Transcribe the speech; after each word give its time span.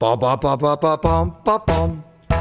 Ba 0.00 0.14
ba 0.14 0.36
ba 0.36 0.54
ba 0.56 0.76
ba 0.76 0.94
bum 1.02 1.26
ba 1.44 1.58
bum. 1.66 2.07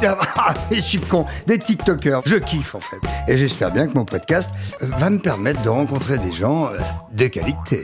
Ah, 0.36 0.54
je 0.70 0.80
suis 0.80 1.00
con 1.00 1.26
Des 1.46 1.58
TikTokers 1.58 2.22
Je 2.24 2.36
kiffe, 2.36 2.74
en 2.74 2.80
fait. 2.80 2.96
Et 3.28 3.36
j'espère 3.36 3.70
bien 3.70 3.86
que 3.86 3.94
mon 3.94 4.04
podcast 4.04 4.50
euh, 4.82 4.86
va 4.98 5.10
me 5.10 5.18
permettre 5.18 5.60
de 5.62 5.68
rencontrer 5.68 6.18
des 6.18 6.32
gens 6.32 6.66
euh, 6.68 6.78
de 7.12 7.26
qualité. 7.26 7.82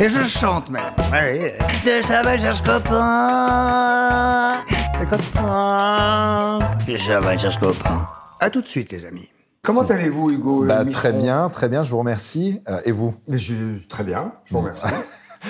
Et 0.00 0.08
je 0.08 0.22
chante 0.22 0.70
même. 0.70 0.82
Ouais, 1.12 1.56
de 1.84 2.02
cherche 2.40 2.62
copain. 2.62 4.56
Des 4.98 5.06
copains. 5.06 6.58
De 6.86 6.96
cherche 6.96 7.58
copain. 7.58 8.06
À 8.40 8.50
tout 8.50 8.62
de 8.62 8.68
suite, 8.68 8.92
les 8.92 9.04
amis. 9.04 9.28
Comment 9.62 9.82
allez-vous, 9.82 10.30
Hugo 10.30 10.64
Bah, 10.64 10.84
très 10.90 11.12
bien, 11.12 11.48
très 11.50 11.68
bien, 11.68 11.82
je 11.82 11.90
vous 11.90 11.98
remercie. 11.98 12.62
Euh, 12.68 12.80
et 12.84 12.92
vous? 12.92 13.14
Je, 13.28 13.54
Très 13.88 14.04
bien, 14.04 14.32
je 14.46 14.52
vous 14.54 14.60
remercie. 14.60 14.86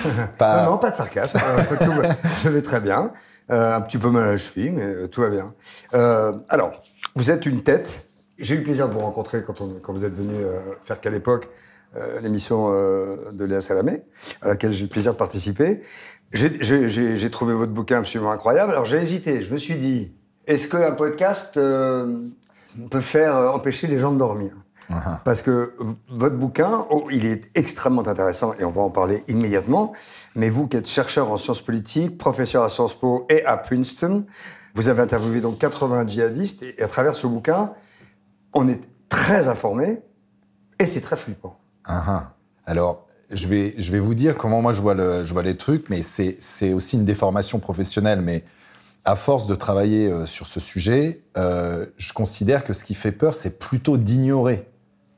Pas- 0.37 0.65
Non, 0.65 0.71
non, 0.71 0.77
pas 0.77 0.91
de 0.91 0.95
sarcasme. 0.95 1.39
Euh, 1.43 1.63
tout 1.83 1.91
je 2.43 2.49
vais 2.49 2.61
très 2.61 2.79
bien. 2.79 3.11
Euh, 3.51 3.75
un 3.75 3.81
petit 3.81 3.97
peu 3.97 4.09
mal 4.11 4.23
à 4.23 4.31
la 4.33 4.37
cheville, 4.37 4.69
mais 4.71 4.83
euh, 4.83 5.07
tout 5.07 5.21
va 5.21 5.29
bien. 5.29 5.53
Euh, 5.95 6.33
alors, 6.49 6.83
vous 7.15 7.31
êtes 7.31 7.45
une 7.47 7.63
tête. 7.63 8.05
J'ai 8.37 8.53
eu 8.55 8.57
le 8.59 8.63
plaisir 8.63 8.87
de 8.87 8.93
vous 8.93 8.99
rencontrer 8.99 9.43
quand, 9.43 9.59
on- 9.61 9.79
quand 9.81 9.91
vous 9.91 10.05
êtes 10.05 10.13
venu 10.13 10.35
euh, 10.35 10.59
faire 10.83 11.01
qu'à 11.01 11.09
l'époque 11.09 11.49
euh, 11.95 12.19
l'émission 12.21 12.69
euh, 12.71 13.31
de 13.31 13.45
Léa 13.45 13.61
Salamé, 13.61 14.03
à 14.43 14.49
laquelle 14.49 14.71
j'ai 14.73 14.81
eu 14.81 14.83
le 14.87 14.91
plaisir 14.91 15.13
de 15.13 15.17
participer. 15.17 15.81
J'ai- 16.31 17.29
trouvé 17.31 17.55
votre 17.55 17.71
bouquin 17.71 17.97
absolument 17.99 18.31
incroyable. 18.31 18.71
Alors 18.71 18.85
j'ai 18.85 18.97
hésité. 18.97 19.43
Je 19.43 19.51
me 19.51 19.57
suis 19.57 19.77
dit, 19.77 20.13
est-ce 20.45 20.67
qu'un 20.67 20.91
podcast 20.91 21.55
peut 21.55 23.01
faire 23.01 23.35
empêcher 23.35 23.87
les 23.87 23.97
gens 23.97 24.11
de 24.13 24.19
dormir? 24.19 24.51
Parce 25.23 25.41
que 25.41 25.75
votre 26.09 26.35
bouquin, 26.35 26.85
oh, 26.89 27.07
il 27.11 27.25
est 27.25 27.49
extrêmement 27.55 28.07
intéressant 28.07 28.53
et 28.59 28.63
on 28.63 28.71
va 28.71 28.81
en 28.81 28.89
parler 28.89 29.23
immédiatement. 29.27 29.93
Mais 30.35 30.49
vous 30.49 30.67
qui 30.67 30.77
êtes 30.77 30.87
chercheur 30.87 31.31
en 31.31 31.37
sciences 31.37 31.61
politiques, 31.61 32.17
professeur 32.17 32.63
à 32.63 32.69
Sciences 32.69 32.99
Po 32.99 33.25
et 33.29 33.45
à 33.45 33.57
Princeton, 33.57 34.25
vous 34.75 34.89
avez 34.89 35.01
interviewé 35.01 35.41
donc 35.41 35.59
80 35.59 36.07
djihadistes 36.07 36.63
et, 36.63 36.81
à 36.81 36.87
travers 36.87 37.15
ce 37.15 37.27
bouquin, 37.27 37.71
on 38.53 38.67
est 38.67 38.81
très 39.09 39.47
informé 39.47 40.01
et 40.79 40.85
c'est 40.85 41.01
très 41.01 41.17
flippant. 41.17 41.57
Alors, 42.65 43.07
je 43.31 43.47
vais, 43.47 43.75
je 43.77 43.91
vais 43.91 43.99
vous 43.99 44.15
dire 44.15 44.37
comment 44.37 44.61
moi 44.61 44.73
je 44.73 44.81
vois, 44.81 44.93
le, 44.93 45.23
je 45.23 45.33
vois 45.33 45.43
les 45.43 45.57
trucs, 45.57 45.89
mais 45.89 46.01
c'est 46.01 46.37
c'est 46.39 46.73
aussi 46.73 46.95
une 46.95 47.05
déformation 47.05 47.59
professionnelle. 47.59 48.21
Mais 48.21 48.43
à 49.05 49.15
force 49.15 49.47
de 49.47 49.55
travailler 49.55 50.07
euh, 50.07 50.25
sur 50.25 50.47
ce 50.47 50.59
sujet, 50.59 51.23
euh, 51.37 51.85
je 51.97 52.13
considère 52.13 52.63
que 52.63 52.73
ce 52.73 52.83
qui 52.83 52.95
fait 52.95 53.11
peur, 53.11 53.35
c'est 53.35 53.59
plutôt 53.59 53.97
d'ignorer 53.97 54.68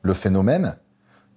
le 0.02 0.14
phénomène 0.14 0.76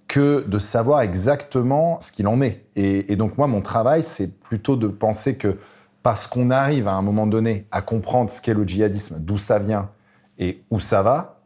que 0.08 0.44
de 0.46 0.58
savoir 0.58 1.00
exactement 1.00 2.00
ce 2.00 2.12
qu'il 2.12 2.28
en 2.28 2.40
est. 2.40 2.64
Et, 2.76 3.12
et 3.12 3.16
donc 3.16 3.38
moi, 3.38 3.46
mon 3.46 3.60
travail, 3.60 4.02
c'est 4.02 4.38
plutôt 4.40 4.76
de 4.76 4.86
penser 4.86 5.36
que 5.36 5.56
parce 6.02 6.28
qu'on 6.28 6.50
arrive 6.50 6.86
à 6.86 6.92
un 6.92 7.02
moment 7.02 7.26
donné 7.26 7.66
à 7.72 7.82
comprendre 7.82 8.30
ce 8.30 8.40
qu'est 8.40 8.54
le 8.54 8.62
djihadisme, 8.62 9.16
d'où 9.18 9.38
ça 9.38 9.58
vient 9.58 9.90
et 10.38 10.62
où 10.70 10.78
ça 10.78 11.02
va, 11.02 11.40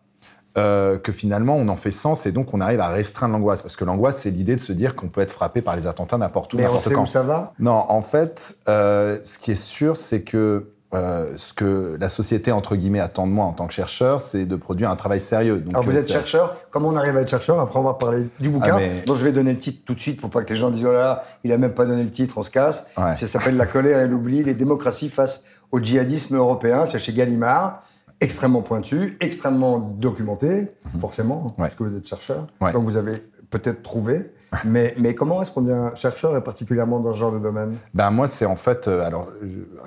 euh, 0.59 0.99
que 0.99 1.13
finalement 1.13 1.55
on 1.57 1.69
en 1.69 1.77
fait 1.77 1.93
sens 1.93 2.27
et 2.27 2.33
donc 2.33 2.53
on 2.53 2.61
arrive 2.61 2.81
à 2.81 2.89
restreindre 2.89 3.33
l'angoisse. 3.33 3.63
Parce 3.63 3.77
que 3.77 3.85
l'angoisse, 3.87 4.21
c'est 4.21 4.31
l'idée 4.31 4.57
de 4.57 4.61
se 4.61 4.73
dire 4.73 4.97
qu'on 4.97 5.09
peut 5.09 5.23
être 5.23 5.33
frappé 5.33 5.63
par 5.63 5.77
les 5.77 5.87
attentats 5.87 6.19
n'importe 6.19 6.53
où, 6.53 6.57
Mais 6.59 6.65
on 6.65 6.67
n'importe 6.67 6.85
sait 6.89 6.95
quand. 6.95 7.05
où 7.05 7.07
ça 7.07 7.23
va? 7.23 7.55
Non, 7.59 7.87
en 7.89 8.03
fait, 8.03 8.59
euh, 8.69 9.19
ce 9.25 9.39
qui 9.39 9.53
est 9.53 9.63
sûr, 9.63 9.97
c'est 9.97 10.23
que 10.23 10.73
euh, 10.93 11.33
ce 11.37 11.53
que 11.55 11.97
la 12.01 12.09
société, 12.09 12.51
entre 12.51 12.75
guillemets, 12.75 12.99
attend 13.01 13.27
de 13.27 13.33
moi 13.33 13.45
en 13.47 13.53
tant 13.53 13.67
que 13.69 13.73
chercheur, 13.73 14.21
c'est 14.21 14.45
de 14.45 14.57
produire 14.57 14.91
un 14.91 14.97
travail 14.97 15.21
sérieux. 15.21 15.59
Donc, 15.59 15.73
Alors 15.75 15.85
vous 15.85 15.93
euh, 15.97 16.01
êtes 16.01 16.09
chercheur, 16.11 16.57
comment 16.73 16.89
on 16.89 16.97
arrive 16.97 17.17
à 17.17 17.21
être 17.21 17.29
chercheur 17.31 17.61
Après 17.61 17.79
on 17.79 17.83
va 17.85 17.95
parler 17.95 18.29
du 18.41 18.49
bouquin, 18.49 18.73
Ah, 18.75 18.79
mais- 18.79 19.03
dont 19.07 19.15
je 19.15 19.25
vais 19.25 19.31
donner 19.33 19.53
le 19.53 19.59
titre 19.59 19.83
tout 19.87 19.95
de 19.95 20.01
suite 20.01 20.21
pour 20.21 20.31
pas 20.31 20.43
que 20.43 20.49
les 20.51 20.57
gens 20.57 20.71
disent 20.71 20.85
oh 20.85 20.93
là 20.93 20.99
là, 20.99 21.25
il 21.45 21.53
a 21.53 21.59
même 21.59 21.75
pas 21.75 21.87
donné 21.87 22.03
le 22.03 22.11
titre, 22.11 22.39
on 22.39 22.43
se 22.43 22.51
casse. 22.51 22.89
Ouais. 22.99 23.15
Ça 23.15 23.27
s'appelle 23.29 23.57
La 23.57 23.67
colère 23.67 24.01
et 24.01 24.09
l'oubli, 24.09 24.43
les 24.43 24.55
démocraties 24.55 25.11
face 25.11 25.45
au 25.71 25.79
djihadisme 25.81 26.35
européen, 26.37 26.85
c'est 26.87 26.99
chez 26.99 27.13
Gallimard, 27.13 27.85
extrêmement 28.21 28.63
pointu, 28.63 29.17
extrêmement 29.21 29.79
documenté, 29.79 30.73
forcément, 31.01 31.37
Mhm. 31.37 31.45
Ouais. 31.47 31.53
parce 31.59 31.75
que 31.77 31.85
vous 31.85 31.97
êtes 31.97 32.07
chercheur, 32.09 32.49
Ouais. 32.61 32.73
donc 32.73 32.85
vous 32.85 32.97
avez 32.97 33.23
peut-être 33.51 33.83
trouvé. 33.83 34.33
mais, 34.65 34.95
mais 34.99 35.15
comment 35.15 35.41
est-ce 35.43 35.51
qu'on 35.51 35.63
devient 35.63 35.91
chercheur 35.95 36.37
et 36.37 36.43
particulièrement 36.43 36.99
dans 37.01 37.13
ce 37.15 37.19
genre 37.19 37.33
de 37.33 37.39
domaine? 37.39 37.77
Ben 37.95 38.11
moi, 38.11 38.27
c'est 38.27 38.47
en 38.47 38.57
fait 38.57 38.89
euh, 38.89 39.05
alors 39.07 39.29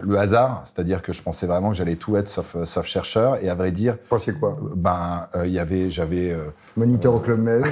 le 0.02 0.18
hasard, 0.18 0.62
c'est-à-dire 0.66 1.02
que 1.02 1.12
je 1.14 1.22
pensais 1.22 1.46
vraiment 1.48 1.72
que 1.72 1.76
j'allais 1.76 1.96
tout 1.98 2.16
être 2.18 2.28
sauf, 2.30 2.56
euh, 2.56 2.66
sauf 2.66 2.86
chercheur. 2.86 3.44
Et 3.44 3.50
à 3.50 3.56
vrai 3.56 3.72
dire, 3.72 3.94
Vous 3.94 4.08
pensiez 4.10 4.34
quoi? 4.34 4.58
ben 4.76 5.28
euh, 5.36 5.48
y 5.48 5.60
avait, 5.60 5.90
j'avais, 5.90 6.32
euh, 6.32 6.46
Moniteur 6.78 7.14
au 7.14 7.20
Club 7.20 7.40
Med 7.40 7.64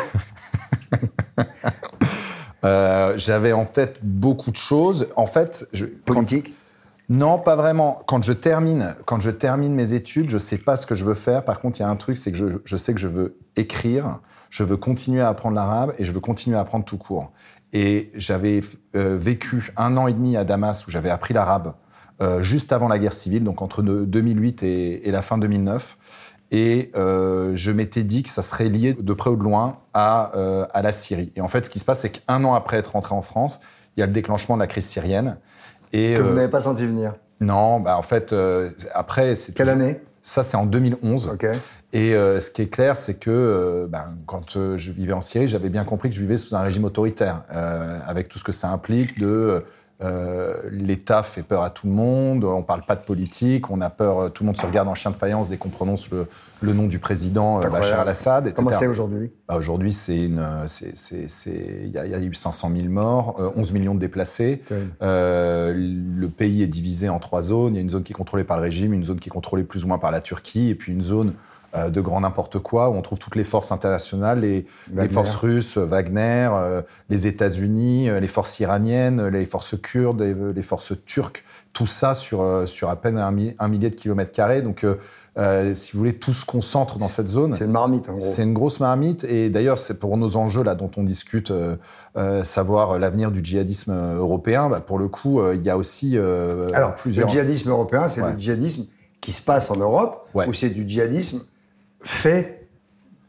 euh, 2.63 3.13
j'avais 3.17 3.53
en 3.53 3.65
tête 3.65 3.99
beaucoup 4.03 4.51
de 4.51 4.55
choses. 4.57 5.07
En 5.15 5.25
fait, 5.25 5.67
je, 5.73 5.85
quand- 5.85 6.13
Politique? 6.15 6.53
Non, 7.09 7.39
pas 7.39 7.57
vraiment. 7.57 8.01
Quand 8.07 8.23
je 8.23 8.31
termine, 8.31 8.95
quand 9.05 9.19
je 9.19 9.31
termine 9.31 9.73
mes 9.73 9.93
études, 9.93 10.29
je 10.29 10.37
sais 10.37 10.57
pas 10.57 10.77
ce 10.77 10.85
que 10.85 10.95
je 10.95 11.03
veux 11.03 11.13
faire. 11.13 11.43
Par 11.43 11.59
contre, 11.59 11.79
il 11.79 11.83
y 11.83 11.85
a 11.85 11.89
un 11.89 11.95
truc, 11.97 12.15
c'est 12.17 12.31
que 12.31 12.37
je, 12.37 12.45
je 12.63 12.77
sais 12.77 12.93
que 12.93 13.01
je 13.01 13.09
veux 13.09 13.35
écrire, 13.57 14.19
je 14.51 14.63
veux 14.63 14.77
continuer 14.77 15.21
à 15.21 15.29
apprendre 15.29 15.55
l'arabe 15.55 15.93
et 15.97 16.05
je 16.05 16.11
veux 16.11 16.19
continuer 16.19 16.55
à 16.57 16.59
apprendre 16.59 16.85
tout 16.85 16.97
court. 16.99 17.31
Et 17.73 18.11
j'avais 18.15 18.59
euh, 18.95 19.17
vécu 19.17 19.71
un 19.77 19.95
an 19.97 20.05
et 20.07 20.13
demi 20.13 20.35
à 20.37 20.43
Damas 20.43 20.85
où 20.85 20.91
j'avais 20.91 21.09
appris 21.09 21.33
l'arabe 21.33 21.73
euh, 22.21 22.43
juste 22.43 22.71
avant 22.73 22.87
la 22.89 22.99
guerre 22.99 23.13
civile, 23.13 23.43
donc 23.45 23.61
entre 23.63 23.81
de- 23.81 24.05
2008 24.05 24.61
et, 24.61 25.07
et 25.07 25.11
la 25.11 25.21
fin 25.23 25.37
2009. 25.39 25.97
Et 26.51 26.91
euh, 26.95 27.53
je 27.55 27.71
m'étais 27.71 28.03
dit 28.03 28.23
que 28.23 28.29
ça 28.29 28.41
serait 28.43 28.67
lié 28.67 28.93
de 28.93 29.13
près 29.13 29.29
ou 29.29 29.37
de 29.37 29.43
loin 29.43 29.77
à, 29.93 30.31
à 30.73 30.81
la 30.81 30.91
Syrie. 30.91 31.31
Et 31.37 31.41
en 31.41 31.47
fait, 31.47 31.65
ce 31.65 31.69
qui 31.69 31.79
se 31.79 31.85
passe, 31.85 32.01
c'est 32.01 32.09
qu'un 32.11 32.43
an 32.43 32.53
après 32.53 32.75
être 32.77 32.91
rentré 32.91 33.15
en 33.15 33.21
France, 33.21 33.61
il 33.95 34.01
y 34.01 34.03
a 34.03 34.05
le 34.05 34.11
déclenchement 34.11 34.55
de 34.57 34.61
la 34.61 34.67
crise 34.67 34.85
syrienne. 34.85 35.37
Et, 35.93 36.13
que 36.15 36.21
vous 36.21 36.33
n'avez 36.35 36.49
pas 36.49 36.59
senti 36.59 36.85
venir? 36.85 37.15
non, 37.39 37.79
bah 37.79 37.97
en 37.97 38.01
fait, 38.01 38.35
après, 38.93 39.33
Quelle 39.55 39.69
année? 39.69 40.01
Ça, 40.21 40.43
c'est 40.43 40.57
en 40.57 40.65
2011. 40.65 41.29
Ok. 41.33 41.47
Et 41.93 42.15
euh, 42.15 42.39
ce 42.39 42.51
qui 42.51 42.61
est 42.61 42.67
clair, 42.69 42.95
c'est 42.95 43.19
que 43.19 43.29
euh, 43.29 43.87
ben, 43.87 44.15
quand 44.25 44.55
euh, 44.55 44.77
je 44.77 44.91
vivais 44.91 45.13
en 45.13 45.21
Syrie, 45.21 45.47
j'avais 45.49 45.69
bien 45.69 45.83
compris 45.83 46.09
que 46.09 46.15
je 46.15 46.21
vivais 46.21 46.37
sous 46.37 46.55
un 46.55 46.61
régime 46.61 46.85
autoritaire, 46.85 47.43
avec 48.07 48.29
tout 48.29 48.39
ce 48.39 48.43
que 48.43 48.51
ça 48.53 48.69
implique 48.69 49.19
de 49.19 49.63
l'État 50.71 51.21
fait 51.21 51.43
peur 51.43 51.61
à 51.61 51.69
tout 51.69 51.85
le 51.85 51.93
monde, 51.93 52.43
on 52.43 52.63
parle 52.63 52.81
pas 52.81 52.95
de 52.95 53.03
politique, 53.05 53.69
on 53.69 53.81
a 53.81 53.91
peur, 53.91 54.33
tout 54.33 54.41
le 54.41 54.47
monde 54.47 54.57
se 54.57 54.65
regarde 54.65 54.87
en 54.87 54.95
chien 54.95 55.11
de 55.11 55.15
faïence 55.15 55.49
dès 55.49 55.57
qu'on 55.57 55.69
prononce 55.69 56.09
le, 56.09 56.25
le 56.61 56.73
nom 56.73 56.87
du 56.87 56.97
président. 56.97 57.59
Bachar 57.69 57.99
al-Assad, 57.99 58.47
etc. 58.47 58.55
Comment 58.55 58.71
c'est 58.79 58.87
aujourd'hui? 58.87 59.31
Aujourd'hui, 59.47 59.93
c'est 59.93 60.23
une, 60.25 60.43
il 61.45 61.89
y, 61.93 61.97
a- 61.99 62.05
il 62.07 62.11
y 62.11 62.15
a 62.15 62.19
eu 62.19 62.33
500 62.33 62.71
000 62.75 62.87
morts, 62.89 63.35
euh, 63.39 63.51
11 63.55 63.73
millions 63.73 63.93
de 63.93 63.99
déplacés. 63.99 64.61
Le 65.01 66.27
pays 66.29 66.63
est 66.63 66.67
divisé 66.67 67.07
en 67.09 67.19
trois 67.19 67.43
zones. 67.43 67.73
Il 67.73 67.77
y 67.77 67.79
a 67.79 67.83
une 67.83 67.89
zone 67.91 68.01
qui 68.03 68.13
est 68.13 68.15
contrôlée 68.15 68.43
par 68.43 68.57
le 68.57 68.63
régime, 68.63 68.93
une 68.93 69.03
zone 69.03 69.19
qui 69.19 69.29
est 69.29 69.31
contrôlée 69.31 69.63
plus 69.63 69.83
ou 69.83 69.87
moins 69.87 69.99
par 69.99 70.09
la 70.09 70.21
Turquie, 70.21 70.69
et 70.69 70.75
puis 70.75 70.91
une 70.93 71.01
zone 71.03 71.33
euh, 71.75 71.89
de 71.89 72.01
grand 72.01 72.21
n'importe 72.21 72.59
quoi 72.59 72.89
où 72.89 72.93
on 72.95 73.01
trouve 73.01 73.19
toutes 73.19 73.35
les 73.35 73.43
forces 73.43 73.71
internationales, 73.71 74.39
les, 74.41 74.65
les 74.91 75.09
forces 75.09 75.35
russes, 75.35 75.77
Wagner, 75.77 76.49
euh, 76.53 76.81
les 77.09 77.27
États-Unis, 77.27 78.09
euh, 78.09 78.19
les 78.19 78.27
forces 78.27 78.59
iraniennes, 78.59 79.27
les 79.27 79.45
forces 79.45 79.75
kurdes, 79.81 80.21
les, 80.21 80.35
les 80.53 80.63
forces 80.63 80.93
turques. 81.05 81.43
Tout 81.73 81.87
ça 81.87 82.13
sur, 82.13 82.41
euh, 82.41 82.65
sur 82.65 82.89
à 82.89 82.97
peine 82.97 83.17
un, 83.17 83.31
mi- 83.31 83.55
un 83.57 83.67
millier 83.69 83.89
de 83.89 83.95
kilomètres 83.95 84.33
carrés. 84.33 84.61
Donc, 84.61 84.83
euh, 84.83 84.95
euh, 85.37 85.73
si 85.73 85.93
vous 85.93 85.99
voulez, 85.99 86.13
tout 86.15 86.33
se 86.33 86.45
concentre 86.45 86.97
dans 86.97 87.07
cette 87.07 87.29
zone. 87.29 87.55
C'est 87.57 87.63
une 87.63 87.71
marmite 87.71 88.09
en 88.09 88.17
gros. 88.17 88.21
C'est 88.21 88.43
une 88.43 88.53
grosse 88.53 88.81
marmite 88.81 89.23
et 89.23 89.49
d'ailleurs 89.49 89.79
c'est 89.79 89.97
pour 89.97 90.17
nos 90.17 90.35
enjeux 90.35 90.63
là 90.63 90.75
dont 90.75 90.91
on 90.97 91.03
discute, 91.03 91.51
euh, 91.51 91.77
euh, 92.17 92.43
savoir 92.43 92.99
l'avenir 92.99 93.31
du 93.31 93.39
djihadisme 93.41 93.91
euh, 93.93 94.15
européen. 94.17 94.67
Bah, 94.67 94.81
pour 94.81 94.99
le 94.99 95.07
coup, 95.07 95.39
euh, 95.39 95.55
il 95.55 95.63
y 95.63 95.69
a 95.69 95.77
aussi 95.77 96.17
euh, 96.17 96.67
Alors, 96.73 96.93
plusieurs. 96.95 97.27
le 97.27 97.31
djihadisme 97.31 97.69
européen, 97.69 98.09
c'est 98.09 98.21
Ouais. 98.21 98.33
le 98.33 98.37
djihadisme 98.39 98.87
qui 99.21 99.31
se 99.31 99.41
passe 99.41 99.71
en 99.71 99.77
Europe, 99.77 100.27
Ouais. 100.33 100.49
ou 100.49 100.53
c'est 100.53 100.69
du 100.69 100.83
djihadisme 100.85 101.39
fait 102.03 102.67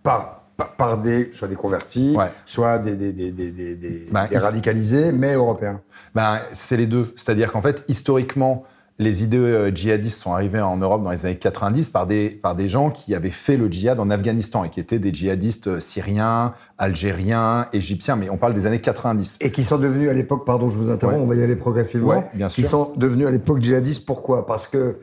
par, 0.02 0.44
par, 0.76 0.98
des, 0.98 1.30
soit 1.32 1.48
des 1.48 1.54
convertis, 1.56 2.14
Ouais. 2.16 2.26
soit 2.46 2.78
des, 2.78 2.96
des, 2.96 3.12
des, 3.12 3.30
des, 3.32 4.08
Ben, 4.12 4.26
il- 4.30 4.38
radicalisés, 4.38 5.12
mais 5.12 5.34
européens. 5.34 5.80
Ben, 6.14 6.38
c'est 6.52 6.76
les 6.76 6.86
deux. 6.86 7.12
C'est-à-dire 7.16 7.52
qu'en 7.52 7.62
fait, 7.62 7.84
historiquement, 7.88 8.64
les 8.98 9.24
idées 9.24 9.38
euh, 9.38 9.74
djihadistes 9.74 10.20
sont 10.20 10.32
arrivées 10.34 10.60
en 10.60 10.76
Europe 10.76 11.02
dans 11.02 11.10
les 11.10 11.24
années 11.26 11.38
90 11.38 11.88
par 11.90 12.06
des, 12.06 12.28
par 12.28 12.54
des 12.54 12.68
gens 12.68 12.90
qui 12.90 13.14
avaient 13.14 13.30
fait 13.30 13.56
le 13.56 13.66
djihad 13.72 13.98
en 13.98 14.10
Afghanistan 14.10 14.62
et 14.64 14.70
qui 14.70 14.78
étaient 14.80 14.98
des 14.98 15.12
djihadistes 15.12 15.66
euh, 15.68 15.80
syriens, 15.80 16.52
algériens, 16.78 17.66
égyptiens, 17.72 18.16
mais 18.16 18.28
on 18.30 18.36
parle 18.36 18.54
des 18.54 18.66
années 18.66 18.80
90. 18.80 19.38
Et 19.40 19.50
qui 19.50 19.64
sont 19.64 19.78
devenus 19.78 20.10
à 20.10 20.12
l'époque, 20.12 20.44
pardon, 20.44 20.68
je 20.68 20.76
vous 20.78 20.90
interromps, 20.90 21.20
on 21.20 21.26
va 21.26 21.34
y 21.34 21.42
aller 21.42 21.56
progressivement. 21.56 22.08
Ouais, 22.10 22.26
bien 22.34 22.48
sûr. 22.48 22.62
Qui 22.62 22.68
sont 22.68 22.92
devenus 22.96 23.26
à 23.26 23.30
l'époque 23.30 23.60
djihadistes, 23.62 24.04
pourquoi? 24.06 24.46
Parce 24.46 24.66
que 24.68 24.98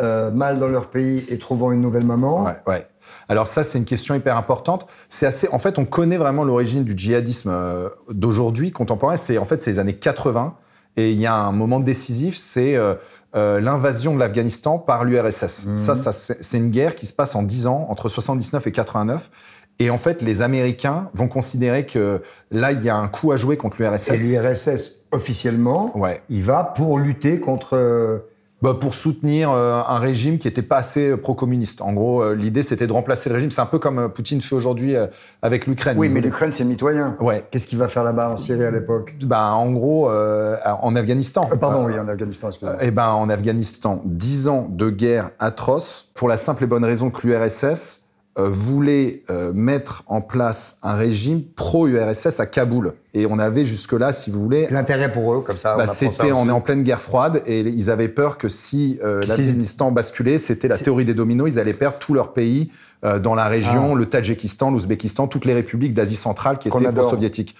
euh, 0.00 0.30
mal 0.30 0.58
dans 0.58 0.68
leur 0.68 0.88
pays 0.88 1.24
et 1.28 1.36
trouvant 1.38 1.72
une 1.72 1.80
nouvelle 1.82 2.06
maman. 2.06 2.44
Ouais, 2.44 2.56
ouais. 2.66 2.86
Alors 3.28 3.46
ça, 3.46 3.64
c'est 3.64 3.78
une 3.78 3.84
question 3.84 4.14
hyper 4.14 4.36
importante. 4.36 4.86
C'est 5.08 5.26
assez. 5.26 5.48
En 5.52 5.58
fait, 5.58 5.78
on 5.78 5.84
connaît 5.84 6.16
vraiment 6.16 6.44
l'origine 6.44 6.84
du 6.84 6.94
djihadisme 6.96 7.50
euh, 7.50 7.88
d'aujourd'hui 8.10 8.72
contemporain. 8.72 9.16
C'est 9.16 9.38
en 9.38 9.44
fait 9.44 9.62
c'est 9.62 9.70
les 9.72 9.78
années 9.78 9.96
80 9.96 10.54
et 10.96 11.12
il 11.12 11.18
y 11.20 11.26
a 11.26 11.34
un 11.34 11.52
moment 11.52 11.80
décisif, 11.80 12.36
c'est 12.36 12.76
euh, 12.76 12.94
euh, 13.34 13.60
l'invasion 13.60 14.14
de 14.14 14.18
l'Afghanistan 14.18 14.78
par 14.78 15.04
l'URSS. 15.04 15.66
Mhm. 15.66 15.76
Ça, 15.76 15.94
ça 15.94 16.12
c'est 16.12 16.58
une 16.58 16.68
guerre 16.68 16.94
qui 16.94 17.06
se 17.06 17.12
passe 17.14 17.34
en 17.34 17.42
10 17.42 17.66
ans, 17.66 17.86
entre 17.88 18.08
79 18.08 18.66
et 18.66 18.72
89. 18.72 19.30
Et 19.78 19.88
en 19.88 19.96
fait, 19.98 20.20
les 20.20 20.42
Américains 20.42 21.08
vont 21.14 21.28
considérer 21.28 21.86
que 21.86 22.20
là, 22.50 22.72
il 22.72 22.84
y 22.84 22.90
a 22.90 22.96
un 22.96 23.08
coup 23.08 23.32
à 23.32 23.38
jouer 23.38 23.56
contre 23.56 23.80
Et 23.80 23.84
l'URSS. 23.84 24.10
l'URSS, 24.20 24.92
officiellement, 25.12 25.96
Ouais. 25.98 26.20
il 26.28 26.42
va 26.42 26.62
pour 26.62 26.98
lutter 26.98 27.40
contre. 27.40 28.22
Bah, 28.62 28.76
pour 28.80 28.94
soutenir 28.94 29.50
euh, 29.50 29.82
un 29.84 29.98
régime 29.98 30.38
qui 30.38 30.46
était 30.46 30.62
pas 30.62 30.76
assez 30.76 31.10
euh, 31.10 31.16
pro-communiste. 31.16 31.82
En 31.82 31.92
gros, 31.92 32.22
euh, 32.22 32.36
l'idée, 32.36 32.62
c'était 32.62 32.86
de 32.86 32.92
remplacer 32.92 33.28
le 33.28 33.34
régime. 33.34 33.50
C'est 33.50 33.60
un 33.60 33.66
peu 33.66 33.80
comme 33.80 34.08
Poutine 34.08 34.40
fait 34.40 34.54
aujourd'hui 34.54 34.94
euh, 34.94 35.08
avec 35.42 35.66
l'Ukraine. 35.66 35.98
Oui, 35.98 36.08
mais 36.08 36.20
l'Ukraine, 36.20 36.52
c'est 36.52 36.62
mitoyen. 36.64 37.16
Ouais. 37.18 37.44
Qu'est-ce 37.50 37.66
qu'il 37.66 37.78
va 37.78 37.88
faire 37.88 38.04
là-bas 38.04 38.30
en 38.30 38.36
Syrie 38.36 38.64
à 38.64 38.70
l'époque? 38.70 39.16
Bah, 39.24 39.50
en 39.50 39.72
gros, 39.72 40.08
euh, 40.08 40.56
en 40.80 40.94
Afghanistan. 40.94 41.50
Euh, 41.52 41.56
Pardon, 41.56 41.86
oui, 41.86 41.98
en 41.98 42.06
Afghanistan, 42.06 42.48
excusez-moi. 42.50 42.78
Eh 42.82 42.92
ben, 42.92 43.08
en 43.08 43.28
Afghanistan, 43.30 44.00
10 44.04 44.46
ans 44.46 44.68
de 44.70 44.90
guerre 44.90 45.30
atroce, 45.40 46.08
pour 46.14 46.28
la 46.28 46.36
simple 46.36 46.62
et 46.62 46.66
bonne 46.68 46.84
raison 46.84 47.10
que 47.10 47.26
l'URSS 47.26 48.01
euh, 48.38 48.48
voulait 48.48 49.22
euh, 49.30 49.52
mettre 49.52 50.04
en 50.06 50.22
place 50.22 50.78
un 50.82 50.94
régime 50.94 51.42
pro-URSS 51.42 52.40
à 52.40 52.46
Kaboul. 52.46 52.94
Et 53.14 53.26
on 53.26 53.38
avait 53.38 53.66
jusque-là, 53.66 54.12
si 54.12 54.30
vous 54.30 54.42
voulez, 54.42 54.68
L'intérêt 54.70 55.12
pour 55.12 55.34
eux, 55.34 55.40
comme 55.42 55.58
ça, 55.58 55.76
bah, 55.76 55.86
c'était, 55.86 56.32
on 56.32 56.48
est 56.48 56.52
en 56.52 56.62
pleine 56.62 56.82
guerre 56.82 57.00
froide 57.00 57.42
et 57.46 57.60
ils 57.60 57.90
avaient 57.90 58.08
peur 58.08 58.38
que 58.38 58.48
si 58.48 58.98
euh, 59.04 59.20
l'Afghanistan 59.26 59.92
basculait, 59.92 60.38
c'était 60.38 60.68
la 60.68 60.78
théorie 60.78 61.04
des 61.04 61.14
dominos, 61.14 61.48
ils 61.52 61.58
allaient 61.58 61.74
perdre 61.74 61.98
tout 61.98 62.14
leur 62.14 62.32
pays 62.32 62.70
euh, 63.04 63.18
dans 63.18 63.34
la 63.34 63.48
région, 63.48 63.92
Ah. 63.92 63.98
le 63.98 64.06
Tadjikistan, 64.06 64.70
l'Ouzbékistan, 64.70 65.26
toutes 65.26 65.44
les 65.44 65.54
républiques 65.54 65.92
d'Asie 65.92 66.16
centrale 66.16 66.58
qui 66.58 66.68
étaient 66.68 66.92
pro-soviétiques. 66.92 67.54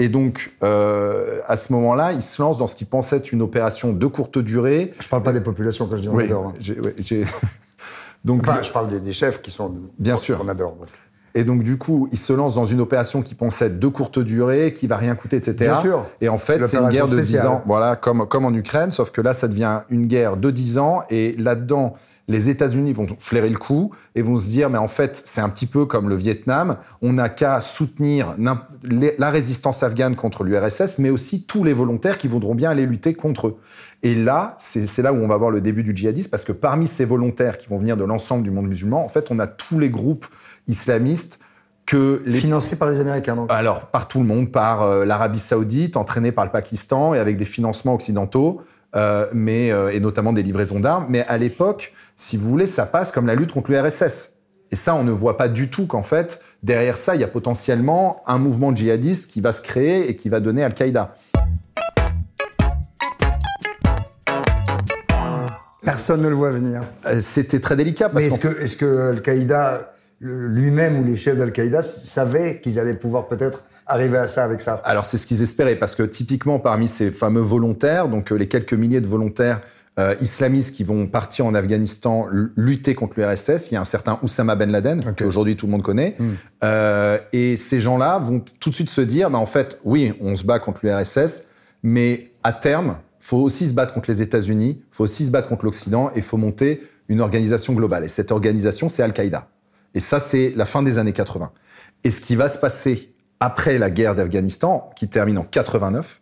Et 0.00 0.08
donc, 0.08 0.52
euh, 0.62 1.40
à 1.46 1.56
ce 1.56 1.72
moment-là, 1.72 2.12
ils 2.12 2.22
se 2.22 2.40
lancent 2.40 2.58
dans 2.58 2.66
ce 2.66 2.76
qu'ils 2.76 2.86
pensaient 2.86 3.16
être 3.16 3.32
une 3.32 3.42
opération 3.42 3.92
de 3.92 4.06
courte 4.06 4.38
durée. 4.38 4.92
Je 5.00 5.08
parle 5.08 5.22
pas 5.22 5.32
des 5.32 5.40
populations 5.40 5.86
quand 5.86 5.96
je 5.96 6.02
dis 6.02 6.08
on 6.08 6.14
Oui, 6.14 6.30
hein. 6.30 6.52
Donc, 8.24 8.42
Enfin, 8.42 8.62
je 8.62 8.72
parle 8.72 8.88
des, 8.88 9.00
des 9.00 9.12
chefs 9.12 9.40
qui 9.42 9.50
sont. 9.50 9.74
Bien 9.98 10.16
sûr. 10.16 10.38
Qu'on 10.38 10.48
adore. 10.48 10.76
ouais. 10.80 10.86
et 11.34 11.44
donc, 11.44 11.62
du 11.62 11.78
coup, 11.78 12.08
ils 12.10 12.18
se 12.18 12.32
lancent 12.32 12.56
dans 12.56 12.64
une 12.64 12.80
opération 12.80 13.22
qui 13.22 13.34
pensait 13.34 13.66
être 13.66 13.78
de 13.78 13.86
courte 13.88 14.18
durée, 14.18 14.74
qui 14.74 14.86
va 14.86 14.96
rien 14.96 15.14
coûter, 15.14 15.36
etc. 15.36 15.54
Bien 15.58 15.76
sûr. 15.80 16.06
Et 16.20 16.28
en 16.28 16.38
fait, 16.38 16.64
c'est 16.64 16.76
une 16.78 16.88
guerre 16.88 17.08
de 17.08 17.18
10 17.18 17.26
spéciale. 17.28 17.46
ans, 17.48 17.62
voilà, 17.66 17.96
comme, 17.96 18.26
comme 18.26 18.44
en 18.44 18.52
Ukraine, 18.52 18.90
sauf 18.90 19.10
que 19.10 19.20
là, 19.20 19.32
ça 19.32 19.46
devient 19.48 19.80
une 19.90 20.06
guerre 20.06 20.36
de 20.36 20.50
10 20.50 20.78
ans, 20.78 21.02
et 21.10 21.34
là-dedans, 21.38 21.94
les 22.28 22.50
États-Unis 22.50 22.92
vont 22.92 23.06
flairer 23.18 23.48
le 23.48 23.56
coup 23.56 23.92
et 24.14 24.22
vont 24.22 24.36
se 24.36 24.46
dire, 24.46 24.70
mais 24.70 24.78
en 24.78 24.88
fait, 24.88 25.22
c'est 25.24 25.40
un 25.40 25.48
petit 25.48 25.66
peu 25.66 25.86
comme 25.86 26.08
le 26.08 26.14
Vietnam, 26.14 26.76
on 27.00 27.14
n'a 27.14 27.30
qu'à 27.30 27.60
soutenir 27.60 28.36
la 28.38 29.30
résistance 29.30 29.82
afghane 29.82 30.14
contre 30.14 30.44
l'URSS, 30.44 30.98
mais 30.98 31.10
aussi 31.10 31.44
tous 31.44 31.64
les 31.64 31.72
volontaires 31.72 32.18
qui 32.18 32.28
voudront 32.28 32.54
bien 32.54 32.70
aller 32.70 32.86
lutter 32.86 33.14
contre 33.14 33.48
eux. 33.48 33.58
Et 34.02 34.14
là, 34.14 34.54
c'est 34.58 35.02
là 35.02 35.12
où 35.12 35.16
on 35.16 35.26
va 35.26 35.36
voir 35.36 35.50
le 35.50 35.60
début 35.60 35.82
du 35.82 35.96
djihadisme, 35.96 36.30
parce 36.30 36.44
que 36.44 36.52
parmi 36.52 36.86
ces 36.86 37.04
volontaires 37.04 37.58
qui 37.58 37.68
vont 37.68 37.78
venir 37.78 37.96
de 37.96 38.04
l'ensemble 38.04 38.42
du 38.42 38.50
monde 38.50 38.68
musulman, 38.68 39.04
en 39.04 39.08
fait, 39.08 39.30
on 39.30 39.38
a 39.38 39.46
tous 39.46 39.78
les 39.78 39.90
groupes 39.90 40.26
islamistes 40.68 41.40
que 41.86 42.22
les 42.26 42.38
Financé 42.38 42.76
par 42.76 42.90
les 42.90 43.00
Américains, 43.00 43.34
donc. 43.34 43.50
alors, 43.50 43.86
par 43.86 44.08
tout 44.08 44.18
le 44.18 44.26
monde, 44.26 44.52
par 44.52 44.82
euh, 44.82 45.06
l'Arabie 45.06 45.38
Saoudite, 45.38 45.96
entraîné 45.96 46.32
par 46.32 46.44
le 46.44 46.50
Pakistan 46.50 47.14
et 47.14 47.18
avec 47.18 47.38
des 47.38 47.46
financements 47.46 47.94
occidentaux, 47.94 48.60
euh, 48.96 49.26
mais, 49.32 49.70
euh, 49.70 49.92
et 49.92 50.00
notamment 50.00 50.32
des 50.32 50.42
livraisons 50.42 50.80
d'armes. 50.80 51.06
Mais 51.08 51.24
à 51.26 51.38
l'époque, 51.38 51.92
si 52.16 52.36
vous 52.36 52.48
voulez, 52.48 52.66
ça 52.66 52.86
passe 52.86 53.12
comme 53.12 53.26
la 53.26 53.34
lutte 53.34 53.52
contre 53.52 53.70
l'URSS. 53.70 54.34
Et 54.70 54.76
ça, 54.76 54.94
on 54.94 55.04
ne 55.04 55.12
voit 55.12 55.36
pas 55.36 55.48
du 55.48 55.70
tout 55.70 55.86
qu'en 55.86 56.02
fait, 56.02 56.40
derrière 56.62 56.96
ça, 56.96 57.14
il 57.14 57.20
y 57.20 57.24
a 57.24 57.28
potentiellement 57.28 58.22
un 58.26 58.38
mouvement 58.38 58.74
djihadiste 58.74 59.30
qui 59.30 59.40
va 59.40 59.52
se 59.52 59.62
créer 59.62 60.08
et 60.10 60.16
qui 60.16 60.28
va 60.28 60.40
donner 60.40 60.64
Al-Qaïda. 60.64 61.14
Personne 65.82 66.20
ne 66.20 66.28
le 66.28 66.34
voit 66.34 66.50
venir. 66.50 66.82
Euh, 67.06 67.20
C'était 67.22 67.60
très 67.60 67.76
délicat 67.76 68.08
parce 68.10 68.24
Mais 68.24 68.30
est-ce 68.30 68.38
que, 68.38 68.60
est-ce 68.60 68.76
que 68.76 69.10
Al-Qaïda 69.10 69.92
lui-même 70.20 70.98
ou 70.98 71.04
les 71.04 71.16
chefs 71.16 71.38
d'Al-Qaïda 71.38 71.82
savaient 71.82 72.60
qu'ils 72.60 72.78
allaient 72.78 72.94
pouvoir 72.94 73.28
peut-être 73.28 73.62
arriver 73.88 74.18
à 74.18 74.28
ça 74.28 74.44
avec 74.44 74.60
ça 74.60 74.80
Alors 74.84 75.04
c'est 75.06 75.18
ce 75.18 75.26
qu'ils 75.26 75.42
espéraient, 75.42 75.76
parce 75.76 75.94
que 75.94 76.02
typiquement 76.02 76.58
parmi 76.58 76.88
ces 76.88 77.10
fameux 77.10 77.40
volontaires, 77.40 78.08
donc 78.08 78.30
euh, 78.32 78.36
les 78.36 78.48
quelques 78.48 78.74
milliers 78.74 79.00
de 79.00 79.06
volontaires 79.06 79.60
euh, 79.98 80.14
islamistes 80.20 80.76
qui 80.76 80.84
vont 80.84 81.06
partir 81.08 81.44
en 81.46 81.54
Afghanistan 81.54 82.28
lutter 82.56 82.94
contre 82.94 83.18
l'URSS, 83.18 83.70
il 83.70 83.74
y 83.74 83.76
a 83.76 83.80
un 83.80 83.84
certain 83.84 84.20
Oussama 84.22 84.54
Ben 84.54 84.70
Laden, 84.70 85.00
Ok. 85.08 85.16
qu'aujourd'hui 85.18 85.56
tout 85.56 85.66
le 85.66 85.72
monde 85.72 85.82
connaît, 85.82 86.16
Euh, 86.62 87.18
et 87.32 87.56
ces 87.56 87.80
gens-là 87.80 88.18
vont 88.18 88.42
tout 88.60 88.70
de 88.70 88.74
suite 88.74 88.90
se 88.90 89.00
dire, 89.00 89.30
bah, 89.30 89.38
en 89.38 89.46
fait, 89.46 89.78
oui, 89.84 90.12
on 90.20 90.36
se 90.36 90.44
bat 90.44 90.58
contre 90.60 90.80
l'URSS, 90.84 91.46
mais 91.82 92.30
à 92.44 92.52
terme, 92.52 92.96
faut 93.20 93.38
aussi 93.38 93.68
se 93.68 93.74
battre 93.74 93.92
contre 93.92 94.10
les 94.10 94.22
États-Unis, 94.22 94.80
faut 94.92 95.04
aussi 95.04 95.26
se 95.26 95.30
battre 95.32 95.48
contre 95.48 95.64
l'Occident, 95.64 96.10
et 96.14 96.20
faut 96.20 96.36
monter 96.36 96.82
une 97.08 97.20
organisation 97.20 97.72
globale. 97.74 98.04
Et 98.04 98.08
cette 98.08 98.30
organisation, 98.32 98.88
c'est 98.88 99.02
Al-Qaïda. 99.02 99.48
Et 99.94 100.00
ça, 100.00 100.20
c'est 100.20 100.52
la 100.56 100.66
fin 100.66 100.82
des 100.82 100.98
années 100.98 101.12
80. 101.12 101.50
Et 102.04 102.10
ce 102.12 102.20
qui 102.20 102.36
va 102.36 102.48
se 102.48 102.58
passer 102.58 103.12
après 103.40 103.78
la 103.78 103.90
guerre 103.90 104.14
d'Afghanistan, 104.14 104.90
qui 104.96 105.08
termine 105.08 105.38
en 105.38 105.44
89, 105.44 106.20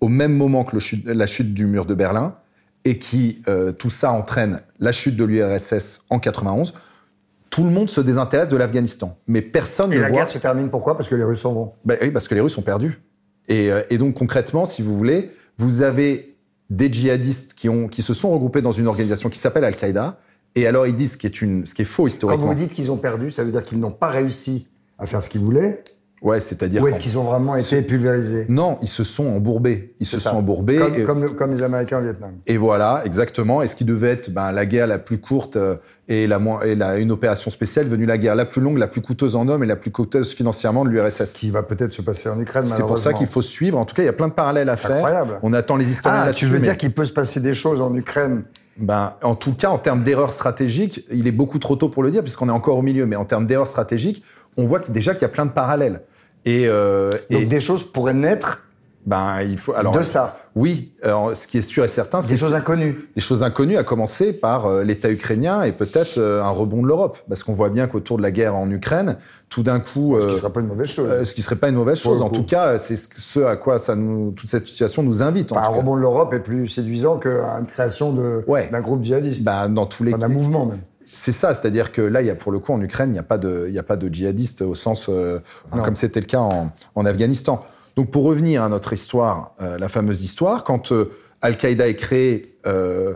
au 0.00 0.08
même 0.08 0.32
moment 0.34 0.64
que 0.64 0.74
le 0.76 0.80
chute- 0.80 1.06
la 1.06 1.26
chute 1.26 1.54
du 1.54 1.66
mur 1.66 1.86
de 1.86 1.94
Berlin, 1.94 2.36
et 2.84 2.98
qui, 2.98 3.42
euh, 3.48 3.72
tout 3.72 3.90
ça 3.90 4.12
entraîne 4.12 4.60
la 4.78 4.92
chute 4.92 5.16
de 5.16 5.24
l'URSS 5.24 6.04
en 6.10 6.18
91, 6.18 6.74
tout 7.50 7.64
le 7.64 7.70
monde 7.70 7.88
se 7.90 8.00
désintéresse 8.00 8.48
de 8.48 8.56
l'Afghanistan. 8.56 9.16
Mais 9.26 9.42
personne 9.42 9.92
Et 9.92 9.96
ne 9.96 10.02
la 10.02 10.08
voit... 10.08 10.18
guerre 10.18 10.28
se 10.28 10.38
termine 10.38 10.70
pourquoi? 10.70 10.96
Parce 10.96 11.08
que 11.08 11.14
les 11.16 11.24
Russes 11.24 11.40
s'en 11.40 11.52
vont. 11.54 11.72
Ben 11.84 11.98
oui, 12.00 12.10
parce 12.10 12.28
que 12.28 12.34
les 12.34 12.40
Russes 12.40 12.56
ont 12.56 12.62
perdu. 12.62 13.00
Et, 13.48 13.72
euh, 13.72 13.82
et 13.90 13.98
donc 13.98 14.14
concrètement, 14.14 14.64
si 14.66 14.82
vous 14.82 14.96
voulez, 14.96 15.32
vous 15.56 15.82
avez 15.82 16.36
des 16.70 16.92
djihadistes 16.92 17.54
qui, 17.54 17.68
ont, 17.68 17.88
qui 17.88 18.02
se 18.02 18.12
sont 18.14 18.30
regroupés 18.30 18.60
dans 18.62 18.72
une 18.72 18.86
organisation 18.86 19.28
qui 19.30 19.38
s'appelle 19.38 19.64
Al-Qaïda. 19.64 20.18
Et 20.54 20.66
alors 20.66 20.86
ils 20.86 20.94
disent 20.94 21.12
ce 21.12 21.16
qui 21.16 21.26
est, 21.26 21.40
une, 21.42 21.66
ce 21.66 21.74
qui 21.74 21.82
est 21.82 21.86
faux 21.86 22.02
Quand 22.04 22.08
historiquement. 22.08 22.46
vous 22.46 22.54
dites 22.54 22.74
qu'ils 22.74 22.90
ont 22.92 22.96
perdu, 22.98 23.30
ça 23.30 23.42
veut 23.42 23.50
dire 23.50 23.62
qu'ils 23.64 23.80
n'ont 23.80 23.90
pas 23.90 24.08
réussi 24.08 24.68
à 24.98 25.06
faire 25.06 25.24
ce 25.24 25.28
qu'ils 25.30 25.40
voulaient 25.40 25.82
Ouais, 26.20 26.40
c'est-à-dire. 26.40 26.82
Ou 26.82 26.88
est-ce 26.88 26.98
qu'ils 26.98 27.16
ont 27.16 27.22
vraiment 27.22 27.54
été 27.54 27.80
pulvérisés 27.82 28.46
Non, 28.48 28.76
ils 28.82 28.88
se 28.88 29.04
sont 29.04 29.26
embourbés. 29.28 29.94
Ils 30.00 30.06
se 30.06 30.18
ça. 30.18 30.30
sont 30.30 30.38
embourbés. 30.38 30.76
comme, 30.78 30.94
et, 30.94 31.02
comme 31.04 31.22
le- 31.22 31.30
comme 31.30 31.52
les 31.54 31.62
Américains 31.62 31.98
au 32.00 32.02
Vietnam. 32.02 32.32
et 32.46 32.56
voilà, 32.56 33.02
exactement. 33.04 33.62
Et 33.62 33.68
ce 33.68 33.76
qui 33.76 33.84
devait 33.84 34.10
être 34.10 34.30
ben, 34.30 34.50
la 34.52 34.66
guerre 34.66 34.88
la 34.88 34.98
plus 34.98 35.18
courte 35.18 35.54
euh, 35.56 35.76
et, 36.08 36.26
la, 36.26 36.38
moins- 36.40 36.62
et 36.62 36.74
la, 36.74 36.96
une 36.98 37.12
opération 37.12 37.50
spéciale 37.52 37.86
venue 37.86 38.04
la 38.06 38.18
guerre 38.18 38.34
la 38.34 38.46
plus 38.46 38.60
longue, 38.60 38.78
la 38.78 38.88
plus 38.88 39.00
coûteuse 39.00 39.36
en 39.36 39.46
hommes 39.48 39.62
et 39.62 39.66
la 39.66 39.76
plus 39.76 39.90
coûteuse 39.92 40.32
financièrement 40.34 40.84
de 40.84 40.90
l'URSS. 40.90 41.34
Qui 41.34 41.50
va 41.50 41.62
peut-être 41.62 41.92
se 41.92 42.02
passer 42.02 42.28
en 42.28 42.40
Ukraine, 42.40 42.66
C'est 42.66 42.82
pour 42.82 42.98
ça 42.98 43.12
qu'il 43.12 43.26
faut 43.28 43.42
suivre. 43.42 43.78
En 43.78 43.84
tout 43.84 43.94
cas, 43.94 44.02
il 44.02 44.06
y 44.06 44.08
a 44.08 44.12
plein 44.12 44.28
de 44.28 44.32
parallèles 44.32 44.70
à 44.70 44.76
faire. 44.76 44.96
Incroyable. 44.96 45.38
On 45.44 45.52
attend 45.52 45.76
les 45.76 45.88
historiens 45.88 46.22
Ah, 46.22 46.26
là-dessus. 46.26 46.46
tu 46.46 46.50
veux 46.50 46.58
mais- 46.58 46.64
dire 46.64 46.76
qu'il 46.76 46.92
peut 46.92 47.04
se 47.04 47.12
passer 47.12 47.40
des 47.40 47.54
choses 47.54 47.80
en 47.80 47.94
Ukraine? 47.94 48.42
Ben, 48.80 49.14
en 49.24 49.34
tout 49.34 49.54
cas, 49.54 49.70
en 49.70 49.78
termes 49.78 50.04
d'erreurs 50.04 50.30
stratégiques, 50.30 51.04
il 51.12 51.26
est 51.26 51.32
beaucoup 51.32 51.58
trop 51.58 51.74
tôt 51.74 51.88
pour 51.88 52.02
le 52.04 52.10
dire 52.12 52.22
puisqu'on 52.22 52.48
est 52.48 52.52
encore 52.52 52.76
au 52.76 52.82
milieu. 52.82 53.06
Mais 53.06 53.16
en 53.16 53.24
termes 53.24 53.44
d'erreurs 53.44 53.66
stratégiques, 53.66 54.22
on 54.58 54.66
voit 54.66 54.80
que- 54.80 54.90
déjà 54.92 55.14
qu'il 55.14 55.22
y 55.22 55.24
a 55.24 55.28
plein 55.30 55.46
de 55.46 55.52
parallèles. 55.52 56.02
Et, 56.44 56.64
euh, 56.66 57.12
Donc 57.30 57.40
et 57.40 57.46
des 57.46 57.60
choses 57.60 57.82
pourraient 57.84 58.12
naître 58.14 58.64
ben, 59.06 59.40
il 59.40 59.56
faut 59.56 59.72
alors 59.72 59.92
de 59.94 60.02
ça. 60.02 60.38
Oui, 60.54 60.92
alors, 61.02 61.34
ce 61.34 61.46
qui 61.46 61.56
est 61.56 61.62
sûr 61.62 61.82
et 61.82 61.88
certain, 61.88 62.20
c'est 62.20 62.28
Des 62.34 62.36
choses 62.36 62.54
inconnues. 62.54 63.08
des 63.14 63.22
choses 63.22 63.42
inconnues, 63.42 63.78
à 63.78 63.84
commencer 63.84 64.34
par 64.34 64.66
euh, 64.66 64.82
l'État 64.82 65.08
ukrainien 65.10 65.62
et 65.62 65.72
peut-être 65.72 66.18
euh, 66.18 66.42
un 66.42 66.50
rebond 66.50 66.82
de 66.82 66.88
l'Europe, 66.88 67.16
parce 67.26 67.42
qu'on 67.42 67.54
voit 67.54 67.70
bien 67.70 67.86
qu'autour 67.86 68.18
de 68.18 68.22
la 68.22 68.30
guerre 68.30 68.54
en 68.54 68.70
Ukraine, 68.70 69.16
tout 69.48 69.62
d'un 69.62 69.80
coup, 69.80 70.16
Ce 70.20 70.26
qui 70.26 70.32
ne 70.34 70.38
serait 70.38 70.52
pas 70.52 70.60
une 70.60 70.66
mauvaise 70.66 70.88
chose. 70.90 71.22
ce 71.24 71.32
qui 71.32 71.40
serait 71.40 71.56
pas 71.56 71.68
une 71.70 71.76
mauvaise 71.76 71.96
chose. 71.98 72.20
En 72.20 72.28
coup. 72.28 72.36
tout 72.38 72.44
cas, 72.44 72.78
c'est 72.78 72.96
ce, 72.96 73.40
à 73.40 73.56
quoi 73.56 73.78
ça 73.78 73.94
nous, 73.94 74.32
toute 74.32 74.50
cette 74.50 74.66
situation 74.66 75.02
nous 75.02 75.22
invite. 75.22 75.52
Enfin, 75.52 75.62
un 75.62 75.68
rebond 75.68 75.96
de 75.96 76.00
l'Europe 76.02 76.34
est 76.34 76.40
plus 76.40 76.68
séduisant 76.68 77.16
qu'une 77.18 77.66
création 77.66 78.12
d'un 78.12 78.42
Ouais. 78.46 78.68
groupe 78.82 79.04
djihadiste. 79.04 79.42
Ben, 79.44 79.70
dans 79.70 79.86
tous 79.86 80.04
les 80.04 80.12
Enfin, 80.12 80.26
d'un 80.28 80.34
mouvement 80.34 80.66
même. 80.66 80.80
C'est 81.20 81.32
ça, 81.32 81.52
c'est-à-dire 81.54 81.90
que 81.92 82.00
là, 82.00 82.20
il 82.22 82.26
y 82.26 82.30
a 82.30 82.34
pour 82.34 82.52
le 82.52 82.58
coup 82.60 82.72
en 82.72 82.80
Ukraine, 82.80 83.10
il 83.10 83.14
n'y 83.14 83.18
a 83.18 83.24
pas 83.24 83.38
de, 83.38 83.64
il 83.68 83.74
y 83.74 83.78
a 83.78 83.82
pas 83.82 83.96
de 83.96 84.08
djihadistes 84.12 84.62
au 84.62 84.74
sens 84.74 85.06
euh, 85.08 85.40
comme 85.84 85.96
c'était 85.96 86.20
le 86.20 86.26
cas 86.26 86.38
en, 86.40 86.70
en 86.94 87.04
Afghanistan. 87.06 87.64
Donc 87.96 88.10
pour 88.10 88.22
revenir 88.24 88.62
à 88.62 88.68
notre 88.68 88.92
histoire, 88.92 89.54
euh, 89.60 89.76
la 89.78 89.88
fameuse 89.88 90.22
histoire, 90.22 90.62
quand 90.64 90.92
euh, 90.92 91.10
Al-Qaïda 91.42 91.88
est 91.88 91.96
créé, 91.96 92.42
euh, 92.66 93.14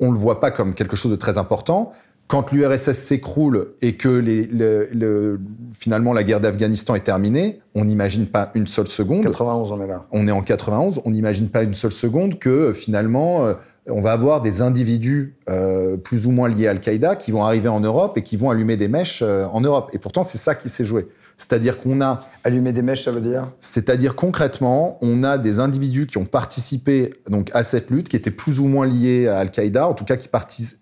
on 0.00 0.10
le 0.10 0.16
voit 0.18 0.40
pas 0.40 0.50
comme 0.50 0.74
quelque 0.74 0.96
chose 0.96 1.10
de 1.10 1.16
très 1.16 1.36
important. 1.38 1.92
Quand 2.26 2.52
l'URSS 2.52 2.92
s'écroule 2.92 3.68
et 3.80 3.96
que 3.96 4.08
les, 4.10 4.44
le- 4.46 4.88
le- 4.92 5.40
finalement 5.72 6.12
la 6.12 6.22
guerre 6.24 6.40
d'Afghanistan 6.40 6.94
est 6.94 7.00
terminée, 7.04 7.60
on 7.74 7.84
n'imagine 7.86 8.26
pas 8.26 8.50
une 8.54 8.66
seule 8.66 8.86
seconde 8.88 9.22
91, 9.24 9.72
on 9.72 9.82
est 9.82 9.86
là. 9.86 10.04
on 10.12 10.28
est 10.28 10.30
en 10.32 10.42
91, 10.42 11.00
on 11.06 11.10
n'imagine 11.10 11.48
pas 11.48 11.62
une 11.62 11.74
seule 11.74 11.92
seconde 11.92 12.38
que 12.38 12.72
finalement 12.74 13.46
on 13.90 14.00
va 14.00 14.12
avoir 14.12 14.40
des 14.40 14.62
individus 14.62 15.36
euh, 15.48 15.96
plus 15.96 16.26
ou 16.26 16.30
moins 16.30 16.48
liés 16.48 16.66
à 16.66 16.70
Al-Qaïda 16.70 17.16
qui 17.16 17.32
vont 17.32 17.44
arriver 17.44 17.68
en 17.68 17.80
Europe 17.80 18.18
et 18.18 18.22
qui 18.22 18.36
vont 18.36 18.50
allumer 18.50 18.76
des 18.76 18.88
mèches 18.88 19.22
euh, 19.22 19.46
en 19.46 19.60
Europe. 19.60 19.90
Et 19.92 19.98
pourtant, 19.98 20.22
c'est 20.22 20.38
ça 20.38 20.54
qui 20.54 20.68
s'est 20.68 20.84
joué. 20.84 21.08
C'est-à-dire 21.36 21.78
qu'on 21.78 22.00
a... 22.00 22.20
Allumer 22.42 22.72
des 22.72 22.82
mèches, 22.82 23.04
ça 23.04 23.12
veut 23.12 23.20
dire? 23.20 23.52
C'est-à-dire 23.60 24.16
concrètement, 24.16 24.98
on 25.02 25.22
a 25.22 25.38
des 25.38 25.60
individus 25.60 26.06
qui 26.06 26.18
ont 26.18 26.26
participé 26.26 27.14
donc 27.28 27.50
à 27.54 27.62
cette 27.62 27.90
lutte, 27.90 28.08
qui 28.08 28.16
étaient 28.16 28.32
plus 28.32 28.58
ou 28.58 28.66
moins 28.66 28.86
liés 28.86 29.28
à 29.28 29.38
Al-Qaïda, 29.38 29.86
en 29.86 29.94
tout 29.94 30.04
cas 30.04 30.16
qui, 30.16 30.28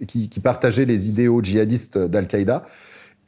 qui, 0.07 0.29
qui 0.31 0.41
partageaient 0.41 0.87
les 0.87 1.09
idéaux 1.09 1.43
djihadistes 1.43 1.99
d'Al-Qaïda. 1.99 2.65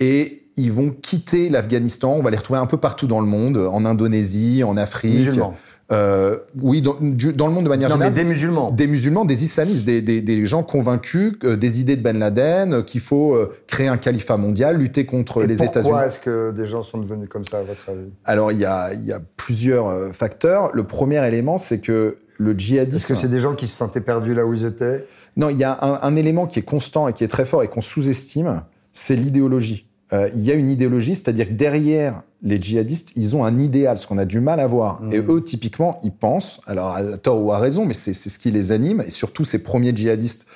Et 0.01 0.45
ils 0.57 0.73
vont 0.73 0.91
quitter 0.91 1.51
l'Afghanistan. 1.51 2.15
On 2.15 2.23
va 2.23 2.31
les 2.31 2.37
retrouver 2.37 2.61
un 2.61 2.67
peu 2.67 2.79
partout 2.79 3.07
dans 3.07 3.21
le 3.21 3.27
monde, 3.27 3.59
en 3.59 3.85
Indonésie, 3.85 4.65
en 4.65 4.77
Afrique. 4.77 5.15
Musulmans. 5.15 5.55
Euh, 5.91 6.39
oui, 6.61 6.83
dans, 6.83 6.97
dans, 7.01 7.47
le 7.47 7.53
monde 7.53 7.65
de 7.65 7.69
manière 7.69 7.89
non, 7.89 7.95
générale. 7.95 8.13
Mais 8.15 8.23
des 8.23 8.29
musulmans. 8.29 8.71
Des 8.71 8.87
musulmans, 8.87 9.25
des 9.25 9.45
islamistes, 9.45 9.87
des, 9.87 10.03
des, 10.03 10.21
des 10.21 10.47
gens 10.47 10.63
convaincus 10.63 11.33
euh, 11.45 11.57
des 11.57 11.81
idées 11.81 11.97
de 11.97 12.03
Ben 12.03 12.19
Laden, 12.19 12.75
euh, 12.75 12.83
qu'il 12.83 13.01
faut 13.01 13.35
euh, 13.35 13.55
créer 13.67 13.89
un 13.89 13.97
califat 13.97 14.37
mondial, 14.37 14.77
lutter 14.77 15.07
contre 15.07 15.43
Et 15.43 15.47
les 15.47 15.63
États-Unis. 15.63 15.83
Pourquoi 15.83 16.07
est-ce 16.07 16.21
que 16.21 16.51
des 16.51 16.67
gens 16.67 16.83
sont 16.83 16.99
devenus 16.99 17.29
comme 17.31 17.47
ça, 17.47 17.59
à 17.59 17.63
votre 17.63 17.89
avis? 17.89 18.13
Alors, 18.27 18.53
il 18.53 18.59
y 18.59 18.67
a, 18.67 18.93
il 18.93 19.05
y 19.05 19.13
a 19.13 19.21
plusieurs 19.39 20.15
facteurs. 20.15 20.71
Le 20.75 20.85
premier 20.85 21.27
élément, 21.27 21.57
c'est 21.57 21.81
que 21.81 22.19
le 22.37 22.53
djihadisme. 22.53 22.97
Est-ce 22.97 23.09
que 23.09 23.15
c'est 23.15 23.31
des 23.31 23.41
gens 23.41 23.55
qui 23.55 23.67
se 23.67 23.77
sentaient 23.77 24.03
perdus 24.03 24.35
là 24.35 24.45
où 24.45 24.53
ils 24.53 24.67
étaient? 24.67 25.07
Non, 25.39 25.49
il 25.49 25.57
y 25.57 25.65
a 25.65 25.79
un, 25.81 26.01
un 26.03 26.17
élément 26.17 26.47
qui 26.47 26.59
est 26.59 26.63
constant 26.63 27.09
et 27.09 27.15
qui 27.15 27.25
est 27.25 27.29
très 27.29 27.47
fort 27.47 27.63
et 27.63 27.69
qu'on 27.69 27.81
sous-estime, 27.81 28.63
c'est 28.93 29.17
l'idéologie. 29.17 29.88
Euh, 30.13 30.31
il 30.35 30.43
y 30.43 30.51
a 30.51 30.55
une 30.55 30.71
idéologie, 30.71 31.15
c'est-à-dire 31.15 31.49
que 31.49 31.53
derrière 31.53 32.23
les 32.43 32.61
djihadistes, 32.61 33.11
ils 33.17 33.37
ont 33.37 33.45
un 33.45 33.59
idéal, 33.59 33.99
ce 33.99 34.07
qu'on 34.07 34.19
a 34.19 34.25
du 34.25 34.41
mal 34.41 34.61
à 34.61 34.67
voir. 34.67 35.03
Mmh. 35.03 35.13
Et 35.13 35.19
eux, 35.19 35.43
typiquement, 35.45 35.99
ils 36.03 36.13
pensent, 36.13 36.61
alors 36.67 36.95
à 36.95 37.03
tort 37.19 37.43
ou 37.43 37.53
à 37.53 37.59
raison, 37.59 37.85
mais 37.85 37.95
c'est 37.95 38.15
ce 38.15 38.39
qui 38.39 38.51
les 38.51 38.73
anime, 38.73 39.03
et 39.07 39.11
surtout 39.11 39.45
ces 39.45 39.63
premiers 39.63 39.95
djihadistes 39.95 40.47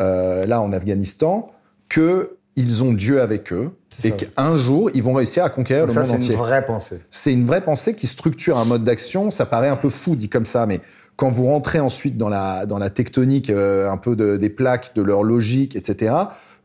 euh, 0.00 0.44
là 0.46 0.60
en 0.60 0.72
Afghanistan, 0.72 1.50
que 1.88 2.36
ils 2.56 2.82
ont 2.82 2.94
Dieu 2.94 3.20
avec 3.20 3.52
eux 3.52 3.70
et 4.02 4.12
qu'un 4.12 4.56
jour 4.56 4.90
ils 4.94 5.02
vont 5.02 5.12
réussir 5.12 5.44
à 5.44 5.50
conquérir 5.50 5.86
Donc 5.86 5.94
le 5.94 6.02
ça, 6.02 6.08
monde 6.08 6.16
entier. 6.16 6.28
C'est 6.28 6.32
une 6.32 6.38
vraie 6.38 6.66
pensée. 6.66 7.00
C'est 7.10 7.32
une 7.32 7.44
vraie 7.44 7.60
pensée 7.60 7.94
qui 7.94 8.06
structure 8.06 8.56
un 8.56 8.64
mode 8.64 8.82
d'action. 8.82 9.30
Ça 9.30 9.44
paraît 9.44 9.68
un 9.68 9.76
peu 9.76 9.90
fou 9.90 10.16
dit 10.16 10.30
comme 10.30 10.46
ça, 10.46 10.64
mais 10.64 10.80
quand 11.16 11.30
vous 11.30 11.46
rentrez 11.46 11.80
ensuite 11.80 12.16
dans 12.16 12.30
la 12.30 12.64
dans 12.64 12.78
la 12.78 12.88
tectonique 12.88 13.50
euh, 13.50 13.90
un 13.90 13.98
peu 13.98 14.16
de, 14.16 14.38
des 14.38 14.48
plaques, 14.48 14.94
de 14.94 15.02
leur 15.02 15.22
logique, 15.22 15.76
etc. 15.76 16.14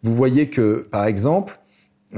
Vous 0.02 0.16
voyez 0.16 0.50
que, 0.50 0.88
par 0.92 1.06
exemple, 1.06 1.60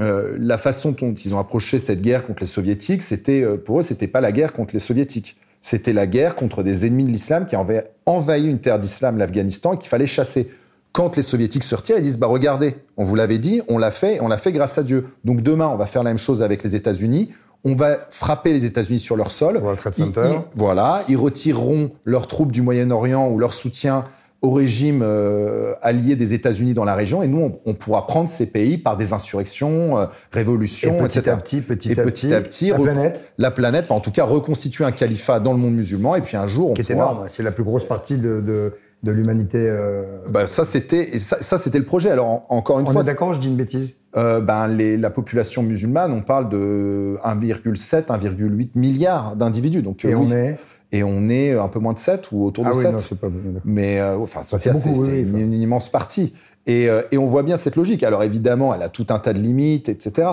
euh, 0.00 0.36
la 0.40 0.58
façon 0.58 0.92
dont 0.92 1.14
ils 1.14 1.34
ont 1.34 1.38
approché 1.38 1.78
cette 1.78 2.00
guerre 2.02 2.26
contre 2.26 2.42
les 2.42 2.46
soviétiques, 2.48 3.02
c'était 3.02 3.42
euh, 3.42 3.56
pour 3.56 3.80
eux, 3.80 3.82
c'était 3.82 4.08
pas 4.08 4.20
la 4.20 4.32
guerre 4.32 4.52
contre 4.52 4.74
les 4.74 4.80
soviétiques. 4.80 5.36
C'était 5.60 5.92
la 5.92 6.06
guerre 6.06 6.34
contre 6.34 6.62
des 6.62 6.84
ennemis 6.86 7.04
de 7.04 7.10
l'islam 7.10 7.46
qui 7.46 7.56
avaient 7.56 7.84
envahi 8.06 8.48
une 8.48 8.58
terre 8.58 8.78
d'islam, 8.78 9.16
l'Afghanistan, 9.18 9.72
et 9.74 9.78
qu'il 9.78 9.88
fallait 9.88 10.06
chasser. 10.06 10.50
Quand 10.92 11.16
les 11.16 11.22
soviétiques 11.22 11.64
se 11.64 11.74
retirent, 11.74 11.96
ils 11.98 12.02
disent 12.04 12.18
bah 12.18 12.26
regardez, 12.26 12.76
on 12.96 13.04
vous 13.04 13.14
l'avait 13.14 13.38
dit, 13.38 13.62
on 13.68 13.78
l'a 13.78 13.90
fait, 13.90 14.20
on 14.20 14.28
l'a 14.28 14.38
fait 14.38 14.52
grâce 14.52 14.76
à 14.78 14.82
Dieu. 14.82 15.06
Donc 15.24 15.40
demain, 15.40 15.68
on 15.68 15.76
va 15.76 15.86
faire 15.86 16.02
la 16.04 16.10
même 16.10 16.18
chose 16.18 16.42
avec 16.42 16.62
les 16.62 16.76
États-Unis. 16.76 17.30
On 17.64 17.74
va 17.74 17.96
frapper 18.10 18.52
les 18.52 18.66
États-Unis 18.66 19.00
sur 19.00 19.16
leur 19.16 19.30
sol. 19.30 19.56
World 19.56 19.78
Trade 19.80 19.94
Ils- 19.96 20.04
Center. 20.04 20.28
ils- 20.34 20.40
voilà, 20.58 21.02
ils 21.08 21.16
retireront 21.16 21.88
leurs 22.04 22.26
troupes 22.26 22.52
du 22.52 22.60
Moyen-Orient 22.60 23.28
ou 23.30 23.38
leur 23.38 23.54
soutien 23.54 24.04
au 24.44 24.50
régime 24.50 25.00
euh, 25.02 25.72
allié 25.82 26.16
des 26.16 26.34
États-Unis 26.34 26.74
dans 26.74 26.84
la 26.84 26.94
région, 26.94 27.22
et 27.22 27.28
nous, 27.28 27.40
on, 27.40 27.52
on 27.64 27.74
pourra 27.74 28.06
prendre 28.06 28.28
ces 28.28 28.46
pays 28.46 28.76
par 28.78 28.96
des 28.96 29.12
insurrections, 29.12 29.98
euh, 29.98 30.04
Et 30.04 30.08
révolutions, 30.38 30.98
petit 30.98 31.18
etc. 31.18 31.30
à 31.30 31.36
petit, 31.38 31.60
petit 31.62 31.92
Et 31.92 31.98
à 31.98 32.04
petit 32.04 32.26
petit, 32.28 32.34
à 32.34 32.40
petit, 32.40 32.68
la 32.70 32.76
planète, 32.78 33.22
La 33.38 33.50
planète, 33.50 33.84
enfin, 33.84 33.94
en 33.94 34.00
tout 34.00 34.10
cas, 34.12 34.24
reconstituer 34.24 34.84
un 34.84 34.92
califat 34.92 35.40
dans 35.40 35.52
le 35.52 35.58
monde 35.58 35.74
musulman, 35.74 36.14
et 36.16 36.20
puis 36.20 36.36
un 36.36 36.46
jour, 36.46 36.70
on 36.70 36.74
qui 36.74 36.82
est 36.82 36.84
pourra... 36.84 37.12
énorme, 37.12 37.26
c'est 37.30 37.42
la 37.42 37.52
plus 37.52 37.64
grosse 37.64 37.84
partie 37.86 38.18
de, 38.18 38.40
de, 38.40 38.74
de 39.02 39.10
l'humanité. 39.12 39.58
euh, 39.60 40.02
Bah, 40.30 40.46
ça, 40.46 40.64
c'était 40.64 41.16
et 41.16 41.18
ça, 41.18 41.38
ça, 41.40 41.56
c'était 41.58 41.78
le 41.78 41.84
projet. 41.86 42.10
Alors, 42.10 42.26
en- 42.28 42.42
encore 42.50 42.80
une 42.80 42.86
On 42.88 42.90
fois, 42.92 43.02
est 43.02 43.06
d'accord, 43.06 43.32
je 43.34 43.40
dis 43.40 43.48
une 43.48 43.56
bêtise 43.56 43.94
euh, 44.16 44.40
ben, 44.40 44.68
les, 44.68 44.96
la 44.96 45.10
population 45.10 45.62
musulmane, 45.64 46.12
on 46.12 46.22
parle 46.22 46.48
de 46.48 47.16
1,7, 47.24 48.06
1,8 48.06 48.68
milliards 48.76 49.34
d'individus. 49.36 49.82
Donc, 49.82 50.04
euh, 50.04 50.10
Et 50.10 50.14
oui. 50.14 50.26
on 50.28 50.32
est. 50.32 50.56
et 50.92 51.02
on 51.02 51.28
est 51.28 51.52
un 51.58 51.68
peu 51.68 51.78
moins 51.80 51.92
de 51.92 51.98
7 51.98 52.30
ou 52.32 52.44
autour 52.44 52.64
de 52.64 52.70
Ah 52.70 52.76
oui, 52.76 52.82
7. 52.82 52.92
non, 52.92 52.98
c'est 52.98 53.18
pas. 53.18 53.26
Mais 53.64 53.98
euh, 54.00 54.18
enfin, 54.18 54.40
Bah, 54.50 54.58
c'est 54.58 54.70
oui, 54.70 54.76
c'est 54.78 54.90
oui, 54.90 55.20
une, 55.22 55.52
immense 55.52 55.88
partie. 55.88 56.32
Et, 56.66 56.88
euh, 56.88 57.02
et 57.10 57.18
on 57.18 57.26
voit 57.26 57.42
bien 57.42 57.56
cette 57.56 57.76
logique. 57.76 58.02
Alors 58.02 58.22
évidemment, 58.22 58.74
elle 58.74 58.82
a 58.82 58.88
tout 58.88 59.06
un 59.10 59.18
tas 59.18 59.32
de 59.32 59.38
limites, 59.40 59.88
etc. 59.88 60.28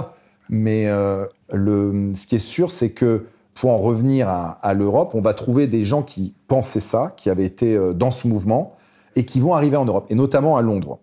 Mais 0.49 0.87
euh, 0.87 1.25
le, 1.51 2.09
ce 2.15 2.27
qui 2.27 2.35
est 2.35 2.39
sûr, 2.39 2.71
c'est 2.71 2.91
que 2.91 3.25
pour 3.53 3.71
en 3.71 3.77
revenir 3.77 4.29
à, 4.29 4.51
à 4.61 4.73
l'Europe, 4.73 5.11
on 5.13 5.21
va 5.21 5.33
trouver 5.33 5.67
des 5.67 5.83
gens 5.83 6.03
qui 6.03 6.33
pensaient 6.47 6.79
ça, 6.79 7.13
qui 7.17 7.29
avaient 7.29 7.45
été 7.45 7.75
euh, 7.75 7.93
dans 7.93 8.11
ce 8.11 8.27
mouvement, 8.27 8.75
et 9.15 9.25
qui 9.25 9.39
vont 9.39 9.53
arriver 9.53 9.77
en 9.77 9.85
Europe, 9.85 10.05
et 10.09 10.15
notamment 10.15 10.55
à 10.57 10.61
Londres. 10.61 10.99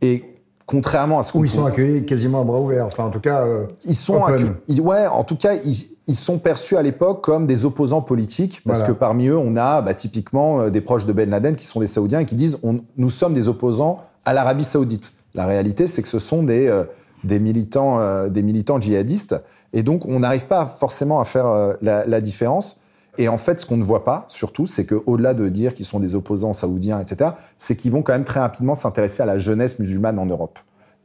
Et 0.00 0.24
contrairement 0.66 1.18
à 1.20 1.22
ce 1.22 1.32
qu'on 1.32 1.40
Où 1.40 1.44
ils 1.44 1.50
sont 1.50 1.64
accueillis 1.64 2.04
quasiment 2.04 2.40
à 2.40 2.44
bras 2.44 2.60
ouverts. 2.60 2.86
Enfin, 2.86 3.04
en 3.04 3.10
tout 3.10 3.20
cas. 3.20 3.42
euh, 3.44 3.66
ils 3.84 3.94
sont 3.94 4.16
Open. 4.22 4.36
accu- 4.46 4.52
ils- 4.68 4.80
ouais, 4.80 5.06
en 5.06 5.22
tout 5.24 5.36
cas, 5.36 5.54
ils, 5.54 5.91
ils 6.06 6.16
sont 6.16 6.38
perçus 6.38 6.76
à 6.76 6.82
l'époque 6.82 7.22
comme 7.22 7.46
des 7.46 7.64
opposants 7.64 8.02
politiques, 8.02 8.62
parce 8.66 8.80
Voilà. 8.80 8.94
que 8.94 8.98
parmi 8.98 9.28
eux, 9.28 9.38
on 9.38 9.56
a 9.56 9.82
bah, 9.82 9.94
typiquement 9.94 10.60
euh, 10.62 10.70
des 10.70 10.80
proches 10.80 11.06
de 11.06 11.12
Ben 11.12 11.30
Laden 11.30 11.54
qui 11.56 11.66
sont 11.66 11.80
des 11.80 11.86
Saoudiens 11.86 12.20
et 12.20 12.24
qui 12.26 12.34
disent 12.34 12.58
on, 12.62 12.80
nous 12.96 13.10
sommes 13.10 13.34
des 13.34 13.48
opposants 13.48 14.00
à 14.24 14.32
l'Arabie 14.32 14.64
Saoudite. 14.64 15.12
La 15.34 15.46
réalité, 15.46 15.86
c'est 15.86 16.02
que 16.02 16.08
ce 16.08 16.18
sont 16.18 16.42
des 16.42 16.66
euh, 16.68 16.84
des 17.24 17.38
militants 17.38 18.00
euh, 18.00 18.28
des 18.28 18.42
militants 18.42 18.80
djihadistes, 18.80 19.36
et 19.72 19.82
donc 19.82 20.04
on 20.06 20.20
n'arrive 20.20 20.46
pas 20.46 20.66
forcément 20.66 21.20
à 21.20 21.24
faire 21.24 21.46
euh, 21.46 21.74
la, 21.82 22.04
la 22.06 22.20
différence. 22.20 22.80
Et 23.18 23.28
en 23.28 23.36
fait, 23.38 23.58
ce 23.58 23.66
qu'on 23.66 23.76
ne 23.76 23.84
voit 23.84 24.04
pas, 24.04 24.24
surtout, 24.28 24.66
c'est 24.66 24.86
qu'au-delà 24.86 25.34
de 25.34 25.48
dire 25.50 25.74
qu'ils 25.74 25.84
sont 25.84 26.00
des 26.00 26.14
opposants 26.14 26.54
saoudiens, 26.54 26.98
etc., 26.98 27.32
c'est 27.58 27.76
qu'ils 27.76 27.92
vont 27.92 28.00
quand 28.02 28.14
même 28.14 28.24
très 28.24 28.40
rapidement 28.40 28.74
s'intéresser 28.74 29.22
à 29.22 29.26
la 29.26 29.38
jeunesse 29.38 29.78
musulmane 29.78 30.18
en 30.18 30.24
Europe. 30.24 30.58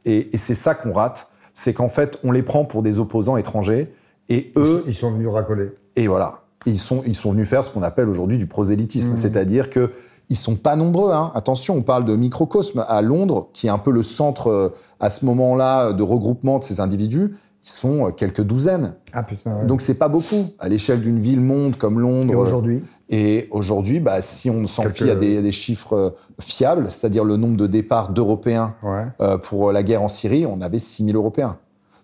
Et, 0.06 0.30
et 0.34 0.38
c'est 0.38 0.54
ça 0.54 0.74
qu'on 0.74 0.94
rate, 0.94 1.28
c'est 1.52 1.74
qu'en 1.74 1.90
fait, 1.90 2.18
on 2.24 2.32
les 2.32 2.42
prend 2.42 2.64
pour 2.64 2.82
des 2.82 2.98
opposants 2.98 3.36
étrangers, 3.36 3.92
et 4.28 4.52
eux, 4.56 4.84
Ils 4.86 4.94
sont 4.94 5.10
venus 5.12 5.28
racoler. 5.28 5.70
et 5.96 6.06
voilà, 6.06 6.42
ils 6.66 6.78
sont, 6.78 7.02
ils 7.06 7.14
sont 7.14 7.32
venus 7.32 7.48
faire 7.48 7.64
ce 7.64 7.70
qu'on 7.70 7.82
appelle 7.82 8.08
aujourd'hui 8.08 8.38
du 8.38 8.46
prosélytisme, 8.46 9.16
c'est-à-dire 9.16 9.70
que 9.70 9.90
ils 10.30 10.36
sont 10.36 10.56
pas 10.56 10.76
nombreux. 10.76 11.12
Hein. 11.12 11.32
Attention, 11.34 11.74
on 11.76 11.82
parle 11.82 12.04
de 12.04 12.14
microcosme 12.14 12.84
à 12.86 13.00
Londres, 13.00 13.48
qui 13.54 13.66
est 13.66 13.70
un 13.70 13.78
peu 13.78 13.90
le 13.90 14.02
centre 14.02 14.48
euh, 14.48 14.68
à 15.00 15.08
ce 15.08 15.24
moment-là 15.24 15.94
de 15.94 16.02
regroupement 16.02 16.58
de 16.58 16.64
ces 16.64 16.80
individus. 16.80 17.34
Ils 17.64 17.70
sont 17.70 18.06
euh, 18.06 18.10
quelques 18.10 18.42
douzaines. 18.42 18.94
Ah 19.14 19.22
putain. 19.22 19.60
ouais. 19.60 19.64
Donc 19.64 19.80
c'est 19.80 19.94
pas 19.94 20.08
beaucoup 20.08 20.44
à 20.58 20.68
l'échelle 20.68 21.00
d'une 21.00 21.18
ville-monde 21.18 21.76
comme 21.76 21.98
Londres. 21.98 22.30
Et 22.30 22.36
aujourd'hui 22.36 22.84
Et 23.08 23.48
aujourd'hui, 23.52 24.00
bah, 24.00 24.20
si 24.20 24.50
on 24.50 24.66
s'en 24.66 24.82
fie 24.90 25.08
à 25.10 25.14
des, 25.14 25.38
à 25.38 25.42
des 25.42 25.50
chiffres 25.52 25.94
euh, 25.96 26.10
fiables, 26.40 26.90
c'est-à-dire 26.90 27.24
le 27.24 27.38
nombre 27.38 27.56
de 27.56 27.66
départs 27.66 28.10
d'Européens 28.10 28.74
Ouais. 28.82 29.06
euh, 29.22 29.38
pour 29.38 29.72
la 29.72 29.82
guerre 29.82 30.02
en 30.02 30.08
Syrie, 30.08 30.44
on 30.44 30.60
avait 30.60 30.78
6 30.78 31.06
000 31.06 31.16
Européens. 31.16 31.56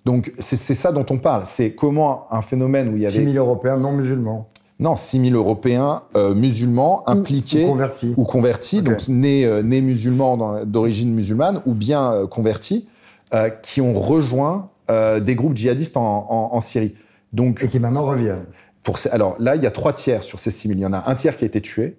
Donc 0.05 0.33
c'est 0.39 0.57
ça 0.75 0.93
dont 0.93 1.07
on 1.11 1.19
parle. 1.19 1.43
C'est 1.47 1.75
comment 1.75 2.27
un 2.31 2.43
phénomène 2.43 2.89
où 2.93 2.97
il 2.97 3.03
y 3.05 3.11
6 3.11 3.19
avait 3.21 3.33
000 3.33 3.45
Européens 3.45 3.77
non 3.79 3.93
musulmans. 3.93 4.49
non 4.79 4.97
6 4.97 5.31
000 5.31 5.35
Européens 5.37 6.03
euh, 6.17 6.35
musulmans 6.35 7.09
impliqués 7.09 7.65
ou 7.65 7.69
convertis. 7.69 8.15
ou 8.17 8.25
convertis, 8.25 8.83
donc 8.83 9.09
nés, 9.09 9.45
euh, 9.47 9.63
nés 9.63 9.81
musulmans 9.81 10.65
d'origine 10.67 11.13
musulmane 11.15 11.63
ou 11.67 11.73
bien 11.75 12.13
euh, 12.13 12.27
convertis, 12.27 12.87
euh, 13.33 13.49
qui 13.49 13.81
ont 13.81 13.95
rejoint 13.99 14.69
euh, 14.91 15.21
des 15.21 15.35
groupes 15.35 15.57
djihadistes 15.57 15.97
en, 15.97 16.03
en- 16.29 16.55
en 16.55 16.61
Syrie. 16.61 16.95
Donc 17.33 17.63
Et 17.63 17.69
qui 17.69 17.81
maintenant 17.81 18.05
reviennent. 18.05 18.45
pour 18.83 18.99
ces- 18.99 19.09
alors 19.09 19.37
là, 19.39 19.57
il 19.57 19.63
y 19.63 19.67
a 19.67 19.71
trois 19.71 19.95
tiers 19.95 20.23
sur 20.23 20.39
ces 20.39 20.51
6 20.51 20.69
000. 20.69 20.79
Il 20.81 20.83
y 20.83 20.87
en 20.87 20.93
a 20.93 21.05
un 21.11 21.15
tiers 21.15 21.37
qui 21.37 21.45
a 21.45 21.47
été 21.47 21.63
tué 21.63 21.97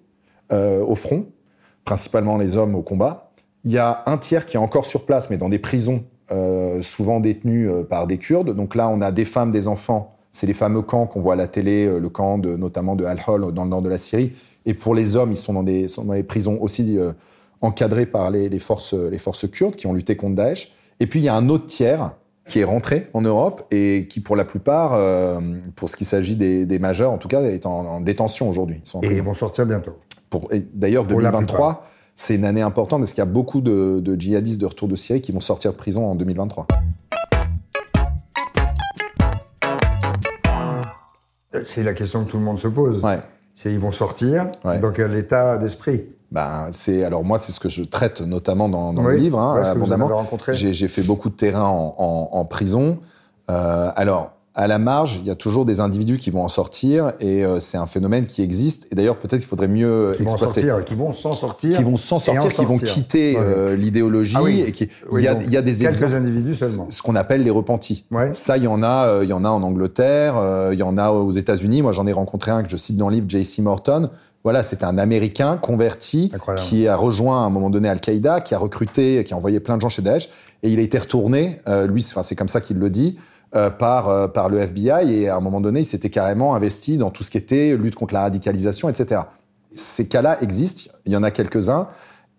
euh, 0.52 0.84
au 0.86 0.94
front, 0.94 1.26
principalement 1.86 2.38
les 2.38 2.56
hommes 2.56 2.76
au 2.76 2.84
combat. 2.84 3.32
Il 3.64 3.72
y 3.72 3.80
a 3.80 4.04
un 4.06 4.18
tiers 4.18 4.46
qui 4.46 4.58
est 4.58 4.60
encore 4.60 4.86
sur 4.86 5.06
place, 5.08 5.32
mais 5.32 5.38
dans 5.38 5.50
des 5.50 5.58
prisons, 5.58 6.04
euh, 6.32 6.82
souvent 6.82 7.20
détenues 7.20 7.70
euh, 7.70 7.84
par 7.84 8.08
des 8.08 8.17
Kurdes. 8.17 8.55
Donc 8.55 8.75
là, 8.75 8.89
on 8.89 9.01
a 9.01 9.12
des 9.12 9.25
femmes, 9.25 9.51
des 9.51 9.67
enfants. 9.67 10.15
C'est 10.32 10.48
les 10.48 10.53
fameux 10.53 10.82
camps 10.82 11.08
qu'on 11.08 11.22
voit 11.22 11.34
à 11.34 11.38
la 11.38 11.48
télé, 11.48 11.86
euh, 11.86 12.00
le 12.00 12.10
camp 12.10 12.38
de, 12.38 12.55
notamment 12.55 12.96
de 12.96 13.05
Al-Hol 13.05 13.53
dans 13.53 13.63
le 13.63 13.70
nord 13.70 13.82
de 13.82 13.89
la 13.89 13.98
Syrie. 13.98 14.34
Et 14.65 14.74
pour 14.74 14.96
les 14.96 15.15
hommes, 15.15 15.32
ils 15.32 15.38
sont 15.38 15.53
dans 15.53 15.63
des, 15.63 15.88
sont 15.88 16.03
dans 16.03 16.13
des 16.13 16.24
prisons 16.24 16.58
aussi 16.62 16.98
euh, 16.98 17.13
encadrées 17.62 18.05
par 18.05 18.32
les, 18.32 18.50
les 18.50 18.60
forces, 18.60 18.94
les 18.94 19.17
forces 19.17 19.50
kurdes 19.50 19.75
qui 19.75 19.88
ont 19.88 19.94
lutté 19.94 20.17
contre 20.17 20.36
Daesh. 20.36 20.74
Et 21.00 21.08
puis 21.08 21.20
il 21.20 21.24
y 21.24 21.29
a 21.29 21.36
un 21.36 21.50
autre 21.50 21.65
tiers 21.65 22.12
qui 22.48 22.60
est 22.60 22.63
rentré 22.63 23.08
en 23.13 23.22
Europe 23.22 23.65
et 23.72 24.08
qui, 24.10 24.20
pour 24.20 24.36
la 24.36 24.46
plupart, 24.46 24.94
euh, 24.94 25.39
pour 25.75 25.89
ce 25.89 25.96
qui 25.96 26.05
s'agit 26.05 26.36
des, 26.36 26.65
des 26.65 26.79
majeurs, 26.79 27.12
en 27.12 27.17
tout 27.17 27.27
cas, 27.27 27.41
est 27.41 27.65
en, 27.65 27.86
en 27.86 28.01
détention 28.01 28.50
aujourd'hui. 28.50 28.82
Et 29.01 29.08
ils 29.08 29.22
vont 29.22 29.34
sortir 29.34 29.65
bientôt. 29.65 29.98
D'ailleurs, 30.74 31.05
Pour 31.08 31.22
la 31.22 31.32
2023, 31.32 31.88
c'est 32.16 32.36
une 32.36 32.46
année 32.46 32.62
importante 32.62 33.02
parce 33.02 33.12
qu'il 33.12 33.20
y 33.20 33.24
a 33.24 33.26
beaucoup 33.26 33.60
de, 33.60 34.00
de 34.00 34.20
djihadistes 34.20 34.60
de 34.60 34.66
retour 34.66 34.88
de 34.88 34.96
Syrie 34.96 35.22
qui 35.22 35.34
vont 35.34 35.42
sortir 35.42 35.74
de 35.74 35.78
prison 35.78 36.06
en 36.06 36.16
2023. 36.16 36.66
C'est 41.64 41.84
la 41.84 41.94
question 41.94 42.24
que 42.26 42.32
tout 42.32 42.38
le 42.38 42.44
monde 42.44 42.60
se 42.60 42.68
pose. 42.68 43.02
Ouais. 43.02 43.20
C'est 43.54 43.72
ils 43.72 43.80
vont 43.80 43.92
sortir. 43.92 44.50
Ouais. 44.64 44.80
Dans 44.80 44.92
quel 44.92 45.14
état 45.16 45.58
d'esprit? 45.58 46.06
Ben, 46.32 46.68
c'est 46.72 47.04
alors 47.04 47.24
moi, 47.24 47.38
c'est 47.38 47.52
ce 47.52 47.60
que 47.60 47.70
je 47.70 47.84
traite 47.84 48.22
notamment 48.22 48.68
dans, 48.68 48.94
dans 48.94 49.06
Oui, 49.06 49.14
le 49.14 49.18
livre, 49.20 49.40
hein, 49.40 49.56
ouais, 49.56 49.68
abondamment. 49.68 50.28
J'ai 50.52 50.74
j'ai 50.74 50.88
fait 50.88 51.04
beaucoup 51.04 51.30
de 51.30 51.36
terrain 51.36 51.64
en, 51.68 51.96
en, 51.98 52.30
en 52.32 52.46
prison. 52.46 53.00
Euh, 53.50 53.92
alors, 53.96 54.35
à 54.56 54.68
la 54.68 54.80
marge, 54.80 55.20
il 55.22 55.28
y 55.28 55.30
a 55.30 55.36
toujours 55.36 55.66
des 55.66 55.82
individus 55.82 56.18
qui 56.18 56.30
vont 56.30 56.44
en 56.44 56.48
sortir 56.48 57.12
et 57.20 57.44
euh, 57.44 57.60
c'est 57.60 57.78
un 57.78 57.88
phénomène 57.88 58.26
qui 58.26 58.42
existe. 58.42 58.88
Et 58.90 58.96
d'ailleurs, 58.96 59.18
peut-être 59.18 59.42
qu'il 59.42 59.50
faudrait 59.50 59.68
mieux 59.68 60.14
qui 60.16 60.24
exploiter. 60.24 60.62
Vont 60.62 60.68
sortir, 60.70 60.86
qui 60.86 60.94
vont 60.94 61.14
s'en 61.14 61.34
sortir. 61.34 61.78
Qui 61.78 61.84
vont 61.84 61.98
s'en 61.98 62.20
sortir, 62.20 62.50
qui 62.50 62.66
vont 62.66 62.78
quitter 62.78 63.36
euh, 63.38 63.76
l'idéologie. 63.76 64.38
Ah 64.38 64.50
et 64.50 64.72
qui, 64.72 64.88
il, 65.12 65.22
y 65.22 65.28
a, 65.28 65.34
il 65.42 65.52
y 65.52 65.58
a 65.58 65.62
des 65.62 65.76
quelques 65.76 66.14
individus 66.14 66.56
seulement. 66.56 66.88
Ce 66.90 67.02
qu'on 67.02 67.16
appelle 67.16 67.44
les 67.44 67.52
repentis. 67.52 68.06
Ouais. 68.12 68.32
Ça, 68.34 68.58
il 68.58 68.64
y 68.64 68.68
en 68.68 68.82
a, 68.82 69.08
euh, 69.08 69.24
il 69.24 69.30
y 69.30 69.34
en 69.34 69.44
a 69.44 69.50
en 69.50 69.62
Angleterre, 69.62 70.38
euh, 70.38 70.70
il 70.74 70.80
y 70.80 70.84
en 70.84 70.98
a 70.98 71.12
aux 71.12 71.32
États-Unis. 71.32 71.82
Moi, 71.82 71.92
j'en 71.92 72.08
ai 72.08 72.14
rencontré 72.14 72.52
un 72.52 72.64
que 72.64 72.70
je 72.70 72.78
cite 72.78 72.98
dans 72.98 73.10
le 73.10 73.16
livre, 73.16 73.30
J.C. 73.30 73.62
Morton. 73.62 74.10
Voilà, 74.46 74.62
c'est 74.62 74.84
un 74.84 75.00
Américain 75.00 75.58
converti 75.58 76.30
Incroyable. 76.32 76.68
qui 76.68 76.88
a 76.88 76.96
rejoint 76.96 77.42
à 77.42 77.46
un 77.46 77.50
moment 77.50 77.72
donné 77.72 77.90
Al-Qaïda, 77.90 78.42
qui 78.42 78.54
a 78.54 78.60
recruté, 78.60 79.24
qui 79.24 79.34
a 79.34 79.38
envoyé 79.38 79.60
plein 79.60 79.76
de 79.76 79.82
gens 79.82 79.90
chez 79.90 80.04
Daesh, 80.04 80.30
et 80.62 80.70
il 80.70 80.78
a 80.78 80.84
été 80.84 81.00
retourné. 81.00 81.62
Euh, 81.68 81.88
lui, 81.88 82.06
enfin, 82.08 82.22
c'est 82.22 82.36
comme 82.36 82.48
ça 82.48 82.62
qu'il 82.62 82.78
le 82.78 82.92
dit. 82.92 83.18
Euh, 83.56 83.70
par, 83.70 84.10
euh, 84.10 84.28
par 84.28 84.50
le 84.50 84.60
FBI 84.60 85.14
et 85.14 85.30
à 85.30 85.38
un 85.38 85.40
moment 85.40 85.62
donné, 85.62 85.80
il 85.80 85.86
s'était 85.86 86.10
carrément 86.10 86.56
investi 86.56 86.98
dans 86.98 87.10
tout 87.10 87.24
ce 87.24 87.32
qui 87.32 87.38
était 87.38 87.78
lutte 87.78 87.96
contre 87.96 88.14
la 88.14 88.22
radicalisation, 88.22 88.90
etc. 88.90 89.22
Ces 89.74 90.10
cas-là 90.10 90.42
existent, 90.42 90.92
il 91.06 91.14
y 91.14 91.16
en 91.16 91.24
a 91.24 91.32
quelques-uns, 91.32 91.88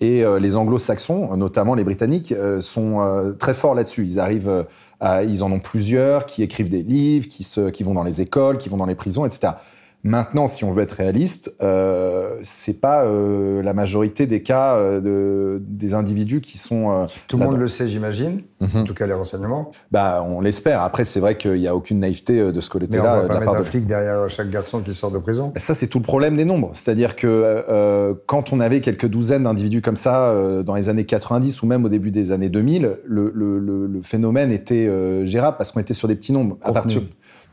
et 0.00 0.22
euh, 0.22 0.38
les 0.38 0.56
anglo-saxons, 0.56 1.34
notamment 1.38 1.74
les 1.74 1.84
britanniques, 1.84 2.34
sont 2.60 3.34
très 3.38 3.54
forts 3.54 3.74
là-dessus. 3.74 4.04
Ils 4.04 4.20
arrivent, 4.20 4.66
ils 5.02 5.42
en 5.42 5.50
ont 5.50 5.58
plusieurs, 5.58 6.26
qui 6.26 6.42
écrivent 6.42 6.68
des 6.68 6.82
livres, 6.82 7.28
qui, 7.28 7.44
se, 7.44 7.70
qui 7.70 7.82
vont 7.82 7.94
dans 7.94 8.04
les 8.04 8.20
écoles, 8.20 8.58
qui 8.58 8.68
vont 8.68 8.76
dans 8.76 8.84
les 8.84 8.94
prisons, 8.94 9.24
etc. 9.24 9.54
Maintenant, 10.06 10.46
si 10.46 10.62
on 10.64 10.70
veut 10.72 10.82
être 10.84 10.92
réaliste, 10.92 11.52
euh, 11.62 12.36
c'est 12.44 12.80
pas 12.80 13.04
euh, 13.04 13.60
la 13.62 13.74
majorité 13.74 14.26
des 14.26 14.40
cas 14.42 14.76
euh, 14.76 15.00
de, 15.00 15.60
des 15.66 15.94
individus 15.94 16.40
qui 16.40 16.58
sont. 16.58 16.90
Euh, 16.92 17.06
Tout 17.26 17.36
le 17.38 17.44
monde 17.44 17.56
le 17.58 17.66
sait, 17.68 17.88
j'imagine. 17.88 18.42
Mhm. 18.60 18.82
En 18.82 18.84
tout 18.84 18.94
cas, 18.94 19.06
les 19.06 19.12
renseignements. 19.14 19.72
Bah, 19.90 20.24
on 20.26 20.40
l'espère. 20.40 20.80
Après, 20.82 21.04
c'est 21.04 21.18
vrai 21.18 21.36
qu'il 21.36 21.54
n'y 21.60 21.66
a 21.66 21.74
aucune 21.74 21.98
naïveté 21.98 22.52
de 22.52 22.60
ce 22.60 22.68
Mais 22.78 22.84
on 23.00 23.02
côté-là. 23.02 23.02
va 23.16 23.22
de 23.24 23.28
pas 23.28 23.34
la 23.34 23.40
mettre 23.40 23.52
un 23.54 23.58
de- 23.58 23.64
flic 23.64 23.86
derrière 23.86 24.30
chaque 24.30 24.48
garçon 24.50 24.80
qui 24.80 24.94
sort 24.94 25.10
de 25.10 25.18
prison. 25.18 25.52
Ça, 25.56 25.74
c'est 25.74 25.88
tout 25.88 25.98
le 25.98 26.04
problème 26.04 26.36
des 26.36 26.44
nombres. 26.44 26.70
C'est-à-dire 26.72 27.16
que 27.16 28.14
quand 28.26 28.52
on 28.52 28.60
avait 28.60 28.80
quelques 28.80 29.06
douzaines 29.08 29.42
d'individus 29.42 29.82
comme 29.82 29.96
ça 29.96 30.32
dans 30.64 30.74
les 30.76 30.88
années 30.88 31.04
90 31.04 31.62
ou 31.62 31.66
même 31.66 31.84
au 31.84 31.88
début 31.88 32.10
des 32.12 32.30
années 32.30 32.48
2000, 32.48 32.96
le, 33.04 33.32
le, 33.34 33.58
le, 33.58 33.86
le 33.86 34.02
phénomène 34.02 34.50
était 34.52 34.88
gérable 35.26 35.56
parce 35.58 35.72
qu'on 35.72 35.80
était 35.80 35.94
sur 35.94 36.06
des 36.08 36.14
petits 36.14 36.32
nombres. 36.32 36.56
À 36.62 36.66
Contenu. 36.68 36.74
partir, 36.74 37.02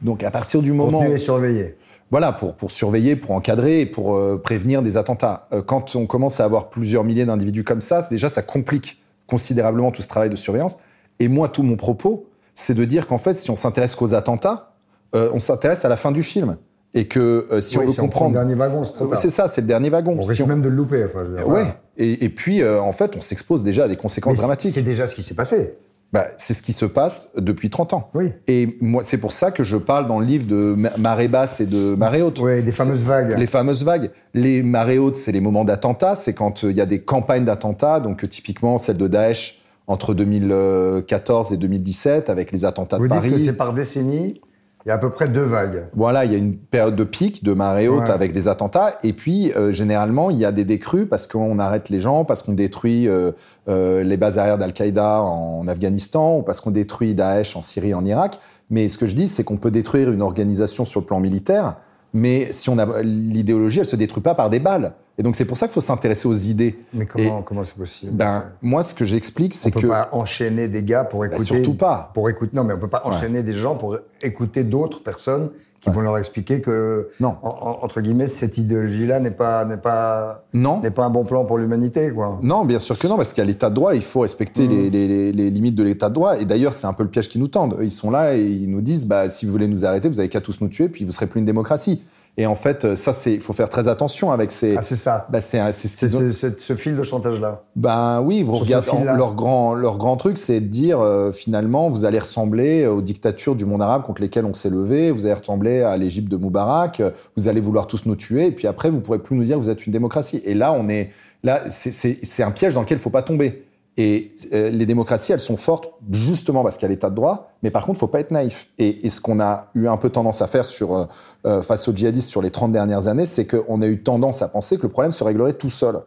donc 0.02 0.24
à 0.24 0.32
partir 0.32 0.62
du 0.62 0.72
moment, 0.74 1.00
Contenu 1.00 1.16
et 1.16 1.18
surveillé. 1.18 1.76
Voilà, 2.14 2.32
pour, 2.32 2.54
pour 2.54 2.70
surveiller, 2.70 3.16
pour 3.16 3.32
encadrer 3.32 3.82
et 3.82 3.86
pour 3.88 4.16
euh, 4.16 4.40
prévenir 4.40 4.84
des 4.84 4.98
attentats. 4.98 5.48
Euh, 5.52 5.64
quand 5.64 5.96
on 5.96 6.06
commence 6.06 6.40
à 6.40 6.46
avoir 6.46 6.70
plusieurs 6.70 7.04
milliers 7.04 7.26
d'individus 7.26 7.64
comme 7.64 7.82
ça, 7.82 8.08
déjà 8.12 8.30
ça 8.30 8.44
complique 8.44 9.02
considérablement 9.26 9.90
tout 9.90 10.04
ce 10.04 10.08
travail 10.08 10.30
de 10.30 10.36
surveillance. 10.36 10.78
Et 11.20 11.28
moi, 11.28 11.50
tout 11.50 11.64
mon 11.64 11.76
propos, 11.76 12.28
c'est 12.54 12.76
de 12.76 12.86
dire 12.86 13.08
qu'en 13.08 13.18
fait, 13.18 13.34
si 13.34 13.50
on 13.50 13.56
s'intéresse 13.56 13.96
qu'aux 13.96 14.14
attentats, 14.14 14.74
euh, 15.16 15.32
on 15.34 15.40
s'intéresse 15.40 15.86
à 15.86 15.90
la 15.90 15.98
fin 15.98 16.12
du 16.12 16.22
film. 16.22 16.58
Et 16.94 17.08
que 17.08 17.48
euh, 17.50 17.62
si 17.62 17.80
Oui, 17.80 17.86
on 17.86 17.88
veut 17.88 17.94
si 17.94 18.00
comprendre... 18.00 18.30
le 18.36 18.40
dernier 18.42 18.54
wagon, 18.54 18.86
c'est. 18.86 19.16
C'est 19.16 19.30
ça, 19.32 19.48
c'est 19.48 19.62
le 19.62 19.68
dernier 19.68 19.90
wagon. 19.90 20.16
On 20.20 20.22
Si 20.22 20.30
risque 20.30 20.44
on- 20.44 20.48
même 20.48 20.62
de 20.62 20.70
le 20.70 20.76
louper. 20.76 21.04
Enfin, 21.06 21.24
dire, 21.24 21.38
Ouais. 21.48 21.64
voilà. 21.64 21.78
Et, 21.98 22.26
et 22.26 22.30
puis, 22.30 22.62
euh, 22.62 22.80
en 22.80 22.92
fait, 22.92 23.16
on 23.18 23.22
s'expose 23.22 23.64
déjà 23.64 23.86
à 23.86 23.88
des 23.88 23.96
conséquences 23.96 24.34
Mais 24.34 24.38
dramatiques. 24.38 24.76
C'est 24.76 24.84
déjà 24.84 25.08
ce 25.08 25.16
qui 25.16 25.24
s'est 25.24 25.34
passé. 25.34 25.80
Bah, 26.14 26.28
c'est 26.38 26.54
ce 26.54 26.62
qui 26.62 26.74
se 26.74 26.86
passe 26.86 27.32
depuis 27.36 27.72
30 27.72 27.94
ans. 27.94 28.10
Oui. 28.14 28.32
Et 28.48 28.78
moi, 28.82 29.02
c'est 29.04 29.18
pour 29.18 29.32
ça 29.32 29.50
que 29.50 29.64
je 29.64 29.78
parle 29.78 30.08
dans 30.08 30.20
le 30.20 30.26
livre 30.28 30.46
de 30.46 30.76
ma- 30.78 30.96
marée 30.98 31.28
basse 31.28 31.60
et 31.60 31.66
de 31.66 31.96
marée 31.96 32.22
haute. 32.22 32.40
Ouais, 32.40 32.62
des 32.62 32.72
fameuses 32.72 33.04
vagues. 33.04 33.36
Les 33.38 33.48
fameuses 33.48 33.84
vagues. 33.84 34.12
Les 34.36 34.62
marées 34.62 35.00
hautes, 35.00 35.16
c'est 35.16 35.32
les 35.32 35.42
moments 35.42 35.66
d'attentats. 35.66 36.14
C'est 36.16 36.34
quand 36.34 36.64
euh, 36.64 36.72
il 36.72 36.78
y 36.78 36.82
a 36.82 36.86
des 36.86 37.00
campagnes 37.02 37.46
d'attentats. 37.46 38.00
Donc, 38.00 38.24
euh, 38.24 38.28
typiquement, 38.28 38.78
celle 38.78 38.98
de 38.98 39.08
Daesh 39.08 39.60
entre 39.88 40.14
2014 40.14 41.52
et 41.52 41.58
2017 41.58 42.30
avec 42.30 42.52
les 42.52 42.64
attentats 42.66 42.98
Vous 42.98 43.04
de 43.08 43.08
dites 43.08 43.18
Paris. 43.22 43.32
que 43.32 43.38
c'est 43.38 43.58
par 43.58 43.74
décennie, 43.74 44.40
il 44.86 44.90
y 44.90 44.92
a 44.92 44.96
à 44.96 44.98
peu 44.98 45.10
près 45.10 45.30
deux 45.30 45.44
vagues. 45.44 45.88
Voilà, 45.96 46.26
il 46.26 46.32
y 46.32 46.36
a 46.36 46.38
une 46.38 46.58
période 46.58 46.96
de 46.96 47.04
pic, 47.06 47.44
de 47.44 47.54
marée 47.54 47.88
haute 47.88 48.02
Ouais. 48.02 48.10
avec 48.12 48.34
des 48.34 48.50
attentats. 48.50 48.98
Et 49.04 49.14
puis, 49.14 49.54
euh, 49.54 49.72
généralement, 49.72 50.30
il 50.30 50.38
y 50.38 50.46
a 50.46 50.52
des 50.52 50.66
décrues 50.66 51.06
parce 51.06 51.26
qu'on 51.26 51.58
arrête 51.58 51.90
les 51.90 52.02
gens, 52.02 52.26
parce 52.26 52.44
qu'on 52.44 52.52
détruit 52.54 53.08
euh, 53.08 53.32
euh, 53.70 54.04
les 54.04 54.18
bases 54.18 54.40
arrières 54.40 54.58
d'Al-Qaïda 54.58 55.22
en 55.22 55.68
Afghanistan, 55.70 56.38
ou 56.38 56.42
parce 56.42 56.60
qu'on 56.60 56.72
détruit 56.72 57.16
Daesh 57.16 57.56
en 57.56 57.62
Syrie, 57.62 57.94
en 57.94 58.04
Irak. 58.04 58.40
Mais 58.70 58.90
ce 58.90 58.98
que 58.98 59.08
je 59.08 59.16
dis, 59.16 59.28
c'est 59.30 59.44
qu'on 59.46 59.58
peut 59.58 59.72
détruire 59.72 60.12
une 60.12 60.22
organisation 60.22 60.84
sur 60.84 61.00
le 61.00 61.06
plan 61.06 61.20
militaire, 61.22 61.76
mais 62.14 62.52
si 62.52 62.70
on 62.70 62.78
a 62.78 63.02
l'idéologie, 63.02 63.80
elle 63.80 63.88
se 63.90 63.96
détruit 63.96 64.22
pas 64.24 64.36
par 64.36 64.50
des 64.50 64.60
balles. 64.60 64.94
Et 65.18 65.22
donc, 65.22 65.36
c'est 65.36 65.46
pour 65.46 65.58
ça 65.58 65.68
qu'il 65.68 65.74
faut 65.76 65.82
s'intéresser 65.82 66.28
aux 66.28 66.34
idées. 66.34 66.76
Mais 66.94 67.06
comment 67.06 67.44
comment 67.44 67.64
c'est 67.64 67.76
possible 67.78 68.12
Ben, 68.14 68.46
moi, 68.64 68.82
ce 68.82 68.96
que 68.96 69.06
j'explique, 69.06 69.54
On 69.56 69.58
c'est 69.58 69.72
peut 69.72 69.82
que... 69.82 69.88
pas 69.88 70.10
enchaîner 70.12 70.68
des 70.68 70.82
gars 70.84 71.04
pour 71.04 71.20
Ben, 71.22 71.28
écouter. 71.34 71.46
surtout 71.46 71.76
pas. 71.76 72.10
Pour 72.16 72.30
écouter. 72.30 72.56
Non, 72.56 72.64
mais 72.64 72.74
on 72.74 72.80
peut 72.80 72.88
pas 72.88 73.02
enchaîner 73.06 73.44
des 73.44 73.54
gens 73.54 73.76
pour 73.76 73.98
écouter 74.24 74.64
d'autres 74.64 75.04
personnes 75.04 75.50
qui 75.82 75.90
vont 75.92 76.00
leur 76.02 76.18
expliquer 76.18 76.62
que, 76.62 77.10
Non. 77.20 77.36
en- 77.44 77.50
en- 77.50 77.84
entre 77.84 78.00
guillemets, 78.02 78.30
cette 78.30 78.58
idéologie-là 78.58 79.20
n'est 79.20 79.32
pas 79.32 79.66
n'est 79.66 79.78
pas 79.78 80.46
Non. 80.54 80.80
n'est 80.82 80.92
pas 80.92 81.04
un 81.04 81.10
bon 81.10 81.26
plan 81.26 81.44
pour 81.46 81.58
l'humanité, 81.60 82.10
quoi. 82.12 82.40
Non, 82.42 82.64
bien 82.66 82.80
sûr 82.80 82.98
que 82.98 83.06
non, 83.06 83.18
parce 83.18 83.34
qu'à 83.34 83.44
l'état 83.44 83.70
de 83.70 83.76
droit, 83.76 83.94
il 83.94 84.02
faut 84.02 84.22
respecter 84.22 84.66
les, 84.66 84.90
les- 84.90 85.08
les- 85.10 85.32
les 85.34 85.50
limites 85.52 85.76
de 85.76 85.84
l'état 85.84 86.08
de 86.10 86.14
droit. 86.16 86.40
Et 86.40 86.46
d'ailleurs, 86.46 86.74
c'est 86.74 86.88
un 86.88 86.94
peu 86.94 87.04
le 87.04 87.10
piège 87.10 87.28
qu'ils 87.30 87.42
nous 87.42 87.50
tendent. 87.50 87.76
Eux, 87.80 87.84
Ils 87.86 87.92
sont 87.92 88.10
là 88.10 88.34
et 88.36 88.42
ils 88.44 88.72
nous 88.72 88.82
disent, 88.82 89.06
bah, 89.06 89.30
si 89.30 89.46
vous 89.46 89.52
voulez 89.52 89.68
nous 89.68 89.84
arrêter, 89.86 90.08
vous 90.08 90.20
avez 90.20 90.30
qu'à 90.30 90.42
tous 90.42 90.60
nous 90.62 90.70
tuer, 90.70 90.88
puis 90.90 91.04
vous 91.06 91.12
serez 91.12 91.28
plus 91.28 91.40
une 91.40 91.46
démocratie. 91.46 92.02
Et 92.36 92.48
en 92.48 92.56
fait, 92.56 92.96
ça, 92.96 93.14
c'est, 93.14 93.32
il 93.36 93.42
faut 93.42 93.54
faire 93.54 93.70
très 93.70 93.88
attention 93.88 94.32
avec 94.32 94.52
ces. 94.52 94.76
Ah, 94.76 94.82
c'est 94.82 94.96
ça. 94.96 95.28
bah, 95.30 95.40
c'est, 95.40 95.60
c'est 95.72 95.88
ce 95.88 96.08
C'est 96.08 96.16
ont- 96.16 96.20
ce, 96.20 96.32
c'est 96.32 96.60
ce 96.62 96.76
fil 96.76 96.96
de 96.96 97.04
chantage-là. 97.04 97.62
Ben 97.76 98.22
oui, 98.22 98.42
vous 98.42 98.56
Sur 98.56 98.66
regardez 98.66 99.04
leur 99.04 99.36
grand 99.36 99.76
leur 99.76 99.98
grand 100.00 100.18
truc, 100.18 100.40
c'est 100.40 100.60
de 100.60 100.66
dire 100.66 101.00
euh, 101.00 101.32
finalement 101.32 101.90
vous 101.90 102.06
allez 102.06 102.18
ressembler 102.18 102.88
aux 102.88 103.04
dictatures 103.04 103.56
du 103.56 103.66
monde 103.66 103.84
arabe 103.84 104.02
contre 104.04 104.22
lesquelles 104.24 104.46
on 104.46 104.54
s'est 104.56 104.72
levé, 104.72 105.12
vous 105.12 105.26
allez 105.26 105.36
ressembler 105.36 105.82
à 105.84 105.96
l'Égypte 105.96 106.28
de 106.32 106.38
Moubarak, 106.38 107.02
euh, 107.02 107.12
vous 107.38 107.48
allez 107.48 107.62
vouloir 107.62 107.86
tous 107.86 108.08
nous 108.08 108.16
tuer, 108.16 108.48
et 108.48 108.52
puis 108.52 108.68
après 108.68 108.90
vous 108.90 109.00
pourrez 109.00 109.20
plus 109.20 109.36
nous 109.36 109.44
dire 109.44 109.58
que 109.58 109.62
vous 109.62 109.70
êtes 109.70 109.86
une 109.86 109.94
démocratie. 109.94 110.42
Et 110.44 110.56
là 110.56 110.74
on 110.74 110.90
est 110.90 111.12
là, 111.44 111.62
c'est 111.70 111.92
c'est 111.92 112.18
c'est 112.24 112.42
un 112.42 112.52
piège 112.52 112.74
dans 112.74 112.82
lequel 112.82 112.98
il 112.98 113.02
faut 113.02 113.10
pas 113.12 113.22
tomber. 113.22 113.64
Et 113.98 114.32
euh, 114.54 114.72
les 114.72 114.88
démocraties, 114.88 115.34
elles 115.34 115.40
sont 115.40 115.58
fortes 115.58 115.92
justement 116.10 116.64
parce 116.64 116.78
qu'il 116.78 116.84
y 116.84 116.86
a 116.88 116.90
l'état 116.90 117.12
de 117.12 117.16
droit, 117.16 117.52
mais 117.62 117.70
par 117.70 117.86
contre, 117.86 118.00
faut 118.00 118.08
pas 118.08 118.22
être 118.22 118.32
naïf. 118.32 118.68
Et, 118.80 119.08
ce 119.10 119.22
qu'on 119.22 119.40
a 119.40 119.66
eu 119.76 119.88
un 119.88 119.98
peu 119.98 120.10
tendance 120.10 120.42
à 120.42 120.48
faire 120.48 120.64
euh, 120.82 121.06
euh, 121.46 121.62
face 121.62 121.88
aux 121.88 121.96
djihadistes 121.96 122.30
sur 122.30 122.42
les 122.42 122.50
30 122.50 122.72
dernières 122.72 123.08
années, 123.08 123.28
c'est 123.28 123.46
qu'on 123.46 123.82
a 123.84 123.88
eu 123.88 124.02
tendance 124.02 124.42
à 124.42 124.48
penser 124.48 124.78
que 124.78 124.84
le 124.84 124.90
problème 124.90 125.12
se 125.12 125.24
réglerait 125.24 125.54
tout 125.54 125.70
seul. 125.70 126.02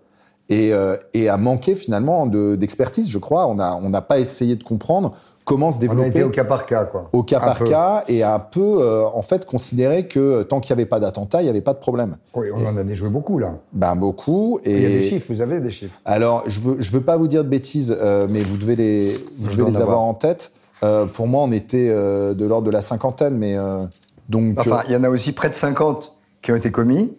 Et, 0.48 0.72
à 0.72 1.36
manquer 1.38 1.74
finalement 1.74 2.26
de- 2.26 2.54
d'expertise, 2.54 3.10
je 3.10 3.18
crois. 3.18 3.48
On 3.48 3.54
n'a 3.54 4.02
pas 4.02 4.20
essayé 4.20 4.54
de 4.54 4.62
comprendre 4.62 5.14
comment 5.46 5.70
se 5.70 5.76
On 5.76 5.78
a 5.78 5.80
développer 5.80 6.08
été 6.08 6.22
au 6.24 6.28
cas 6.28 6.44
par 6.44 6.66
cas, 6.66 6.84
quoi. 6.84 7.08
au 7.14 7.22
cas 7.22 7.38
Un 7.38 7.46
par 7.46 7.58
peu. 7.58 7.64
cas 7.64 8.04
et 8.08 8.22
à 8.22 8.34
un 8.34 8.38
peu, 8.38 8.78
euh, 8.80 9.06
en 9.06 9.22
fait, 9.22 9.46
considérer 9.46 10.06
que 10.06 10.42
tant 10.42 10.60
qu'il 10.60 10.74
n'y 10.76 10.82
avait 10.82 10.88
pas 10.88 11.00
d'attentat, 11.00 11.40
il 11.40 11.44
n'y 11.44 11.50
avait 11.50 11.62
pas 11.62 11.72
de 11.72 11.78
problème. 11.78 12.16
Oui, 12.34 12.48
on 12.54 12.66
en 12.66 12.76
a 12.76 12.84
déjoué 12.84 13.08
beaucoup, 13.08 13.38
là. 13.38 13.54
Ben, 13.72 13.96
beaucoup. 13.96 14.60
Et 14.64 14.72
Il 14.72 14.82
y 14.82 14.86
a 14.86 14.88
des 14.90 15.00
chiffres, 15.02 15.32
vous 15.32 15.40
avez 15.40 15.60
des 15.60 15.70
chiffres. 15.70 15.98
alors, 16.04 16.42
je 16.46 16.60
veux, 16.60 16.76
je 16.80 16.92
veux 16.92 17.00
pas 17.00 17.16
vous 17.16 17.28
dire 17.28 17.44
de 17.44 17.48
bêtises, 17.48 17.96
euh, 17.98 18.26
mais 18.28 18.40
vous 18.40 18.58
devez 18.58 18.76
les, 18.76 19.14
vous 19.38 19.50
Je 19.50 19.56
devez 19.56 19.70
les 19.70 19.80
avoir 19.80 20.00
en 20.00 20.12
tête. 20.12 20.52
Euh, 20.82 21.06
pour 21.06 21.26
moi, 21.26 21.42
on 21.42 21.52
était 21.52 21.88
euh, 21.88 22.34
de 22.34 22.44
l'ordre 22.44 22.66
de 22.66 22.72
la 22.72 22.82
cinquantaine, 22.82 23.36
mais 23.38 23.56
euh, 23.56 23.84
donc. 24.28 24.58
Enfin, 24.58 24.78
euh, 24.78 24.82
il 24.88 24.92
y 24.92 24.96
en 24.96 25.04
a 25.04 25.08
aussi 25.08 25.32
près 25.32 25.48
de 25.48 25.54
50 25.54 26.14
qui 26.42 26.52
ont 26.52 26.56
été 26.56 26.70
commis, 26.70 27.16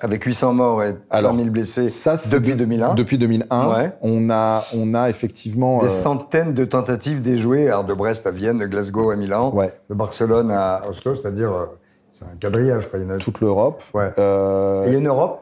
avec 0.00 0.24
800 0.24 0.52
morts 0.54 0.82
et 0.82 0.90
100 0.92 0.96
Alors, 1.10 1.34
000 1.34 1.48
blessés 1.50 1.88
ça, 1.88 2.14
depuis 2.32 2.52
de- 2.52 2.56
2001. 2.58 2.94
Depuis 2.94 3.18
2001, 3.18 3.68
Ouais. 3.74 3.92
on 4.02 4.30
a, 4.30 4.64
on 4.74 4.94
a 4.94 5.08
effectivement. 5.10 5.80
Des 5.80 5.86
euh, 5.86 5.90
centaines 5.90 6.54
de 6.54 6.64
tentatives 6.64 7.20
déjouées, 7.22 7.68
alors 7.68 7.84
de 7.84 7.94
Brest 7.94 8.26
à 8.26 8.30
Vienne, 8.30 8.58
de 8.58 8.66
Glasgow 8.66 9.10
à 9.10 9.16
Milan, 9.16 9.52
Ouais. 9.54 9.72
de 9.88 9.94
Barcelone 9.94 10.50
à 10.50 10.82
Oslo, 10.88 11.14
c'est-à-dire, 11.14 11.52
euh, 11.52 11.66
c'est 12.12 12.24
un 12.24 12.36
quadrillage, 12.40 12.88
quoi. 12.90 12.98
Il 12.98 13.04
y 13.04 13.06
en 13.06 13.10
a... 13.10 13.18
toute 13.18 13.40
l'Europe. 13.40 13.82
Ouais. 13.94 14.10
Euh, 14.18 14.84
Et 14.84 14.88
il 14.88 14.92
y 14.92 14.96
a 14.96 14.98
une 14.98 15.08
Europe 15.08 15.40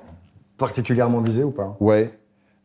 particulièrement 0.57 1.21
visée 1.21 1.45
ou 1.45 1.51
pas? 1.51 1.77
Ouais. 1.81 2.11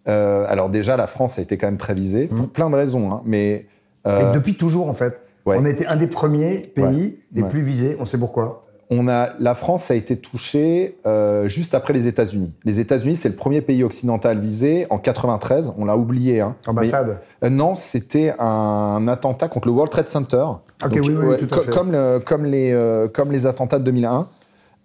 Euh, 0.08 0.45
alors 0.49 0.69
déjà, 0.69 0.97
la 0.97 1.08
France 1.08 1.39
a 1.39 1.41
été 1.41 1.58
quand 1.58 1.67
même 1.67 1.77
très 1.77 1.93
visée 1.93 2.27
pour 2.27 2.49
plein 2.49 2.69
de 2.69 2.75
raisons, 2.75 3.12
hein, 3.12 3.21
mais. 3.25 3.67
Et 4.06 4.34
depuis 4.34 4.56
toujours, 4.58 4.89
en 4.89 4.93
fait. 4.93 5.21
On 5.45 5.65
a 5.65 5.69
été 5.69 5.86
un 5.88 5.97
des 5.97 6.08
premiers 6.08 6.58
pays 6.60 7.19
les 7.34 7.43
plus 7.43 7.62
visés. 7.62 7.97
On 7.99 8.06
sait 8.06 8.17
pourquoi? 8.17 8.65
On 8.99 9.08
a, 9.08 9.29
la 9.39 9.56
France 9.56 9.89
a 9.91 9.95
été 9.95 10.17
touchée 10.17 10.97
euh, 11.06 11.47
juste 11.47 11.73
après 11.75 11.93
les 11.93 12.08
États-Unis. 12.08 12.53
Les 12.65 12.79
États-Unis, 12.79 13.15
c'est 13.15 13.29
le 13.29 13.36
premier 13.36 13.62
pays 13.62 13.84
occidental 13.84 14.39
visé 14.39 14.86
en 14.89 14.97
93. 14.97 15.73
On 15.77 15.86
l'a 15.86 15.97
oublié. 15.97 16.41
Hein. 16.41 16.56
Ambassade. 16.67 17.19
Mais- 17.41 17.47
euh, 17.47 17.49
non, 17.51 17.75
c'était 17.75 18.34
un 18.39 19.08
attentat 19.08 19.47
contre 19.47 19.67
le 19.67 19.73
World 19.73 19.91
Trade 19.91 20.08
Center. 20.08 20.45
Ok, 20.84 20.91
oui, 20.93 20.99
oui, 21.15 21.38
tout 21.39 21.53
à 21.53 21.58
co- 21.58 21.63
fait. 21.63 21.71
Comme, 21.71 21.91
le- 21.91 22.19
comme, 22.19 22.45
les, 22.45 22.71
euh, 22.71 23.08
comme 23.08 23.32
les 23.32 23.45
attentats 23.45 23.79
de 23.79 23.84
2001. 23.86 24.27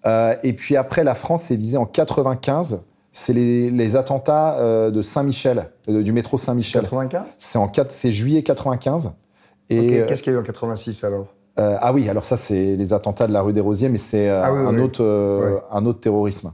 Euh, 0.06 0.34
et 0.42 0.52
puis 0.52 0.76
après, 0.76 1.04
la 1.04 1.14
France 1.14 1.50
est 1.50 1.56
visée 1.56 1.76
en 1.76 1.84
95. 1.86 2.80
C'est 3.12 3.32
les, 3.32 3.70
les 3.70 3.96
attentats 3.96 4.90
de 4.90 5.02
Saint-Michel, 5.02 5.70
du 5.88 6.12
métro 6.12 6.36
Saint-Michel. 6.38 6.82
95 6.82 7.22
C'est 7.38 7.58
en 7.58 7.66
4, 7.66 7.90
c'est 7.90 8.12
juillet 8.12 8.42
95. 8.42 9.12
Et 9.70 10.02
Qu'est-ce 10.06 10.22
qu'il 10.22 10.32
y 10.32 10.36
a 10.36 10.38
eu 10.38 10.42
en 10.42 10.44
86 10.44 11.02
alors? 11.04 11.26
Euh, 11.58 11.76
ah 11.80 11.92
oui, 11.92 12.08
alors 12.08 12.24
ça 12.24 12.36
c'est 12.36 12.76
les 12.76 12.92
attentats 12.92 13.26
de 13.26 13.32
la 13.32 13.42
rue 13.42 13.52
des 13.52 13.60
Rosiers, 13.60 13.88
mais 13.88 13.98
c'est 13.98 14.28
euh, 14.28 14.42
Ah 14.44 14.52
oui, 14.52 14.60
un, 14.60 14.74
oui. 14.76 14.80
Autre, 14.80 15.02
euh, 15.02 15.58
un 15.72 15.84
autre 15.86 16.00
terrorisme. 16.00 16.50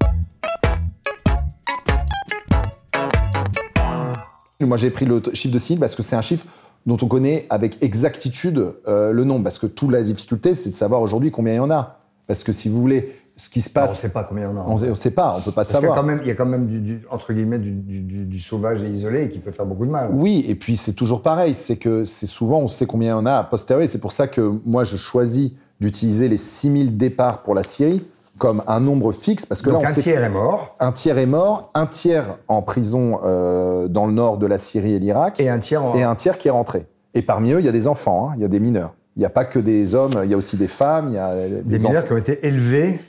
Moi 4.60 4.78
j'ai 4.78 4.90
pris 4.90 5.04
le 5.04 5.20
chiffre 5.34 5.52
de 5.52 5.58
6 5.58 5.68
000 5.74 5.80
parce 5.80 5.94
que 5.94 6.02
c'est 6.02 6.16
un 6.16 6.22
chiffre 6.22 6.46
dont 6.86 6.96
on 7.02 7.06
connaît 7.06 7.46
avec 7.50 7.82
exactitude 7.82 8.74
le 8.86 9.24
nombre. 9.24 9.44
Parce 9.44 9.58
que 9.58 9.66
toute 9.66 9.90
la 9.90 10.02
difficulté, 10.02 10.54
c'est 10.54 10.70
de 10.70 10.74
savoir 10.74 11.02
aujourd'hui 11.02 11.30
combien 11.30 11.52
il 11.52 11.56
y 11.56 11.60
en 11.60 11.70
a. 11.70 11.98
Parce 12.26 12.44
que 12.44 12.52
si 12.52 12.70
vous 12.70 12.80
voulez, 12.80 13.23
ce 13.36 13.48
qui 13.48 13.60
se 13.60 13.70
passe. 13.70 13.90
on 13.90 13.94
ne 13.94 13.98
sait 13.98 14.08
pas 14.10 14.22
combien 14.22 14.44
il 14.44 14.54
y 14.54 14.56
en 14.56 14.60
a. 14.60 14.64
On 14.66 14.78
ne 14.78 14.94
sait 14.94 15.10
pas, 15.10 15.34
on 15.36 15.40
peut 15.40 15.50
pas 15.50 15.64
savoir. 15.64 15.98
Il 16.22 16.26
y 16.26 16.30
a 16.30 16.34
quand 16.34 16.46
même, 16.46 16.66
du, 16.66 17.02
entre 17.10 17.32
guillemets, 17.32 17.58
du, 17.58 18.40
sauvage 18.40 18.82
et 18.82 18.88
isolé 18.88 19.28
qui 19.30 19.38
peut 19.38 19.50
faire 19.50 19.66
beaucoup 19.66 19.86
de 19.86 19.90
mal. 19.90 20.10
Oui, 20.12 20.44
et 20.48 20.54
puis 20.54 20.76
c'est 20.76 20.92
toujours 20.92 21.22
pareil, 21.22 21.54
c'est 21.54 21.76
que 21.76 22.04
c'est 22.04 22.26
souvent, 22.26 22.60
on 22.60 22.68
sait 22.68 22.86
combien 22.86 23.08
il 23.08 23.18
y 23.18 23.20
en 23.20 23.26
a 23.26 23.34
a 23.34 23.44
posteriori. 23.44 23.88
C'est 23.88 23.98
pour 23.98 24.12
ça 24.12 24.28
que 24.28 24.60
moi, 24.64 24.84
je 24.84 24.96
choisis 24.96 25.52
d'utiliser 25.80 26.28
les 26.28 26.36
6000 26.36 26.96
départs 26.96 27.42
pour 27.42 27.54
la 27.54 27.62
Syrie 27.62 28.04
comme 28.38 28.62
un 28.66 28.80
nombre 28.80 29.12
fixe, 29.12 29.46
parce 29.46 29.62
que 29.62 29.70
Donc 29.70 29.84
là, 29.84 29.88
on 29.88 29.92
un 29.92 30.02
tiers 30.02 30.24
est 30.24 30.28
mort. 30.28 30.76
Un 30.80 30.92
tiers 30.92 31.18
est 31.18 31.26
mort, 31.26 31.70
un 31.74 31.86
tiers 31.86 32.36
en 32.48 32.62
prison 32.62 33.20
euh, 33.24 33.86
dans 33.86 34.06
le 34.06 34.12
nord 34.12 34.38
de 34.38 34.46
la 34.46 34.58
Syrie 34.58 34.94
et 34.94 34.98
l'Irak. 34.98 35.38
Et 35.40 35.48
un 35.48 35.60
tiers 35.60 35.82
Et 35.94 36.02
un 36.02 36.14
tiers 36.16 36.36
qui 36.36 36.48
est 36.48 36.52
rentré. 36.52 36.86
Et 37.14 37.22
parmi 37.22 37.52
eux, 37.52 37.60
il 37.60 37.66
y 37.66 37.68
a 37.68 37.72
des 37.72 37.86
enfants, 37.86 38.28
hein, 38.28 38.32
il 38.36 38.42
y 38.42 38.44
a 38.44 38.48
des 38.48 38.58
mineurs. 38.58 38.94
Il 39.16 39.20
n'y 39.20 39.24
a 39.24 39.30
pas 39.30 39.44
que 39.44 39.60
des 39.60 39.94
hommes, 39.94 40.20
il 40.24 40.30
y 40.30 40.34
a 40.34 40.36
aussi 40.36 40.56
des 40.56 40.66
femmes, 40.66 41.10
il 41.10 41.14
y 41.14 41.18
a 41.18 41.34
des, 41.48 41.62
des 41.62 41.78
mineurs 41.78 42.04
qui 42.04 42.12
ont 42.12 42.16
été 42.16 42.44
élevés 42.44 43.00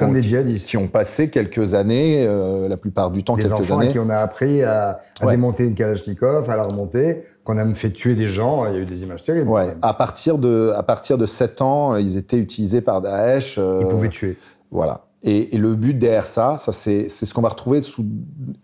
comme 0.00 0.12
des 0.12 0.22
djihadistes. 0.22 0.68
Qui 0.68 0.76
ont 0.76 0.88
passé 0.88 1.30
quelques 1.30 1.74
années, 1.74 2.26
euh, 2.26 2.68
la 2.68 2.76
plupart 2.76 3.10
du 3.10 3.22
temps 3.22 3.36
des 3.36 3.44
quelques 3.44 3.54
enfants 3.54 3.78
années. 3.78 3.92
qui 3.92 3.98
on 3.98 4.10
a 4.10 4.18
appris 4.18 4.62
à, 4.62 5.00
démonter 5.28 5.64
une 5.64 5.74
Kalachnikov, 5.74 6.50
à 6.50 6.56
la 6.56 6.64
remonter, 6.64 7.22
qu'on 7.44 7.58
a 7.58 7.64
même 7.64 7.76
fait 7.76 7.90
tuer 7.90 8.14
des 8.14 8.26
gens. 8.26 8.66
Il 8.66 8.74
y 8.74 8.76
a 8.76 8.80
eu 8.80 8.86
des 8.86 9.02
images 9.02 9.22
terribles. 9.22 9.48
Ouais. 9.48 9.74
À 9.82 9.94
partir 9.94 10.38
de 10.38 10.72
à 10.76 10.82
partir 10.82 11.18
de 11.18 11.26
7 11.26 11.62
ans, 11.62 11.96
ils 11.96 12.16
étaient 12.16 12.38
utilisés 12.38 12.80
par 12.80 13.00
Daesh. 13.00 13.56
Euh, 13.58 13.78
ils 13.80 13.86
pouvaient 13.86 14.08
tuer. 14.08 14.36
Voilà. 14.70 15.02
Et, 15.22 15.54
et, 15.54 15.58
le 15.58 15.74
but 15.74 15.98
derrière 15.98 16.24
ça, 16.24 16.56
ça 16.56 16.72
c'est 16.72 17.08
ce 17.08 17.34
qu'on 17.34 17.42
va 17.42 17.50
retrouver 17.50 17.82
sous, 17.82 18.06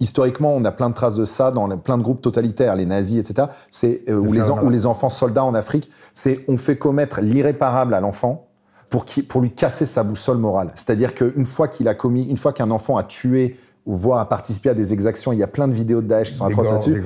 historiquement, 0.00 0.54
on 0.54 0.64
a 0.64 0.72
plein 0.72 0.88
de 0.88 0.94
traces 0.94 1.16
de 1.16 1.26
ça 1.26 1.50
dans 1.50 1.68
plein 1.76 1.98
de 1.98 2.02
groupes 2.02 2.22
totalitaires, 2.22 2.76
les 2.76 2.86
nazis, 2.86 3.18
etc. 3.18 3.48
C'est 3.70 4.02
euh, 4.08 4.16
ou 4.16 4.32
les, 4.32 4.48
ou 4.48 4.70
les 4.70 4.86
enfants 4.86 5.10
soldats 5.10 5.44
en 5.44 5.54
Afrique. 5.54 5.90
C'est 6.14 6.46
on 6.48 6.56
fait 6.56 6.76
commettre 6.76 7.20
l'irréparable 7.20 7.92
à 7.92 8.00
l'enfant 8.00 8.48
pour, 8.88 9.04
qui, 9.04 9.22
pour 9.22 9.40
lui 9.40 9.50
casser 9.50 9.86
sa 9.86 10.02
boussole 10.02 10.38
morale. 10.38 10.68
C'est-à-dire 10.74 11.14
qu'une 11.14 11.44
fois 11.44 11.68
qu'il 11.68 11.88
a 11.88 11.94
commis, 11.94 12.24
une 12.24 12.36
fois 12.36 12.52
qu'un 12.52 12.70
enfant 12.70 12.96
a 12.96 13.02
tué 13.02 13.56
ou 13.84 13.94
voire 13.94 14.18
a 14.18 14.28
participé 14.28 14.68
à 14.68 14.74
des 14.74 14.92
exactions, 14.92 15.32
il 15.32 15.38
y 15.38 15.44
a 15.44 15.46
plein 15.46 15.68
de 15.68 15.72
vidéos 15.72 16.02
de 16.02 16.08
Daesh 16.08 16.30
qui 16.30 16.34
sont 16.34 16.44
atroces 16.44 16.72
là-dessus. 16.72 17.04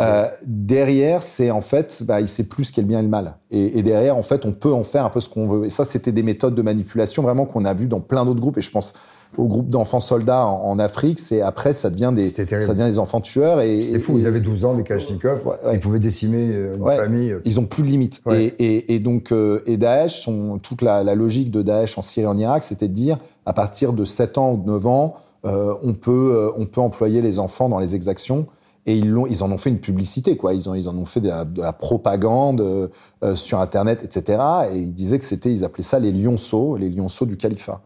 Euh, 0.00 0.28
derrière, 0.44 1.22
c'est 1.22 1.50
en 1.50 1.62
fait, 1.62 2.02
bah, 2.04 2.20
il 2.20 2.28
sait 2.28 2.44
plus 2.44 2.64
ce 2.64 2.72
qu'est 2.72 2.82
le 2.82 2.86
bien 2.86 2.98
et 2.98 3.02
le 3.02 3.08
mal. 3.08 3.36
Et, 3.50 3.78
et, 3.78 3.82
derrière, 3.82 4.16
en 4.16 4.22
fait, 4.22 4.44
on 4.44 4.52
peut 4.52 4.72
en 4.72 4.84
faire 4.84 5.06
un 5.06 5.10
peu 5.10 5.20
ce 5.20 5.28
qu'on 5.28 5.48
veut. 5.48 5.64
Et 5.64 5.70
ça, 5.70 5.84
c'était 5.84 6.12
des 6.12 6.22
méthodes 6.22 6.54
de 6.54 6.60
manipulation 6.60 7.22
vraiment 7.22 7.46
qu'on 7.46 7.64
a 7.64 7.72
vu 7.72 7.86
dans 7.86 8.00
plein 8.00 8.26
d'autres 8.26 8.40
groupes. 8.40 8.58
Et 8.58 8.62
je 8.62 8.70
pense 8.70 8.92
au 9.36 9.46
groupe 9.46 9.68
d'enfants 9.68 10.00
soldats 10.00 10.46
en, 10.46 10.78
Afrique, 10.78 11.18
c'est 11.18 11.42
après 11.42 11.72
ça 11.72 11.90
devient 11.90 12.12
des 12.14 12.26
ça 12.26 12.44
devient 12.44 12.90
des 12.90 12.98
enfants 12.98 13.20
tueurs 13.20 13.60
et 13.60 13.82
c'est 13.82 13.98
fou. 13.98 14.18
ils 14.18 14.26
avaient 14.26 14.40
12 14.40 14.64
ans, 14.64 14.74
des 14.74 14.82
Kalachnikov, 14.82 15.42
ils 15.72 15.80
pouvaient 15.80 15.98
décimer 15.98 16.50
euh, 16.52 16.76
une 16.76 16.96
famille. 16.96 17.36
Ils 17.44 17.60
ont 17.60 17.66
plus 17.66 17.82
de 17.82 17.88
limites. 17.88 18.22
Et, 18.32 18.54
et, 18.58 18.94
et, 18.94 18.98
donc 18.98 19.32
euh, 19.32 19.62
et 19.66 19.76
Daesh, 19.76 20.22
son, 20.22 20.58
toute 20.58 20.82
la, 20.82 21.04
la, 21.04 21.14
logique 21.14 21.50
de 21.50 21.62
Daesh 21.62 21.98
en 21.98 22.02
Syrie 22.02 22.24
et 22.24 22.28
en 22.28 22.38
Irak, 22.38 22.64
c'était 22.64 22.88
de 22.88 22.94
dire 22.94 23.18
à 23.46 23.52
partir 23.52 23.92
de 23.92 24.04
7 24.04 24.38
ans 24.38 24.52
ou 24.52 24.56
de 24.56 24.66
9 24.66 24.86
ans, 24.86 25.14
euh, 25.44 25.74
on 25.82 25.94
peut 25.94 26.32
euh, 26.34 26.50
on 26.56 26.66
peut 26.66 26.80
employer 26.80 27.22
les 27.22 27.38
enfants 27.38 27.68
dans 27.68 27.78
les 27.78 27.94
exactions. 27.94 28.46
Et 28.86 28.96
ils, 28.96 29.10
l'ont, 29.10 29.26
ils 29.26 29.44
en 29.44 29.52
ont 29.52 29.58
fait 29.58 29.68
une 29.68 29.80
publicité, 29.80 30.38
quoi. 30.38 30.54
Ils, 30.54 30.68
ont, 30.70 30.74
ils 30.74 30.88
en 30.88 30.96
ont 30.96 31.04
fait 31.04 31.20
de 31.20 31.28
la, 31.28 31.72
propagande 31.74 32.62
euh, 32.62 33.36
sur 33.36 33.60
Internet, 33.60 34.02
etc. 34.02 34.40
Et 34.72 34.78
ils 34.78 34.94
disaient 34.94 35.18
que 35.18 35.26
c'était, 35.26 35.52
ils 35.52 35.62
appelaient 35.62 35.84
ça 35.84 35.98
les 35.98 36.10
lionceaux, 36.10 36.78
les 36.78 36.88
lionceaux 36.88 37.26
du 37.26 37.36
califat. 37.36 37.82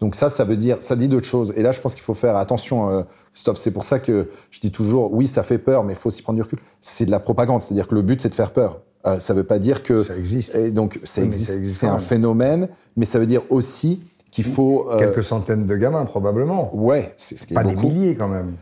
Donc 0.00 0.14
ça, 0.14 0.30
ça 0.30 0.44
veut 0.44 0.56
dire, 0.56 0.78
ça 0.80 0.96
dit 0.96 1.08
d'autres 1.08 1.26
choses. 1.26 1.52
Et 1.56 1.62
là, 1.62 1.72
je 1.72 1.80
pense 1.80 1.94
qu'il 1.94 2.02
faut 2.02 2.14
faire 2.14 2.36
attention, 2.36 2.88
euh, 2.88 3.02
Christophe. 3.32 3.58
C'est 3.58 3.70
pour 3.70 3.84
ça 3.84 3.98
que 3.98 4.28
je 4.50 4.60
dis 4.60 4.70
toujours, 4.70 5.12
oui, 5.12 5.28
ça 5.28 5.42
fait 5.42 5.58
peur, 5.58 5.84
mais 5.84 5.92
il 5.92 5.96
faut 5.96 6.08
aussi 6.08 6.22
prendre 6.22 6.36
du 6.38 6.42
recul. 6.42 6.58
C'est 6.80 7.04
de 7.04 7.10
la 7.10 7.20
propagande, 7.20 7.60
c'est-à-dire 7.60 7.86
que 7.86 7.94
le 7.94 8.02
but, 8.02 8.20
c'est 8.20 8.30
de 8.30 8.34
faire 8.34 8.52
peur. 8.52 8.80
Euh, 9.06 9.18
ça 9.18 9.32
veut 9.32 9.44
pas 9.44 9.58
dire 9.58 9.82
que 9.82 10.02
ça 10.02 10.16
existe. 10.16 10.54
Et 10.54 10.70
donc 10.70 11.00
ça 11.04 11.22
existe, 11.22 11.66
c'est 11.68 11.86
un 11.86 11.98
phénomène, 11.98 12.68
mais 12.96 13.06
ça 13.06 13.18
veut 13.18 13.26
dire 13.26 13.42
aussi 13.50 14.02
qu'il 14.30 14.44
faut 14.44 14.88
euh, 14.90 14.98
quelques 14.98 15.24
centaines 15.24 15.66
de 15.66 15.76
gamins 15.76 16.04
probablement. 16.04 16.70
Ouais, 16.74 17.14
c'est 17.16 17.38
ce 17.38 17.46
qui 17.46 17.54
pas 17.54 17.62
est 17.64 17.74
des 17.74 17.76
milliers 17.76 18.14
quand 18.14 18.28
même. 18.28 18.52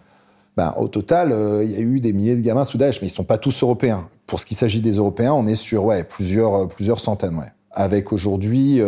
Ben, 0.57 0.75
au 0.77 0.89
total, 0.89 1.33
euh, 1.33 1.63
il 1.65 1.71
y 1.71 1.77
a 1.77 1.81
eu 1.81 2.01
des 2.01 2.13
milliers 2.13 2.37
de 2.37 2.41
gamins 2.41 2.65
sous 2.65 2.79
Daesh, 2.79 3.01
mais 3.01 3.09
ils 3.09 3.13
sont 3.13 3.25
pas 3.25 3.39
tous 3.39 3.63
européens. 3.63 4.09
Pour 4.27 4.41
ce 4.41 4.47
qui 4.47 4.55
s'agit 4.55 4.81
des 4.81 4.97
Européens, 4.97 5.33
on 5.33 5.47
est 5.47 5.55
sur 5.55 5.85
ouais 5.85 6.05
plusieurs 6.05 6.69
plusieurs 6.69 7.01
centaines, 7.01 7.37
ouais. 7.37 7.53
Avec 7.73 8.13
aujourd'hui 8.13 8.81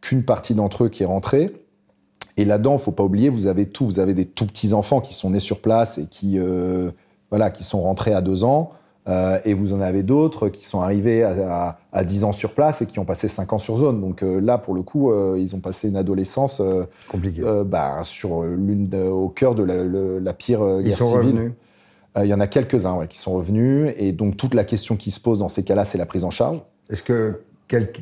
qu'une 0.00 0.24
partie 0.24 0.54
d'entre 0.54 0.84
eux 0.84 0.88
qui 0.88 1.02
est 1.02 1.06
rentrée. 1.06 1.52
Et 2.36 2.44
là-dedans, 2.44 2.78
faut 2.78 2.92
pas 2.92 3.02
oublier, 3.02 3.28
vous 3.28 3.46
avez 3.46 3.66
tout. 3.66 3.84
Vous 3.84 4.00
avez 4.00 4.14
des 4.14 4.24
tout 4.24 4.46
petits 4.46 4.72
enfants 4.72 5.00
qui 5.00 5.14
sont 5.14 5.30
nés 5.30 5.40
sur 5.40 5.60
place 5.60 5.98
et 5.98 6.06
qui, 6.06 6.38
euh, 6.38 6.90
voilà, 7.30 7.50
qui 7.50 7.64
sont 7.64 7.82
rentrés 7.82 8.14
à 8.14 8.22
deux 8.22 8.44
ans. 8.44 8.70
Euh, 9.08 9.38
et 9.44 9.54
vous 9.54 9.72
en 9.72 9.80
avez 9.80 10.02
d'autres 10.02 10.48
qui 10.48 10.64
sont 10.64 10.82
arrivés 10.82 11.22
à, 11.24 11.78
à, 11.92 12.04
10 12.04 12.24
ans 12.24 12.32
sur 12.32 12.52
place 12.52 12.82
et 12.82 12.86
qui 12.86 12.98
ont 12.98 13.06
passé 13.06 13.28
5 13.28 13.52
ans 13.52 13.58
sur 13.58 13.78
zone. 13.78 14.00
Donc 14.00 14.22
euh, 14.22 14.40
là, 14.40 14.58
pour 14.58 14.74
le 14.74 14.82
coup, 14.82 15.10
euh, 15.10 15.36
ils 15.38 15.56
ont 15.56 15.60
passé 15.60 15.88
une 15.88 15.96
adolescence 15.96 16.60
compliquée. 17.08 17.42
Bah, 17.64 18.00
sur 18.02 18.42
l'une 18.42 18.94
au 18.94 19.28
cœur 19.28 19.54
de 19.54 19.62
la, 19.62 19.84
la 20.20 20.32
pire 20.32 20.60
ils 20.80 20.88
guerre 20.88 20.98
sont 20.98 21.20
civile. 21.20 21.36
Revenus. 21.36 21.52
Il 22.20 22.26
y 22.26 22.34
en 22.34 22.40
a 22.40 22.46
quelques-uns 22.46 22.96
ouais, 22.96 23.06
qui 23.06 23.18
sont 23.18 23.32
revenus. 23.32 23.92
Et 23.96 24.12
donc 24.12 24.36
toute 24.36 24.54
la 24.54 24.64
question 24.64 24.96
qui 24.96 25.10
se 25.10 25.20
pose 25.20 25.38
dans 25.38 25.48
ces 25.48 25.62
cas-là, 25.62 25.84
c'est 25.84 25.98
la 25.98 26.06
prise 26.06 26.24
en 26.24 26.30
charge. 26.30 26.60
Est-ce 26.90 27.02
que 27.02 27.40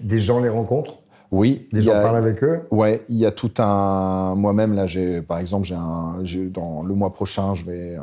des 0.02 0.20
gens 0.20 0.40
les 0.40 0.48
rencontrent? 0.48 1.02
Oui. 1.30 1.68
Les 1.72 1.82
gens 1.82 1.92
parlent 1.92 2.16
avec 2.16 2.42
eux 2.42 2.62
Ouais, 2.70 3.02
il 3.08 3.16
y 3.16 3.26
a 3.26 3.30
tout 3.30 3.52
un. 3.58 4.34
Moi-même, 4.34 4.74
là, 4.74 4.86
j'ai, 4.86 5.20
par 5.22 5.38
exemple, 5.38 5.66
j'ai 5.66 5.74
un. 5.74 6.16
Dans 6.50 6.82
le 6.82 6.94
mois 6.94 7.12
prochain, 7.12 7.54
je 7.54 7.64
vais 7.64 7.96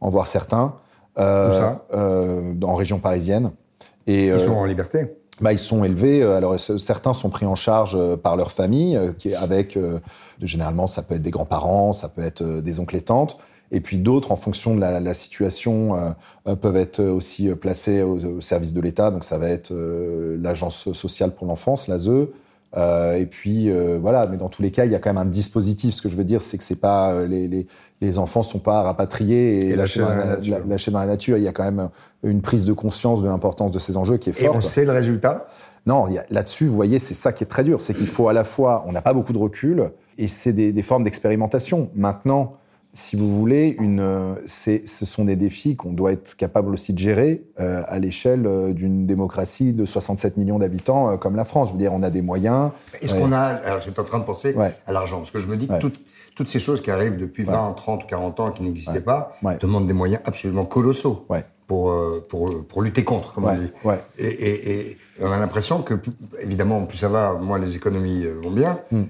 en 0.00 0.10
voir 0.10 0.26
certains. 0.26 0.74
Euh, 1.18 1.50
Où 1.50 1.52
ça? 1.52 1.84
euh, 1.94 2.54
En 2.62 2.74
région 2.74 2.98
parisienne. 2.98 3.52
Et, 4.06 4.26
ils 4.28 4.40
sont 4.40 4.52
en 4.52 4.64
liberté? 4.64 5.14
bah, 5.40 5.52
ils 5.52 5.58
sont 5.58 5.84
élevés. 5.84 6.22
Alors 6.22 6.58
certains 6.58 7.12
sont 7.12 7.28
pris 7.30 7.46
en 7.46 7.54
charge 7.54 7.98
par 8.16 8.36
leur 8.36 8.50
famille, 8.52 8.98
qui 9.18 9.34
avec 9.34 9.78
généralement 10.40 10.86
ça 10.86 11.02
peut 11.02 11.14
être 11.14 11.22
des 11.22 11.30
grands-parents, 11.30 11.92
ça 11.92 12.08
peut 12.08 12.22
être 12.22 12.42
des 12.42 12.80
oncles 12.80 12.96
et 12.96 13.02
tantes. 13.02 13.38
Et 13.70 13.80
puis 13.80 13.98
d'autres, 13.98 14.32
en 14.32 14.36
fonction 14.36 14.74
de 14.74 14.80
la, 14.80 15.00
la 15.00 15.14
situation, 15.14 16.14
peuvent 16.60 16.76
être 16.76 17.02
aussi 17.02 17.48
placés 17.54 18.02
au, 18.02 18.18
au 18.18 18.40
service 18.40 18.72
de 18.74 18.80
l'État. 18.80 19.10
Donc 19.10 19.24
ça 19.24 19.38
va 19.38 19.48
être 19.48 19.72
l'agence 19.72 20.92
sociale 20.92 21.32
pour 21.34 21.46
l'enfance, 21.46 21.88
l'ASE, 21.88 22.10
euh, 22.76 23.16
et 23.16 23.26
puis 23.26 23.70
euh, 23.70 23.98
voilà, 24.00 24.26
mais 24.26 24.38
dans 24.38 24.48
tous 24.48 24.62
les 24.62 24.70
cas, 24.70 24.86
il 24.86 24.92
y 24.92 24.94
a 24.94 24.98
quand 24.98 25.10
même 25.10 25.22
un 25.22 25.28
dispositif. 25.28 25.94
Ce 25.94 26.02
que 26.02 26.08
je 26.08 26.16
veux 26.16 26.24
dire, 26.24 26.40
c'est 26.40 26.56
que 26.56 26.64
c'est 26.64 26.80
pas 26.80 27.12
euh, 27.12 27.26
les, 27.26 27.46
les, 27.46 27.66
les, 28.00 28.18
enfants 28.18 28.42
sont 28.42 28.60
pas 28.60 28.82
rapatriés 28.82 29.66
et, 29.66 29.76
lâchés, 29.76 30.00
dans 30.00 30.08
la, 30.08 30.38
lâchés, 30.66 30.90
dans 30.90 30.98
la, 31.00 31.06
nature. 31.06 31.36
Il 31.36 31.44
y 31.44 31.48
a 31.48 31.52
quand 31.52 31.64
même 31.64 31.90
une 32.22 32.40
prise 32.40 32.64
de 32.64 32.72
conscience 32.72 33.22
de 33.22 33.28
l'importance 33.28 33.72
de 33.72 33.78
ces 33.78 33.96
enjeux 33.96 34.16
qui 34.16 34.30
est 34.30 34.32
forte. 34.32 34.54
Et 34.54 34.56
on 34.56 34.62
sait 34.62 34.84
le 34.84 34.92
résultat? 34.92 35.46
Non, 35.84 36.06
là-dessus, 36.30 36.66
vous 36.66 36.76
voyez, 36.76 36.98
c'est 36.98 37.14
ça 37.14 37.32
qui 37.32 37.44
est 37.44 37.48
très 37.48 37.64
dur. 37.64 37.80
C'est 37.80 37.92
qu'il 37.92 38.06
faut 38.06 38.28
à 38.28 38.32
la 38.32 38.44
fois, 38.44 38.84
on 38.86 38.92
n'a 38.92 39.02
pas 39.02 39.12
beaucoup 39.12 39.32
de 39.32 39.38
recul 39.38 39.90
et 40.16 40.28
c'est 40.28 40.52
des, 40.52 40.72
des 40.72 40.82
formes 40.82 41.02
d'expérimentation. 41.02 41.90
Maintenant, 41.94 42.50
si 42.94 43.16
vous 43.16 43.30
voulez, 43.38 43.74
une, 43.80 44.36
ce 44.46 45.04
sont 45.06 45.24
des 45.24 45.36
défis 45.36 45.76
qu'on 45.76 45.92
doit 45.92 46.12
être 46.12 46.36
capable 46.36 46.74
aussi 46.74 46.92
de 46.92 46.98
gérer 46.98 47.42
euh, 47.58 47.82
à 47.86 47.98
l'échelle 47.98 48.46
euh, 48.46 48.74
d'une 48.74 49.06
démocratie 49.06 49.72
de 49.72 49.86
67 49.86 50.36
millions 50.36 50.58
d'habitants 50.58 51.10
euh, 51.10 51.16
comme 51.16 51.34
la 51.34 51.44
France. 51.44 51.68
Je 51.68 51.72
veux 51.72 51.78
dire, 51.78 51.92
on 51.94 52.02
a 52.02 52.10
des 52.10 52.20
moyens. 52.20 52.70
Est-ce 53.00 53.14
qu'on 53.14 53.32
a... 53.32 53.40
Alors, 53.40 53.80
j'étais 53.80 53.98
en 53.98 54.04
train 54.04 54.18
de 54.18 54.24
penser 54.24 54.54
à 54.86 54.92
l'argent, 54.92 55.18
parce 55.18 55.30
que 55.30 55.38
je 55.38 55.46
me 55.46 55.56
dis 55.56 55.68
que 55.68 55.78
toutes, 55.78 56.00
toutes, 56.34 56.50
ces 56.50 56.60
choses 56.60 56.82
qui 56.82 56.90
arrivent 56.90 57.16
depuis 57.16 57.44
20, 57.44 57.72
30, 57.72 58.06
40 58.06 58.40
ans, 58.40 58.50
qui 58.50 58.62
n'existaient 58.62 59.00
pas, 59.00 59.38
demandent 59.60 59.86
des 59.86 59.94
moyens 59.94 60.20
absolument 60.26 60.66
colossaux 60.66 61.26
pour, 61.66 61.94
pour, 62.28 62.66
pour 62.66 62.82
lutter 62.82 63.04
contre, 63.04 63.32
comme 63.32 63.44
on 63.44 63.54
dit. 63.54 63.72
Et, 64.18 64.26
et, 64.26 64.90
et, 64.90 64.98
on 65.22 65.30
a 65.30 65.38
l'impression 65.38 65.80
que, 65.80 65.94
évidemment, 66.40 66.84
plus 66.84 66.98
ça 66.98 67.08
va, 67.08 67.34
moins 67.34 67.58
les 67.58 67.74
économies 67.74 68.26
vont 68.42 68.50
bien. 68.50 68.80
Hmm. 68.90 69.04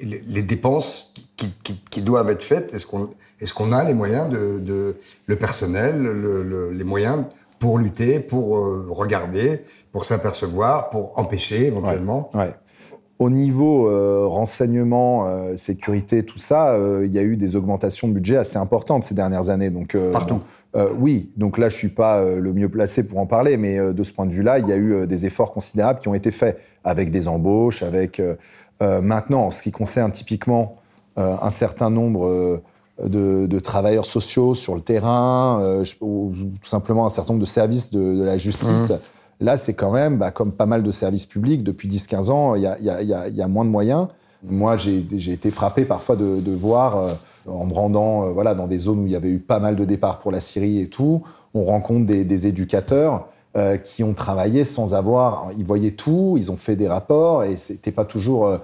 Les, 0.00 0.22
les, 0.28 0.42
dépenses 0.42 1.12
qui, 1.38 1.50
qui, 1.64 1.80
qui, 1.90 2.02
doivent 2.02 2.28
être 2.28 2.42
faites, 2.42 2.74
est-ce 2.74 2.84
qu'on 2.86 3.08
qu'on 3.54 3.72
a 3.72 3.84
les 3.84 3.94
moyens 3.94 4.28
de, 4.28 4.58
de 4.58 4.96
le 5.26 5.36
personnel, 5.36 6.02
le, 6.02 6.42
le, 6.42 6.72
les 6.72 6.84
moyens 6.84 7.24
pour 7.60 7.78
lutter, 7.78 8.18
pour 8.20 8.56
euh, 8.56 8.86
regarder, 8.90 9.62
pour 9.92 10.04
s'apercevoir, 10.04 10.90
pour 10.90 11.12
empêcher 11.16 11.66
éventuellement 11.66 12.30
ouais, 12.34 12.40
ouais. 12.40 12.54
Au 13.20 13.30
niveau 13.30 13.88
euh, 13.88 14.26
renseignement, 14.26 15.26
euh, 15.26 15.56
sécurité, 15.56 16.24
tout 16.24 16.38
ça, 16.38 16.76
il 17.02 17.12
y 17.12 17.18
a 17.18 17.22
eu 17.22 17.36
des 17.36 17.56
augmentations 17.56 18.06
de 18.06 18.12
budget 18.12 18.36
assez 18.36 18.58
importantes 18.58 19.02
ces 19.02 19.14
dernières 19.14 19.48
années. 19.50 19.70
Donc, 19.70 19.96
Partout. 20.12 20.40
oui, 20.96 21.30
donc 21.36 21.58
là, 21.58 21.68
je 21.68 21.76
suis 21.76 21.88
pas 21.88 22.24
le 22.24 22.52
mieux 22.52 22.68
placé 22.68 23.04
pour 23.04 23.18
en 23.18 23.26
parler, 23.26 23.56
mais 23.56 23.76
de 23.92 24.04
ce 24.04 24.12
point 24.12 24.24
de 24.24 24.30
vue-là, 24.30 24.60
il 24.60 24.68
y 24.68 24.72
a 24.72 24.76
eu 24.76 25.04
des 25.08 25.26
efforts 25.26 25.52
considérables 25.52 25.98
qui 25.98 26.06
ont 26.06 26.14
été 26.14 26.30
faits 26.30 26.60
avec 26.84 27.10
des 27.10 27.26
embauches, 27.26 27.82
avec 27.82 28.22
maintenant, 28.80 29.46
en 29.46 29.50
ce 29.50 29.62
qui 29.62 29.72
concerne 29.72 30.12
typiquement 30.12 30.76
un 31.18 31.50
certain 31.50 31.90
nombre 31.90 32.62
de, 33.04 33.46
de, 33.46 33.58
travailleurs 33.58 34.06
sociaux 34.06 34.54
sur 34.54 34.74
le 34.74 34.80
terrain, 34.80 35.60
euh, 35.60 35.84
ou 36.00 36.32
tout 36.60 36.68
simplement 36.68 37.06
un 37.06 37.10
certain 37.10 37.34
nombre 37.34 37.44
de 37.44 37.48
services 37.48 37.90
de, 37.90 38.16
de 38.16 38.22
la 38.22 38.38
justice. 38.38 38.90
Mmh. 38.90 38.98
Là, 39.40 39.56
c'est 39.56 39.74
quand 39.74 39.92
même, 39.92 40.18
bah, 40.18 40.30
comme 40.30 40.52
pas 40.52 40.66
mal 40.66 40.82
de 40.82 40.90
services 40.90 41.26
publics, 41.26 41.62
depuis 41.62 41.88
10-15 41.88 42.30
ans, 42.30 42.54
il 42.56 42.62
y 42.62 42.66
a, 42.66 42.78
y, 42.80 42.90
a, 42.90 43.28
y 43.28 43.42
a, 43.42 43.48
moins 43.48 43.64
de 43.64 43.70
moyens. 43.70 44.08
Moi, 44.42 44.76
j'ai 44.76 45.32
été 45.32 45.50
frappé 45.50 45.84
parfois 45.84 46.16
de, 46.16 46.40
de 46.40 46.52
voir, 46.52 46.96
euh, 46.96 47.12
en 47.46 47.66
me 47.66 47.72
rendant 47.72 48.24
euh, 48.24 48.32
voilà, 48.32 48.54
dans 48.54 48.66
des 48.66 48.78
zones 48.78 49.00
où 49.00 49.06
il 49.06 49.12
y 49.12 49.16
avait 49.16 49.30
eu 49.30 49.38
pas 49.38 49.60
mal 49.60 49.76
de 49.76 49.84
départs 49.84 50.18
pour 50.18 50.32
la 50.32 50.40
Syrie 50.40 50.80
et 50.80 50.88
tout, 50.88 51.22
on 51.54 51.62
rencontre 51.62 52.06
des, 52.06 52.24
des 52.24 52.46
éducateurs 52.46 53.28
qui 53.82 54.04
ont 54.04 54.14
travaillé 54.14 54.62
sans 54.62 54.94
avoir. 54.94 55.48
Ils 55.58 55.64
voyaient 55.64 55.90
tout, 55.90 56.36
ils 56.36 56.52
ont 56.52 56.56
fait 56.56 56.76
des 56.76 56.86
rapports 56.86 57.42
et 57.42 57.56
c'était 57.56 57.90
pas 57.90 58.04
toujours 58.04 58.56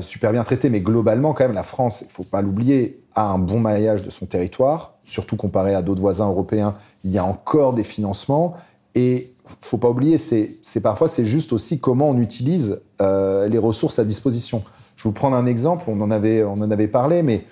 super 0.00 0.32
bien 0.32 0.44
traité. 0.44 0.70
Mais 0.70 0.80
globalement, 0.80 1.32
quand 1.32 1.44
même, 1.44 1.54
la 1.54 1.62
France, 1.62 2.02
il 2.02 2.12
faut 2.12 2.24
pas 2.24 2.42
l'oublier, 2.42 2.98
a 3.14 3.26
un 3.28 3.38
bon 3.38 3.60
maillage 3.60 4.02
de 4.02 4.10
son 4.10 4.26
territoire, 4.26 4.94
surtout 5.04 5.36
comparé 5.36 5.74
à 5.74 5.82
d'autres 5.82 6.00
voisins 6.00 6.28
européens. 6.28 6.74
Il 7.04 7.10
y 7.10 7.18
a 7.18 7.24
encore 7.24 7.72
des 7.72 7.84
financements 7.84 8.54
et 8.94 9.32
faut 9.60 9.78
pas 9.78 9.90
oublier, 9.90 10.18
c'est 10.18 10.80
parfois 10.82 11.06
c'est 11.06 11.24
juste 11.24 11.52
aussi 11.52 11.78
comment 11.78 12.10
on 12.10 12.18
utilise 12.18 12.80
les 13.00 13.58
ressources 13.58 13.98
à 13.98 14.04
disposition. 14.04 14.62
Je 14.96 15.04
vais 15.04 15.10
vous 15.10 15.12
prendre 15.12 15.36
un 15.36 15.46
exemple, 15.46 15.84
on 15.88 16.00
en 16.00 16.10
avait, 16.10 16.42
on 16.42 16.54
en 16.54 16.70
avait 16.70 16.88
parlé, 16.88 17.22
mais 17.22 17.44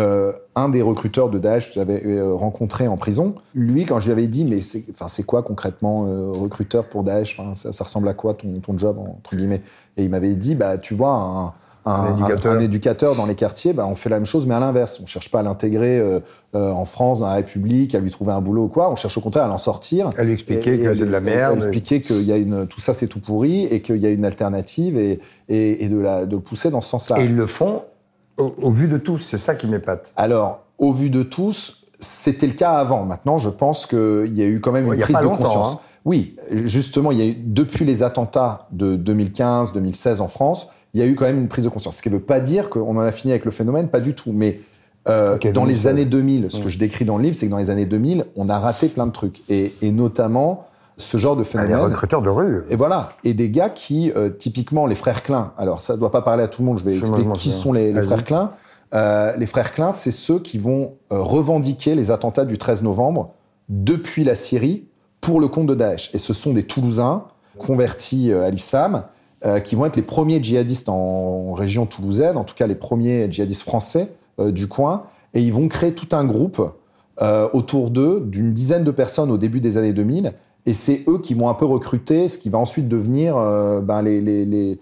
euh, 0.00 0.32
un 0.56 0.68
des 0.68 0.82
recruteurs 0.82 1.30
de 1.30 1.38
Daesh 1.38 1.68
que 1.68 1.74
j'avais 1.74 2.04
euh, 2.04 2.34
rencontré 2.34 2.88
en 2.88 2.96
prison, 2.96 3.36
lui, 3.54 3.86
quand 3.86 4.00
je 4.00 4.06
lui 4.06 4.12
avais 4.12 4.26
dit, 4.26 4.44
mais 4.44 4.60
c'est, 4.60 4.84
enfin, 4.90 5.06
c'est 5.06 5.22
quoi 5.22 5.42
concrètement 5.42 6.08
euh, 6.08 6.32
recruteur 6.32 6.86
pour 6.86 7.04
Daesh? 7.04 7.38
Enfin, 7.38 7.54
ça, 7.54 7.84
ressemble 7.84 8.08
à 8.08 8.14
quoi 8.14 8.34
ton, 8.34 8.58
ton 8.58 8.76
job, 8.76 8.98
entre 8.98 9.36
guillemets? 9.36 9.62
Et 9.96 10.02
il 10.02 10.10
m'avait 10.10 10.34
dit, 10.34 10.56
bah, 10.56 10.78
tu 10.78 10.94
vois, 10.94 11.12
un, 11.12 11.52
un, 11.88 12.12
éducateur. 12.12 12.52
Un, 12.54 12.58
éducateur. 12.58 13.14
dans 13.14 13.26
les 13.26 13.36
quartiers, 13.36 13.72
bah, 13.72 13.86
on 13.86 13.94
fait 13.94 14.08
la 14.08 14.16
même 14.16 14.26
chose, 14.26 14.48
mais 14.48 14.56
à 14.56 14.60
l'inverse. 14.60 14.98
On 15.00 15.06
cherche 15.06 15.30
pas 15.30 15.40
à 15.40 15.42
l'intégrer 15.44 16.02
en 16.54 16.84
France, 16.84 17.20
dans 17.20 17.28
la 17.28 17.34
République, 17.34 17.94
à 17.94 18.00
lui 18.00 18.10
trouver 18.10 18.32
un 18.32 18.40
boulot 18.40 18.64
ou 18.64 18.68
quoi. 18.68 18.90
On 18.90 18.96
cherche 18.96 19.16
au 19.16 19.20
contraire 19.20 19.44
à 19.44 19.48
l'en 19.48 19.58
sortir. 19.58 20.10
À 20.18 20.24
lui 20.24 20.32
expliquer 20.32 20.80
que 20.80 20.92
c'est 20.92 21.06
de 21.06 21.10
la 21.12 21.20
merde. 21.20 21.52
À 21.52 21.54
lui 21.54 21.62
expliquer 21.62 22.00
que 22.00 22.14
y 22.14 22.32
a 22.32 22.36
une, 22.36 22.66
tout 22.66 22.80
ça 22.80 22.94
c'est 22.94 23.06
tout 23.06 23.20
pourri 23.20 23.66
et 23.66 23.80
qu'il 23.80 23.98
y 23.98 24.06
a 24.06 24.10
une 24.10 24.24
alternative 24.24 24.98
et, 24.98 25.20
et, 25.48 25.84
et 25.84 25.88
de, 25.88 25.98
la, 25.98 26.26
de 26.26 26.34
le 26.34 26.42
pousser 26.42 26.70
dans 26.70 26.80
ce 26.80 26.88
sens-là. 26.88 27.20
Et 27.20 27.26
ils 27.26 27.36
le 27.36 27.46
font 27.46 27.82
au, 28.38 28.70
vu 28.70 28.88
de 28.88 28.98
tous, 28.98 29.18
c'est 29.18 29.38
ça 29.38 29.54
qui 29.54 29.66
m'épate. 29.66 30.12
Alors, 30.16 30.62
au 30.78 30.92
vu 30.92 31.10
de 31.10 31.22
tous, 31.22 31.84
c'était 32.00 32.46
le 32.46 32.54
cas 32.54 32.72
avant. 32.72 33.04
Maintenant, 33.04 33.38
je 33.38 33.48
pense 33.48 33.86
qu'il 33.86 34.34
y 34.34 34.42
a 34.42 34.46
eu 34.46 34.60
quand 34.60 34.72
même 34.72 34.92
une 34.92 35.00
prise 35.00 35.16
de 35.16 35.26
conscience. 35.26 35.74
Hein. 35.74 35.80
Oui, 36.04 36.36
justement, 36.50 37.12
il 37.12 37.18
y 37.18 37.22
a 37.22 37.26
eu, 37.26 37.34
depuis 37.34 37.84
les 37.84 38.02
attentats 38.02 38.68
de 38.72 38.96
2015-2016 38.96 40.20
en 40.20 40.28
France, 40.28 40.68
il 40.92 41.00
y 41.00 41.02
a 41.02 41.06
eu 41.06 41.14
quand 41.14 41.24
même 41.24 41.38
une 41.38 41.48
prise 41.48 41.64
de 41.64 41.70
conscience. 41.70 41.96
Ce 41.96 42.02
qui 42.02 42.10
ne 42.10 42.14
veut 42.14 42.20
pas 42.20 42.40
dire 42.40 42.68
qu'on 42.68 42.96
en 42.96 43.00
a 43.00 43.12
fini 43.12 43.32
avec 43.32 43.44
le 43.44 43.50
phénomène, 43.50 43.88
pas 43.88 44.00
du 44.00 44.14
tout. 44.14 44.32
Mais 44.32 44.60
euh, 45.08 45.38
dans 45.52 45.64
les 45.64 45.86
années 45.86 46.04
2000, 46.04 46.50
ce 46.50 46.60
que 46.60 46.68
je 46.68 46.78
décris 46.78 47.04
dans 47.04 47.16
le 47.16 47.24
livre, 47.24 47.36
c'est 47.36 47.46
que 47.46 47.50
dans 47.50 47.58
les 47.58 47.70
années 47.70 47.86
2000, 47.86 48.26
on 48.36 48.48
a 48.48 48.58
raté 48.58 48.88
plein 48.88 49.06
de 49.06 49.12
trucs. 49.12 49.42
Et, 49.48 49.72
et 49.82 49.90
notamment, 49.90 50.66
ce 50.96 51.16
genre 51.16 51.36
de 51.36 51.42
ah, 51.42 51.44
phénomène. 51.44 51.76
les 51.76 51.82
recruteurs 51.82 52.22
de 52.22 52.30
rue. 52.30 52.64
Et 52.70 52.76
voilà. 52.76 53.10
Et 53.24 53.34
des 53.34 53.50
gars 53.50 53.70
qui, 53.70 54.12
euh, 54.14 54.30
typiquement, 54.30 54.86
les 54.86 54.94
frères 54.94 55.22
Klein. 55.22 55.52
Alors, 55.56 55.80
ça 55.80 55.94
ne 55.94 55.98
doit 55.98 56.10
pas 56.10 56.22
parler 56.22 56.42
à 56.42 56.48
tout 56.48 56.62
le 56.62 56.66
monde. 56.66 56.78
Je 56.78 56.84
vais 56.84 56.96
expliquer 56.96 57.30
qui 57.32 57.50
sont 57.50 57.72
les, 57.72 57.92
les 57.92 58.02
frères 58.02 58.24
Klein. 58.24 58.50
Euh, 58.94 59.36
les 59.36 59.46
frères 59.46 59.72
Klein, 59.72 59.92
c'est 59.92 60.12
ceux 60.12 60.38
qui 60.38 60.58
vont 60.58 60.92
euh, 61.12 61.20
revendiquer 61.20 61.94
les 61.94 62.10
attentats 62.10 62.44
du 62.44 62.58
13 62.58 62.82
novembre 62.82 63.32
depuis 63.68 64.24
la 64.24 64.34
Syrie 64.34 64.84
pour 65.20 65.40
le 65.40 65.48
compte 65.48 65.66
de 65.66 65.74
Daesh. 65.74 66.10
Et 66.14 66.18
ce 66.18 66.32
sont 66.32 66.52
des 66.52 66.64
Toulousains 66.64 67.24
convertis 67.58 68.32
à 68.32 68.50
l'islam 68.50 69.04
qui 69.62 69.74
vont 69.74 69.84
être 69.84 69.96
les 69.96 70.02
premiers 70.02 70.42
djihadistes 70.42 70.88
en, 70.88 71.52
région 71.52 71.84
toulousaine, 71.84 72.38
en 72.38 72.44
tout 72.44 72.54
cas 72.54 72.66
les 72.66 72.74
premiers 72.74 73.30
djihadistes 73.30 73.62
français 73.62 74.12
du 74.38 74.66
coin. 74.68 75.04
Et 75.34 75.40
ils 75.40 75.52
vont 75.52 75.68
créer 75.68 75.94
tout 75.94 76.08
un 76.16 76.24
groupe 76.24 76.60
autour 77.52 77.90
d'eux 77.90 78.20
d'une 78.20 78.52
dizaine 78.52 78.84
de 78.84 78.90
personnes 78.90 79.30
au 79.30 79.38
début 79.38 79.60
des 79.60 79.76
années 79.76 79.92
2000 79.92 80.34
et 80.66 80.72
c'est 80.72 81.04
eux 81.08 81.18
qui 81.18 81.34
vont 81.34 81.48
un 81.48 81.54
peu 81.54 81.64
recruter 81.64 82.28
ce 82.28 82.38
qui 82.38 82.48
va 82.48 82.58
ensuite 82.58 82.88
devenir 82.88 83.36
euh, 83.36 83.80
ben, 83.80 84.02
les, 84.02 84.20
les, 84.20 84.44
les, 84.44 84.78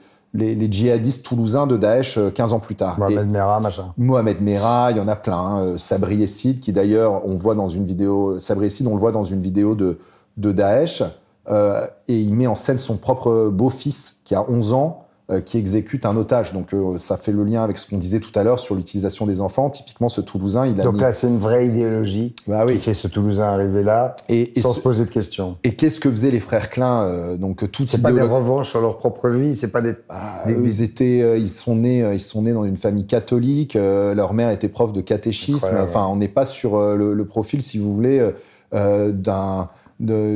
les, 0.55 0.73
djihadistes 0.73 1.25
toulousains 1.25 1.67
de 1.67 1.77
Daesh 1.77 2.19
15 2.35 2.53
euh, 2.53 2.57
ans 2.57 2.61
plus 2.61 2.77
tard. 2.77 2.99
Mohamed 2.99 3.31
Merah, 3.31 3.61
machin. 3.61 3.93
Mohamed 3.99 4.41
Merah, 4.41 4.91
il 4.93 4.97
y 4.97 5.01
en 5.01 5.09
a 5.09 5.17
plein. 5.17 5.39
Hein. 5.39 5.79
Sabri 5.79 6.23
Essid, 6.23 6.61
qui 6.61 6.73
d'ailleurs, 6.73 7.27
on 7.27 7.35
voit 7.35 7.55
dans 7.55 7.69
une 7.69 7.85
vidéo, 7.85 8.39
Sabri 8.39 8.67
Essid, 8.67 8.87
on 8.87 8.95
le 8.95 9.01
voit 9.01 9.13
dans 9.13 9.25
une 9.25 9.41
vidéo 9.41 9.75
de, 9.75 9.99
de 10.37 10.53
Daesh, 10.53 11.03
euh, 11.51 11.87
et 12.09 12.21
il 12.21 12.35
met 12.35 12.47
en 12.47 12.57
scène 12.57 12.79
son 12.79 12.97
propre 12.97 13.49
beau-fils 13.49 14.21
qui 14.25 14.35
a 14.35 14.49
11 14.49 14.73
ans, 14.73 15.01
euh, 15.01 15.12
qui 15.45 15.59
exécute 15.59 16.05
un 16.07 16.17
otage. 16.17 16.53
Donc 16.53 16.75
euh, 16.75 16.99
ça 16.99 17.17
fait 17.17 17.33
le 17.33 17.45
lien 17.45 17.63
avec 17.63 17.79
ce 17.79 17.89
qu'on 17.89 17.99
disait 17.99 18.21
tout 18.21 18.37
à 18.39 18.43
l'heure 18.43 18.59
sur 18.59 18.75
l'utilisation 18.75 19.27
des 19.27 19.41
enfants. 19.41 19.71
Typiquement, 19.71 20.09
ce 20.09 20.21
Toulousain, 20.21 20.67
il 20.67 20.81
a 20.81 20.85
Donc 20.85 21.01
là, 21.01 21.13
c'est 21.13 21.29
une 21.29 21.39
vraie 21.39 21.67
idéologie 21.67 22.35
bah, 22.47 22.65
oui. 22.67 22.75
qui 22.75 22.81
fait 22.81 22.95
ce 22.95 23.09
Toulousain 23.09 23.45
arriver 23.45 23.83
là 23.83 24.15
et, 24.29 24.53
sans 24.61 24.73
se 24.73 24.81
poser 24.81 25.05
de 25.05 25.11
questions. 25.11 25.57
Et 25.65 25.75
qu'est-ce 25.75 26.01
que 26.01 26.11
faisaient 26.11 26.31
les 26.31 26.41
frères 26.41 26.71
Klein 26.71 27.03
euh, 27.03 27.37
Donc 27.37 27.71
tout 27.71 27.87
C'est 27.87 28.03
pas 28.03 28.13
des 28.13 28.21
revanches 28.21 28.71
sur 28.71 28.81
leur 28.81 28.99
propre 28.99 29.29
vie, 29.29 29.57
c'est 29.57 29.73
pas 29.73 29.81
des. 29.81 29.95
Ah, 30.09 30.43
ils 30.49 30.83
étaient, 30.83 31.41
ils 31.41 31.49
sont 31.49 31.77
nés, 31.77 32.13
ils 32.13 32.21
sont 32.21 32.43
nés 32.43 32.53
dans 32.53 32.65
une 32.65 32.77
famille 32.77 33.07
catholique. 33.07 33.75
leur 33.75 34.35
mère 34.35 34.51
était 34.51 34.69
prof 34.69 34.93
de 34.93 35.01
catéchisme. 35.01 35.77
Enfin, 35.81 36.07
on 36.07 36.17
n'est 36.17 36.29
pas 36.29 36.45
sur 36.45 36.79
le, 36.79 37.15
le, 37.15 37.25
profil, 37.25 37.63
si 37.63 37.79
vous 37.79 37.95
voulez, 37.95 38.31
d'un 38.73 39.69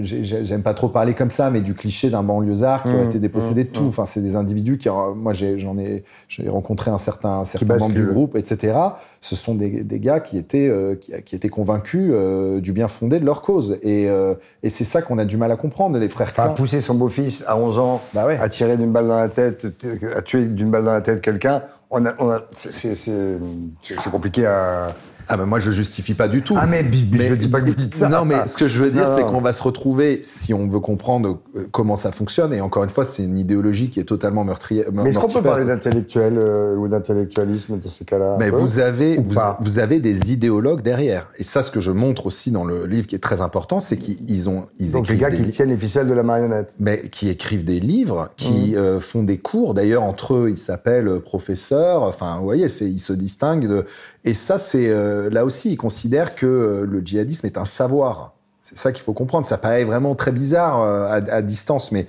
j'aime 0.03 0.63
pas 0.63 0.75
trop 0.75 0.89
parler 0.89 1.15
comme 1.15 1.31
ça, 1.31 1.51
mais 1.51 1.61
du 1.61 1.75
cliché 1.75 2.11
d'un 2.11 2.23
banlieusard 2.23 2.83
qui 2.83 2.91
a 2.91 2.93
mmh, 2.93 3.07
été 3.07 3.19
dépossédé 3.19 3.65
de 3.65 3.69
mmh, 3.69 3.73
tout. 3.73 3.85
Mmh. 3.85 3.89
Enfin, 3.89 4.07
c'est 4.07 4.21
des 4.21 4.37
individus 4.37 4.79
qui, 4.79 4.89
moi, 4.89 5.33
j'en 5.33 5.79
ai, 5.79 6.05
j'ai 6.29 6.49
rencontré 6.49 6.91
un 6.91 6.99
certain, 6.99 7.41
un 7.41 7.45
certain 7.45 7.77
membre 7.79 7.95
du 7.95 8.07
groupe, 8.07 8.37
etc. 8.37 8.77
Ce 9.21 9.35
sont 9.35 9.55
des, 9.55 9.83
des 9.83 9.99
gars 9.99 10.21
qui 10.21 10.39
étaient, 10.39 10.69
euh, 10.69 10.95
qui, 10.95 11.13
qui, 11.25 11.35
étaient 11.35 11.49
convaincus 11.49 12.11
euh, 12.13 12.61
du 12.61 12.73
bien 12.73 12.89
fondé 12.89 13.19
de 13.19 13.25
leur 13.25 13.43
cause. 13.43 13.79
Et, 13.83 14.09
euh, 14.09 14.35
et 14.63 14.71
c'est 14.71 14.85
ça 14.85 15.03
qu'on 15.03 15.19
a 15.19 15.25
du 15.25 15.37
mal 15.37 15.51
à 15.51 15.57
comprendre, 15.57 15.99
les 15.99 16.09
frères 16.09 16.33
enfin, 16.37 16.51
pousser 16.51 16.81
son 16.81 16.95
beau-fils 16.95 17.45
à 17.47 17.57
11 17.57 17.79
ans, 17.79 18.01
bah 18.15 18.27
ouais. 18.27 18.39
à 18.39 18.49
tirer 18.49 18.77
d'une 18.77 18.93
balle 18.93 19.09
dans 19.09 19.19
la 19.19 19.29
tête, 19.29 19.67
à 20.15 20.23
tuer 20.23 20.47
d'une 20.47 20.71
balle 20.71 20.85
dans 20.85 20.93
la 20.93 21.01
tête 21.01 21.21
quelqu'un, 21.21 21.63
on 21.91 22.05
a, 22.07 22.15
on 22.19 22.31
a 22.31 22.41
c'est 22.53 24.11
compliqué 24.11 24.47
à 24.47 24.89
ah 25.29 25.37
ben 25.37 25.47
moi 25.47 25.59
je 25.59 25.71
justifie 25.71 26.15
pas 26.15 26.29
du 26.29 26.43
tout. 26.43 26.55
Ah 26.57 26.67
mais, 26.67 26.85
je 26.85 27.35
dis 27.35 27.49
pas 27.49 27.61
que 27.61 27.67
vous 27.67 27.75
dites 27.75 27.95
ça. 27.95 28.09
Non 28.09 28.25
mais 28.25 28.47
ce 28.47 28.57
que 28.57 28.69
je 28.69 28.81
veux 28.81 28.91
dire 28.91 29.09
c'est 29.09 29.23
qu'on 29.23 29.41
va 29.41 29.53
se 29.53 29.63
retrouver 29.63 30.23
si 30.25 30.55
on 30.55 30.69
veut 30.69 30.81
comprendre 30.81 31.41
euh, 31.57 31.67
comment 31.73 31.97
ça 31.97 32.13
fonctionne 32.13 32.53
et 32.55 32.61
encore 32.61 32.85
une 32.85 32.91
fois 32.91 33.05
c'est 33.05 33.25
une 33.25 33.39
idéologie 33.39 33.91
qui 33.91 33.99
est 33.99 34.05
totalement 34.05 34.45
meurtrière. 34.45 34.87
Mais 34.93 35.11
est-ce 35.11 35.19
qu'on 35.19 35.29
peut 35.29 35.43
parler 35.43 35.65
d'intellectuel 35.65 36.39
euh, 36.39 36.77
ou 36.77 36.89
d'intellectualisme 36.89 37.79
dans 37.79 37.91
ces 37.91 38.05
cas-là 38.05 38.37
Mais 38.39 38.51
vous 38.51 38.79
avez 38.79 39.17
vous, 39.17 39.35
vous, 39.61 39.79
avez 39.79 39.99
des 39.99 40.33
idéologues 40.33 40.83
derrière 40.83 41.31
et 41.39 41.45
ça 41.45 41.63
ce 41.63 41.71
que 41.71 41.81
je 41.81 41.91
montre 41.91 42.27
aussi 42.27 42.51
dans 42.51 42.65
le 42.65 42.87
livre 42.87 43.07
qui 43.07 43.15
est 43.15 43.21
très 43.21 43.41
important 43.41 43.81
c'est 43.81 43.97
qu'ils 43.97 44.49
ont 44.49 44.65
ils 44.79 44.93
Donc 44.93 45.09
les 45.09 45.17
gars 45.17 45.31
qui 45.31 45.47
tiennent 45.49 45.71
les 45.71 45.77
ficelles 45.77 46.09
de 46.09 46.15
la 46.15 46.23
marionnette. 46.23 46.75
Mais 46.79 47.09
qui 47.09 47.29
écrivent 47.29 47.65
des 47.65 47.81
livres, 47.81 48.31
qui 48.37 48.73
mmh. 48.73 48.77
euh, 48.77 49.01
font 49.01 49.23
des 49.23 49.39
cours 49.39 49.75
d'ailleurs 49.75 50.03
entre 50.03 50.35
eux 50.35 50.51
ils 50.51 50.59
s'appellent 50.59 51.21
professeurs. 51.21 52.03
Enfin 52.03 52.37
vous 52.39 52.45
voyez 52.45 52.69
c'est 52.69 52.87
ils 52.87 53.01
se 53.01 53.13
distinguent 53.13 53.69
de 53.69 53.87
et 54.27 54.35
ça 54.35 54.59
c'est 54.59 54.89
euh, 54.89 55.31
là 55.31 55.45
aussi, 55.45 55.71
ils 55.73 55.77
considèrent 55.77 56.35
que 56.35 56.47
euh, 56.47 56.85
le 56.85 57.01
djihadisme 57.01 57.47
est 57.47 57.57
un 57.57 57.65
savoir. 57.65 58.35
C'est 58.61 58.77
ça 58.77 58.91
qu'il 58.91 59.05
faut 59.05 59.13
comprendre. 59.13 59.47
Ça 59.47 59.57
paraît 59.57 59.85
vraiment 59.85 60.17
très 60.17 60.33
bizarre 60.33 60.83
euh, 60.83 61.21
à, 61.31 61.41
distance, 61.41 61.93
mais 61.93 62.09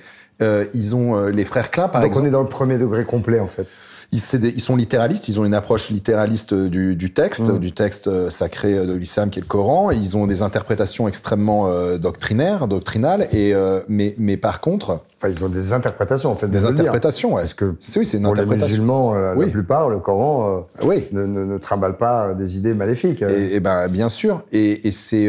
ils 0.73 0.95
ont 0.95 1.27
les 1.27 1.45
frères 1.45 1.71
Klein, 1.71 1.87
par 1.87 2.03
exemple. 2.03 2.15
Donc 2.15 2.23
on 2.23 2.27
est 2.27 2.31
dans 2.31 2.41
le 2.41 2.49
premier 2.49 2.77
degré 2.77 3.05
complet, 3.05 3.39
en 3.39 3.47
fait. 3.47 3.67
Ils, 4.11 4.21
ils, 4.43 4.61
sont 4.61 4.75
littéralistes, 4.75 5.27
ils 5.27 5.39
ont 5.39 5.45
une 5.45 5.53
approche 5.53 5.89
littéraliste 5.89 6.53
du, 6.53 6.95
du 6.95 7.13
texte, 7.13 7.49
mm. 7.49 7.59
du 7.59 7.71
texte 7.71 8.29
sacré 8.29 8.85
de 8.85 8.93
l'islam 8.93 9.29
qui 9.29 9.39
est 9.39 9.41
le 9.41 9.47
Coran. 9.47 9.91
Ils 9.91 10.15
ont 10.15 10.27
des 10.27 10.41
interprétations 10.41 11.07
extrêmement 11.07 11.69
doctrinaires, 11.97 12.67
doctrinales. 12.67 13.27
Et 13.33 13.53
mais, 13.87 14.15
mais 14.17 14.37
par 14.37 14.61
contre, 14.61 15.01
enfin, 15.17 15.29
ils 15.29 15.43
ont 15.43 15.49
des 15.49 15.73
interprétations 15.73 16.31
en 16.31 16.35
fait. 16.35 16.47
Des 16.47 16.65
interprétations, 16.65 17.33
ouais. 17.33 17.41
Parce 17.41 17.53
que 17.53 17.75
oui, 17.97 18.05
c'est 18.05 18.17
une 18.17 18.23
pour 18.23 18.35
les 18.35 18.45
musulmans, 18.45 19.13
la 19.13 19.45
plupart, 19.47 19.89
le 19.89 19.99
Coran 19.99 20.67
oui. 20.83 21.07
ne, 21.11 21.25
ne, 21.25 21.43
ne, 21.43 21.57
trimballe 21.57 21.97
pas 21.97 22.33
des 22.33 22.57
idées 22.57 22.73
maléfiques. 22.73 23.21
Et, 23.21 23.55
et 23.55 23.59
ben 23.59 23.87
bien 23.89 24.09
sûr. 24.09 24.43
Et, 24.51 24.87
et 24.87 24.91
c'est 24.91 25.27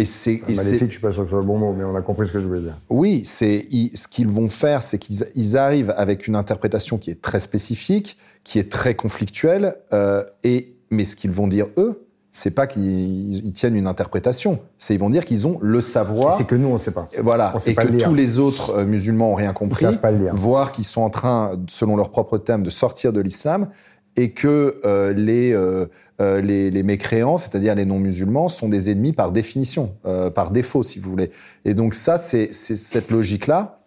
et 0.00 0.04
c'est 0.06 0.40
maléfique, 0.48 0.88
je 0.88 0.92
suis 0.92 1.00
pas 1.00 1.12
sûr 1.12 1.22
que 1.22 1.28
ce 1.28 1.30
soit 1.30 1.40
le 1.40 1.46
bon 1.46 1.58
mot, 1.58 1.74
mais 1.74 1.84
on 1.84 1.94
a 1.94 2.02
compris 2.02 2.26
ce 2.26 2.32
que 2.32 2.40
je 2.40 2.48
voulais 2.48 2.60
dire. 2.60 2.76
Oui, 2.88 3.22
c'est 3.24 3.66
ce 3.94 4.08
qu'ils 4.08 4.28
vont 4.28 4.48
faire, 4.48 4.82
c'est 4.82 4.98
qu'ils 4.98 5.56
arrivent 5.56 5.94
avec 5.96 6.26
une 6.26 6.36
interprétation 6.36 6.98
qui 6.98 7.10
est 7.10 7.20
très 7.20 7.40
spécifique, 7.40 8.16
qui 8.44 8.58
est 8.58 8.70
très 8.70 8.94
conflictuelle, 8.94 9.74
euh, 9.92 10.24
et 10.42 10.74
mais 10.90 11.04
ce 11.04 11.16
qu'ils 11.16 11.30
vont 11.30 11.46
dire 11.46 11.66
eux, 11.76 12.06
c'est 12.32 12.52
pas 12.52 12.66
qu'ils 12.66 13.52
tiennent 13.52 13.76
une 13.76 13.88
interprétation, 13.88 14.60
c'est 14.78 14.94
ils 14.94 15.00
vont 15.00 15.10
dire 15.10 15.24
qu'ils 15.24 15.46
ont 15.46 15.58
le 15.60 15.80
savoir. 15.80 16.36
C'est 16.36 16.46
que 16.46 16.54
nous 16.54 16.68
on 16.68 16.78
sait 16.78 16.92
pas. 16.92 17.08
Voilà, 17.22 17.52
et 17.66 17.74
que 17.74 18.02
tous 18.02 18.14
les 18.14 18.38
autres 18.38 18.70
euh, 18.70 18.84
musulmans 18.86 19.32
ont 19.32 19.34
rien 19.34 19.52
compris, 19.52 19.86
ils 19.90 19.98
pas 19.98 20.12
le 20.12 20.18
lire. 20.18 20.34
voire 20.34 20.72
qu'ils 20.72 20.84
sont 20.84 21.02
en 21.02 21.10
train, 21.10 21.52
selon 21.68 21.96
leur 21.96 22.10
propre 22.10 22.38
thème, 22.38 22.62
de 22.62 22.70
sortir 22.70 23.12
de 23.12 23.20
l'islam, 23.20 23.68
et 24.16 24.32
que 24.32 24.80
euh, 24.84 25.12
les, 25.12 25.52
euh, 25.52 25.86
euh, 26.20 26.40
les, 26.40 26.70
les, 26.70 26.82
mécréants, 26.82 27.38
c'est-à-dire 27.38 27.74
les 27.74 27.84
non-musulmans, 27.84 28.48
sont 28.48 28.68
des 28.68 28.90
ennemis 28.90 29.12
par 29.12 29.32
définition, 29.32 29.94
par 30.34 30.50
défaut, 30.50 30.82
si 30.82 30.98
vous 30.98 31.10
voulez. 31.10 31.30
Et 31.64 31.74
donc 31.74 31.94
ça, 31.94 32.18
c'est 32.18 32.52
cette 32.52 33.10
logique-là. 33.10 33.80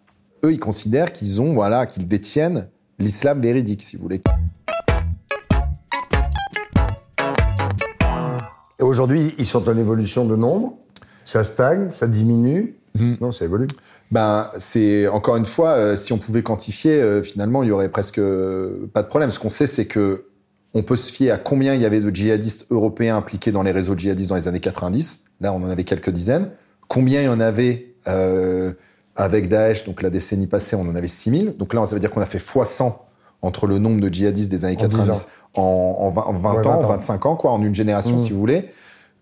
Eux, 0.44 0.52
ils 0.52 0.60
considèrent 0.60 1.12
qu'ils 1.12 1.40
ont, 1.40 1.54
voilà, 1.54 1.86
qu'ils 1.86 2.08
détiennent 2.08 2.68
l'islam 2.98 3.40
véridique, 3.40 3.82
si 3.82 3.96
vous 3.96 4.02
voulez. 4.02 4.22
Aujourd'hui, 8.80 9.34
ils 9.38 9.46
sont 9.46 9.68
en 9.68 9.76
évolution 9.76 10.26
de 10.26 10.36
nombre. 10.36 10.76
Ça 11.24 11.44
stagne, 11.44 11.90
ça 11.90 12.06
diminue. 12.06 12.76
Mmh. 12.98 13.14
Non, 13.20 13.32
ça 13.32 13.44
évolue 13.44 13.66
ben 14.10 14.50
c'est 14.58 15.08
encore 15.08 15.36
une 15.36 15.46
fois, 15.46 15.70
euh, 15.70 15.96
si 15.96 16.12
on 16.12 16.18
pouvait 16.18 16.42
quantifier, 16.42 17.00
euh, 17.00 17.22
finalement, 17.22 17.62
il 17.62 17.68
y 17.68 17.72
aurait 17.72 17.88
presque 17.88 18.18
euh, 18.18 18.88
pas 18.92 19.02
de 19.02 19.08
problème. 19.08 19.30
Ce 19.30 19.38
qu'on 19.38 19.50
sait, 19.50 19.66
c'est 19.66 19.86
que 19.86 20.26
on 20.74 20.82
peut 20.82 20.96
se 20.96 21.12
fier 21.12 21.30
à 21.30 21.38
combien 21.38 21.74
il 21.74 21.80
y 21.80 21.86
avait 21.86 22.00
de 22.00 22.10
djihadistes 22.10 22.66
européens 22.70 23.16
impliqués 23.16 23.52
dans 23.52 23.62
les 23.62 23.70
réseaux 23.70 23.96
djihadistes 23.96 24.28
dans 24.28 24.36
les 24.36 24.48
années 24.48 24.60
90. 24.60 25.24
Là, 25.40 25.52
on 25.52 25.62
en 25.62 25.68
avait 25.68 25.84
quelques 25.84 26.10
dizaines. 26.10 26.50
Combien 26.88 27.22
il 27.22 27.26
y 27.26 27.28
en 27.28 27.40
avait 27.40 27.94
avec 29.16 29.48
Daesh, 29.48 29.84
donc 29.84 30.02
la 30.02 30.10
décennie 30.10 30.48
passée, 30.48 30.74
on 30.74 30.82
en 30.82 30.96
avait 30.96 31.08
6000. 31.08 31.56
Donc 31.56 31.74
là, 31.74 31.86
ça 31.86 31.94
veut 31.94 32.00
dire 32.00 32.10
qu'on 32.10 32.20
a 32.20 32.26
fait 32.26 32.38
x100 32.38 32.92
entre 33.40 33.68
le 33.68 33.78
nombre 33.78 34.00
de 34.00 34.12
djihadistes 34.12 34.50
des 34.50 34.64
années 34.64 34.74
90 34.74 35.28
en, 35.54 36.10
20, 36.10 36.66
ans, 36.66 36.80
25 36.80 37.26
ans, 37.26 37.36
quoi, 37.36 37.52
en 37.52 37.62
une 37.62 37.74
génération, 37.74 38.16
mmh. 38.16 38.18
si 38.18 38.30
vous 38.30 38.40
voulez. 38.40 38.70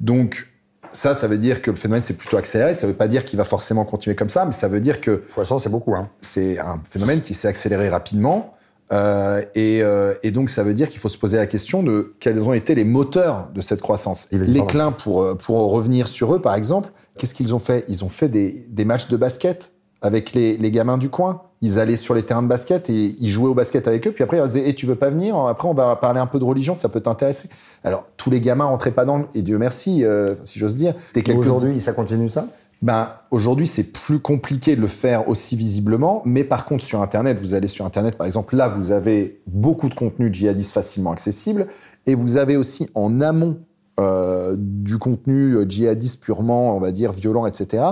Donc, 0.01 0.52
ça, 0.93 1.15
ça 1.15 1.27
veut 1.29 1.39
dire 1.39 1.63
que 1.63 1.71
le 1.71 1.77
phénomène 1.77 2.03
s'est 2.03 2.17
plutôt 2.17 2.37
accéléré. 2.37 2.75
Ça 2.75 2.87
ne 2.87 2.93
veut 2.93 2.97
pas 2.97 3.09
dire 3.09 3.25
qu'il 3.25 3.37
va 3.37 3.45
forcément 3.45 3.85
continuer 3.85 4.17
comme 4.17 4.29
ça, 4.29 4.45
mais 4.45 4.53
ça 4.53 4.69
veut 4.69 4.81
dire 4.81 5.01
que. 5.01 5.23
x100, 5.37 5.61
c'est 5.61 5.69
beaucoup, 5.69 5.95
hein. 5.95 6.09
C'est 6.21 6.59
un 6.59 6.81
phénomène 6.89 7.21
qui 7.21 7.35
s'est 7.35 7.49
accéléré 7.49 7.89
rapidement. 7.89 8.55
Euh, 8.93 9.43
et, 9.55 9.83
euh, 9.83 10.15
et, 10.23 10.31
donc, 10.31 10.51
ça 10.51 10.63
veut 10.63 10.75
dire 10.75 10.89
qu'il 10.89 11.01
faut 11.01 11.09
se 11.09 11.17
poser 11.17 11.39
la 11.39 11.47
question 11.47 11.83
de 11.83 12.15
quels 12.21 12.41
ont 12.43 12.53
été 12.53 12.75
les 12.75 12.85
moteurs 12.85 13.49
de 13.55 13.61
cette 13.61 13.81
croissance. 13.81 14.29
Les 14.33 14.65
clins, 14.67 14.93
pour, 14.93 15.23
euh, 15.23 15.35
pour 15.35 15.71
revenir 15.71 16.09
sur 16.09 16.35
eux, 16.35 16.43
par 16.43 16.55
exemple, 16.55 16.91
qu'est-ce 17.17 17.35
qu'ils 17.35 17.55
ont 17.55 17.59
fait? 17.59 17.85
Ils 17.89 18.05
ont 18.05 18.11
fait 18.11 18.29
des, 18.29 18.67
des 18.69 18.85
matchs 18.85 19.09
de 19.09 19.17
basket 19.17 19.73
avec 20.03 20.33
les, 20.35 20.57
les, 20.57 20.71
gamins 20.71 20.99
du 20.99 21.09
coin? 21.09 21.43
Ils 21.63 21.79
allaient 21.79 21.97
sur 21.97 22.15
les 22.15 22.25
terrains 22.25 22.43
de 22.43 22.49
basket 22.49 22.91
et 22.91 23.17
ils 23.19 23.29
jouaient 23.29 23.49
au 23.49 23.55
basket 23.55 23.87
avec 23.89 24.07
eux. 24.07 24.13
Puis 24.13 24.23
après, 24.25 24.39
ils 24.39 24.47
disaient 24.47 24.69
hey, 24.69 24.75
Tu 24.75 24.87
veux 24.87 24.97
pas 24.97 25.11
venir? 25.11 25.37
Après, 25.37 25.69
on 25.69 25.75
va 25.75 25.97
parler 25.97 26.21
un 26.21 26.27
peu 26.27 26.39
de 26.39 26.45
religion, 26.45 26.75
ça 26.75 26.89
peut 26.89 27.01
t'intéresser. 27.01 27.49
Alors, 27.85 28.07
tous 28.17 28.31
les 28.31 28.41
gamins 28.41 28.65
rentraient 28.65 28.91
pas 28.91 29.05
dans 29.05 29.19
le. 29.19 29.25
Et 29.35 29.43
Dieu 29.43 29.59
merci, 29.59 30.05
euh, 30.05 30.35
si 30.45 30.59
j'ose 30.59 30.77
dire. 30.77 30.95
Aujourd'hui, 31.37 31.81
ça 31.81 31.93
continue 31.93 32.29
ça? 32.29 32.47
Ben, 32.83 33.11
aujourd'hui, 33.31 33.69
c'est 33.69 33.93
plus 33.93 34.19
compliqué 34.19 34.75
de 34.75 34.81
le 34.81 34.89
faire 34.89 35.29
aussi 35.29 35.55
visiblement, 35.55 36.21
mais 36.25 36.43
par 36.43 36.65
contre, 36.65 36.83
sur 36.83 37.01
Internet, 37.01 37.39
vous 37.39 37.55
allez 37.55 37.69
sur 37.69 37.87
Internet, 37.87 38.17
par 38.17 38.27
exemple, 38.27 38.57
là, 38.57 38.69
vous 38.69 38.91
avez 38.91 39.41
beaucoup 39.47 39.89
de 39.89 39.95
contenu 39.95 40.35
djihadiste 40.35 40.73
facilement 40.73 41.13
accessible, 41.13 41.69
et 42.07 42.17
vous 42.17 42.39
avez 42.39 42.57
aussi 42.57 42.89
en 42.97 43.21
amont 43.21 43.61
euh, 44.01 44.57
du 44.59 44.99
contenu 44.99 45.59
djihadiste 45.69 46.25
purement, 46.25 46.77
on 46.77 46.81
va 46.81 46.91
dire, 46.91 47.13
violent, 47.13 47.47
etc., 47.47 47.85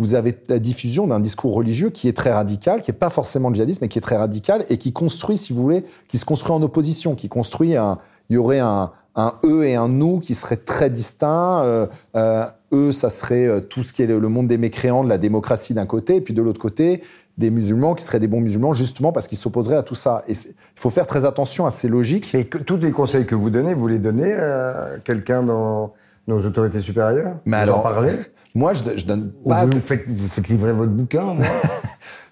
vous 0.00 0.14
avez 0.14 0.34
la 0.48 0.58
diffusion 0.58 1.06
d'un 1.06 1.20
discours 1.20 1.52
religieux 1.54 1.90
qui 1.90 2.08
est 2.08 2.16
très 2.16 2.32
radical, 2.32 2.80
qui 2.80 2.90
n'est 2.90 2.96
pas 2.96 3.10
forcément 3.10 3.52
djihadiste, 3.52 3.82
mais 3.82 3.88
qui 3.88 3.98
est 3.98 4.02
très 4.02 4.16
radical 4.16 4.64
et 4.70 4.78
qui 4.78 4.94
construit, 4.94 5.36
si 5.36 5.52
vous 5.52 5.62
voulez, 5.62 5.84
qui 6.08 6.16
se 6.16 6.24
construit 6.24 6.52
en 6.52 6.62
opposition, 6.62 7.14
qui 7.14 7.28
construit 7.28 7.76
un, 7.76 7.98
il 8.30 8.34
y 8.34 8.36
aurait 8.38 8.60
un, 8.60 8.92
un 9.14 9.34
eux 9.44 9.66
et 9.66 9.74
un 9.74 9.88
nous 9.88 10.18
qui 10.18 10.34
seraient 10.34 10.56
très 10.56 10.88
distincts. 10.88 11.62
Euh, 11.64 11.86
euh, 12.16 12.46
eux, 12.72 12.92
ça 12.92 13.10
serait 13.10 13.46
euh, 13.46 13.60
tout 13.60 13.82
ce 13.82 13.92
qui 13.92 14.02
est 14.02 14.06
le 14.06 14.28
monde 14.28 14.48
des 14.48 14.56
mécréants, 14.56 15.04
de 15.04 15.08
la 15.10 15.18
démocratie 15.18 15.74
d'un 15.74 15.86
côté, 15.86 16.16
et 16.16 16.20
puis 16.22 16.32
de 16.32 16.40
l'autre 16.40 16.60
côté, 16.60 17.02
des 17.36 17.50
musulmans 17.50 17.94
qui 17.94 18.02
seraient 18.02 18.20
des 18.20 18.26
bons 18.26 18.40
musulmans, 18.40 18.72
justement 18.72 19.12
parce 19.12 19.28
qu'ils 19.28 19.38
s'opposeraient 19.38 19.76
à 19.76 19.82
tout 19.82 19.94
ça. 19.94 20.24
Et 20.28 20.32
il 20.32 20.54
faut 20.80 20.90
faire 20.90 21.06
très 21.06 21.26
attention 21.26 21.66
à 21.66 21.70
ces 21.70 21.88
logiques. 21.88 22.34
Et 22.34 22.46
que, 22.46 22.56
tous 22.56 22.78
les 22.78 22.92
conseils 22.92 23.26
que 23.26 23.34
vous 23.34 23.50
donnez, 23.50 23.74
vous 23.74 23.88
les 23.88 23.98
donnez 23.98 24.32
à 24.32 24.98
quelqu'un 25.04 25.42
dans 25.42 25.92
nos 26.26 26.40
autorités 26.44 26.80
supérieures 26.80 27.36
Mais 27.44 27.56
vous 27.58 27.62
alors, 27.62 27.78
en 27.78 27.82
parlez 27.82 28.12
moi, 28.54 28.72
je, 28.74 28.82
je 28.96 29.06
donne 29.06 29.32
pas. 29.46 29.66
Vous, 29.66 29.80
faites, 29.80 30.08
vous 30.08 30.28
faites 30.28 30.48
livrer 30.48 30.72
votre 30.72 30.92
bouquin. 30.92 31.36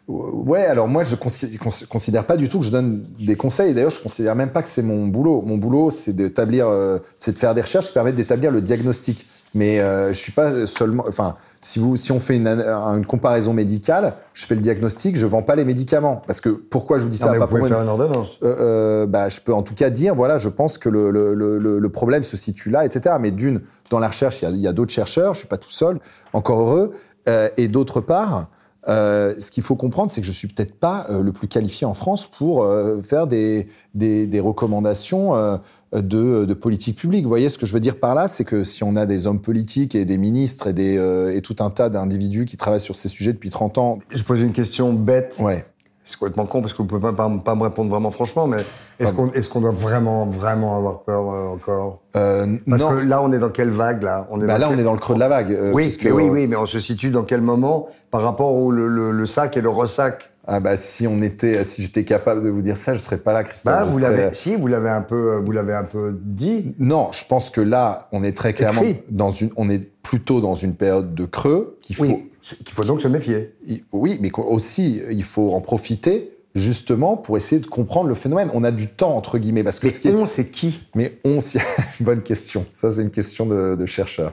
Ouais, 0.09 0.65
alors 0.65 0.89
moi 0.89 1.05
je 1.05 1.17
considère 1.17 2.25
pas 2.25 2.39
du 2.39 2.49
tout 2.49 2.61
que 2.61 2.65
je 2.65 2.71
donne 2.71 3.05
des 3.21 3.37
conseils. 3.37 3.75
D'ailleurs, 3.75 3.91
je 3.91 4.01
considère 4.01 4.35
même 4.35 4.51
pas 4.51 4.63
que 4.63 4.69
c'est 4.69 4.83
mon 4.83 5.07
boulot. 5.07 5.43
Mon 5.43 5.59
boulot, 5.59 5.91
c'est 5.91 6.15
d'établir, 6.15 6.67
euh, 6.67 6.99
c'est 7.19 7.33
de 7.33 7.39
faire 7.39 7.55
des 7.55 7.61
recherches 7.61 7.89
qui 7.89 7.93
permettent 7.93 8.15
d'établir 8.15 8.51
le 8.51 8.63
diagnostic. 8.63 9.27
Mais 9.55 9.81
euh, 9.81 10.09
je 10.09 10.19
suis 10.19 10.33
pas 10.33 10.67
seulement, 10.67 11.05
enfin, 11.09 11.35
si 11.61 11.79
vous, 11.79 11.97
si 11.97 12.13
on 12.13 12.21
fait 12.21 12.37
une, 12.37 12.47
une, 12.47 13.07
comparaison 13.07 13.53
médicale, 13.53 14.15
je 14.35 14.47
fais 14.47 14.55
le 14.55 14.61
diagnostic, 14.61 15.17
je 15.17 15.27
vends 15.27 15.43
pas 15.43 15.57
les 15.57 15.65
médicaments. 15.65 16.23
Parce 16.27 16.41
que 16.41 16.51
pourquoi 16.51 16.99
je 16.99 17.05
vous 17.05 17.09
dis 17.09 17.17
ça 17.17 17.31
mais 17.33 17.39
Vous 17.39 17.47
pouvez 17.47 17.67
faire 17.67 17.81
une, 17.81 17.89
ordonnance. 17.89 18.39
Euh, 18.43 18.57
euh, 18.59 19.07
bah, 19.07 19.29
je 19.29 19.41
peux 19.41 19.55
en 19.55 19.63
tout 19.63 19.75
cas 19.75 19.91
dire, 19.91 20.15
voilà, 20.15 20.39
je 20.39 20.49
pense 20.49 20.79
que 20.79 20.89
le, 20.89 21.11
le, 21.11 21.35
le, 21.35 21.79
le 21.79 21.89
problème 21.89 22.23
se 22.23 22.37
situe 22.37 22.71
là, 22.71 22.85
etc. 22.85 23.17
Mais 23.21 23.31
d'une, 23.31 23.63
dans 23.91 23.99
la 23.99 24.09
recherche, 24.09 24.43
il 24.43 24.49
y 24.51 24.53
a, 24.53 24.57
y 24.57 24.67
a 24.69 24.73
d'autres 24.73 24.93
chercheurs. 24.93 25.35
Je 25.35 25.41
suis 25.41 25.49
pas 25.49 25.59
tout 25.59 25.71
seul, 25.71 25.99
encore 26.33 26.61
heureux. 26.61 26.93
Euh, 27.29 27.49
et 27.57 27.69
d'autre 27.69 28.01
part, 28.01 28.49
euh, 28.89 29.35
ce 29.39 29.51
qu'il 29.51 29.63
faut 29.63 29.77
comprendre, 29.77 30.11
c'est 30.11 30.21
que 30.21 30.27
je 30.27 30.33
suis 30.33 30.49
peut-être 30.49 30.75
pas 30.75 31.07
euh, 31.11 31.23
le 31.23 31.33
plus 31.33 31.49
qualifié 31.49 31.87
en 31.87 31.95
France 31.95 32.27
pour 32.27 32.63
euh, 32.63 33.01
faire 33.01 33.27
des, 33.27 33.69
des, 33.95 34.27
des 34.27 34.41
recommandations 34.41 35.59
de, 35.93 36.45
de, 36.45 36.55
politique 36.55 36.99
publique. 36.99 37.23
Vous 37.23 37.29
voyez 37.29 37.49
ce 37.49 37.59
que 37.59 37.67
je 37.67 37.73
veux 37.73 37.81
dire 37.81 37.99
par 37.99 38.15
là, 38.15 38.29
c'est 38.29 38.45
que 38.45 38.65
si 38.65 38.85
on 38.85 38.97
a 38.97 39.07
des 39.07 39.27
hommes 39.27 39.41
politiques 39.41 39.95
et 39.95 40.05
des 40.05 40.19
ministres 40.19 40.69
et, 40.69 40.73
des, 40.73 40.97
et 41.35 41.41
tout 41.41 41.57
un 41.61 41.71
tas 41.71 41.89
d'individus 41.89 42.45
qui 42.45 42.57
travaillent 42.57 42.81
sur 42.81 42.97
ces 42.97 43.09
sujets 43.09 43.33
depuis 43.33 43.51
30 43.51 43.79
ans. 43.79 43.99
Je 44.11 44.23
pose 44.23 44.41
une 44.41 44.53
question 44.53 44.93
bête. 44.93 45.39
Ouais 45.41 45.65
c'est 46.09 46.19
complètement 46.19 46.47
con 46.47 46.63
parce 46.63 46.73
que 46.73 46.79
vous 46.79 46.87
pouvez 46.87 47.03
pas, 47.03 47.13
pas, 47.13 47.55
me 47.55 47.63
répondre 47.63 47.91
vraiment 47.91 48.11
franchement, 48.11 48.47
mais 48.47 48.65
est-ce 48.99 49.13
qu'on 49.13 49.31
est 49.31 49.47
qu'on 49.47 49.61
doit 49.61 49.73
vraiment, 49.73 50.25
vraiment 50.25 50.75
avoir 50.75 51.03
peur 51.03 51.31
euh, 51.31 51.49
encore? 51.49 52.01
Euh, 52.17 52.57
Parce 52.67 52.81
non. 52.83 52.91
que 52.93 52.95
là, 52.97 53.23
on 53.23 53.31
est 53.31 53.39
dans 53.39 53.51
quelle 53.51 53.69
vague 53.69 54.03
là? 54.03 54.27
On 54.31 54.41
est 54.41 54.47
bah 54.47 54.57
Là, 54.57 54.71
on 54.71 54.79
est 54.79 54.83
dans 54.83 54.95
le 54.95 54.99
creux 54.99 55.17
de 55.17 55.21
la 55.21 55.29
vague. 55.29 55.53
Euh, 55.53 55.71
oui, 55.75 55.95
mais 56.03 56.11
oui, 56.11 56.29
oui, 56.31 56.47
mais 56.47 56.57
on 56.57 56.65
se 56.65 56.81
situe 56.81 57.11
dans 57.11 57.25
quel 57.25 57.43
moment 57.43 57.89
par 58.11 58.23
rapport 58.23 58.55
au 58.55 58.71
le, 58.71 58.89
le, 59.13 59.27
sac 59.27 59.59
et 59.59 59.61
le 59.61 59.69
ressac? 59.69 60.33
Ah 60.51 60.61
bah 60.61 60.79
si 60.79 61.07
on 61.07 61.21
était, 61.21 61.63
si 61.65 61.83
j'étais 61.83 62.05
capable 62.05 62.43
de 62.43 62.49
vous 62.49 62.63
dire 62.63 62.79
ça, 62.79 62.95
je 62.95 63.01
serais 63.01 63.19
pas 63.19 63.35
là, 63.35 63.45
Christophe. 63.45 63.75
Bah, 63.75 63.85
vous 63.85 63.99
l'avez, 63.99 64.31
si 64.33 64.57
vous 64.57 64.67
l'avez 64.67 64.89
un 64.89 65.03
peu, 65.03 65.37
vous 65.45 65.53
l'avez 65.53 65.75
un 65.75 65.85
peu 65.85 66.19
dit. 66.19 66.75
Non, 66.79 67.11
je 67.13 67.27
pense 67.27 67.51
que 67.51 67.61
là, 67.61 68.09
on 68.13 68.25
est 68.25 68.35
très 68.35 68.55
clairement 68.55 68.81
dans 69.11 69.31
une, 69.31 69.51
on 69.57 69.69
est 69.69 69.91
plutôt 70.03 70.41
dans 70.41 70.55
une 70.55 70.75
période 70.75 71.15
de 71.15 71.27
creux 71.27 71.77
qu'il 71.83 71.97
faut. 71.97 72.05
Oui, 72.05 72.31
qu'il 72.41 72.71
faut 72.71 72.85
donc 72.85 73.03
se 73.03 73.09
méfier. 73.09 73.55
Oui, 73.93 74.19
mais 74.23 74.33
aussi 74.35 75.03
il 75.11 75.23
faut 75.23 75.53
en 75.53 75.61
profiter 75.61 76.39
justement 76.55 77.19
pour 77.19 77.37
essayer 77.37 77.61
de 77.61 77.67
comprendre 77.67 78.09
le 78.09 78.15
phénomène. 78.15 78.49
On 78.55 78.65
a 78.65 78.71
du 78.71 78.87
temps 78.87 79.15
entre 79.17 79.37
guillemets 79.37 79.63
parce 79.63 79.79
que 79.79 79.89
mais 79.89 79.91
ce 79.91 80.01
qui 80.01 80.09
on 80.09 80.25
c'est 80.25 80.49
qui 80.49 80.83
Mais 80.95 81.19
on, 81.25 81.43
c'est 81.43 81.61
bonne 82.01 82.23
question. 82.23 82.65
Ça 82.77 82.91
c'est 82.91 83.03
une 83.03 83.11
question 83.11 83.45
de, 83.45 83.77
de 83.77 83.85
chercheur. 83.87 84.33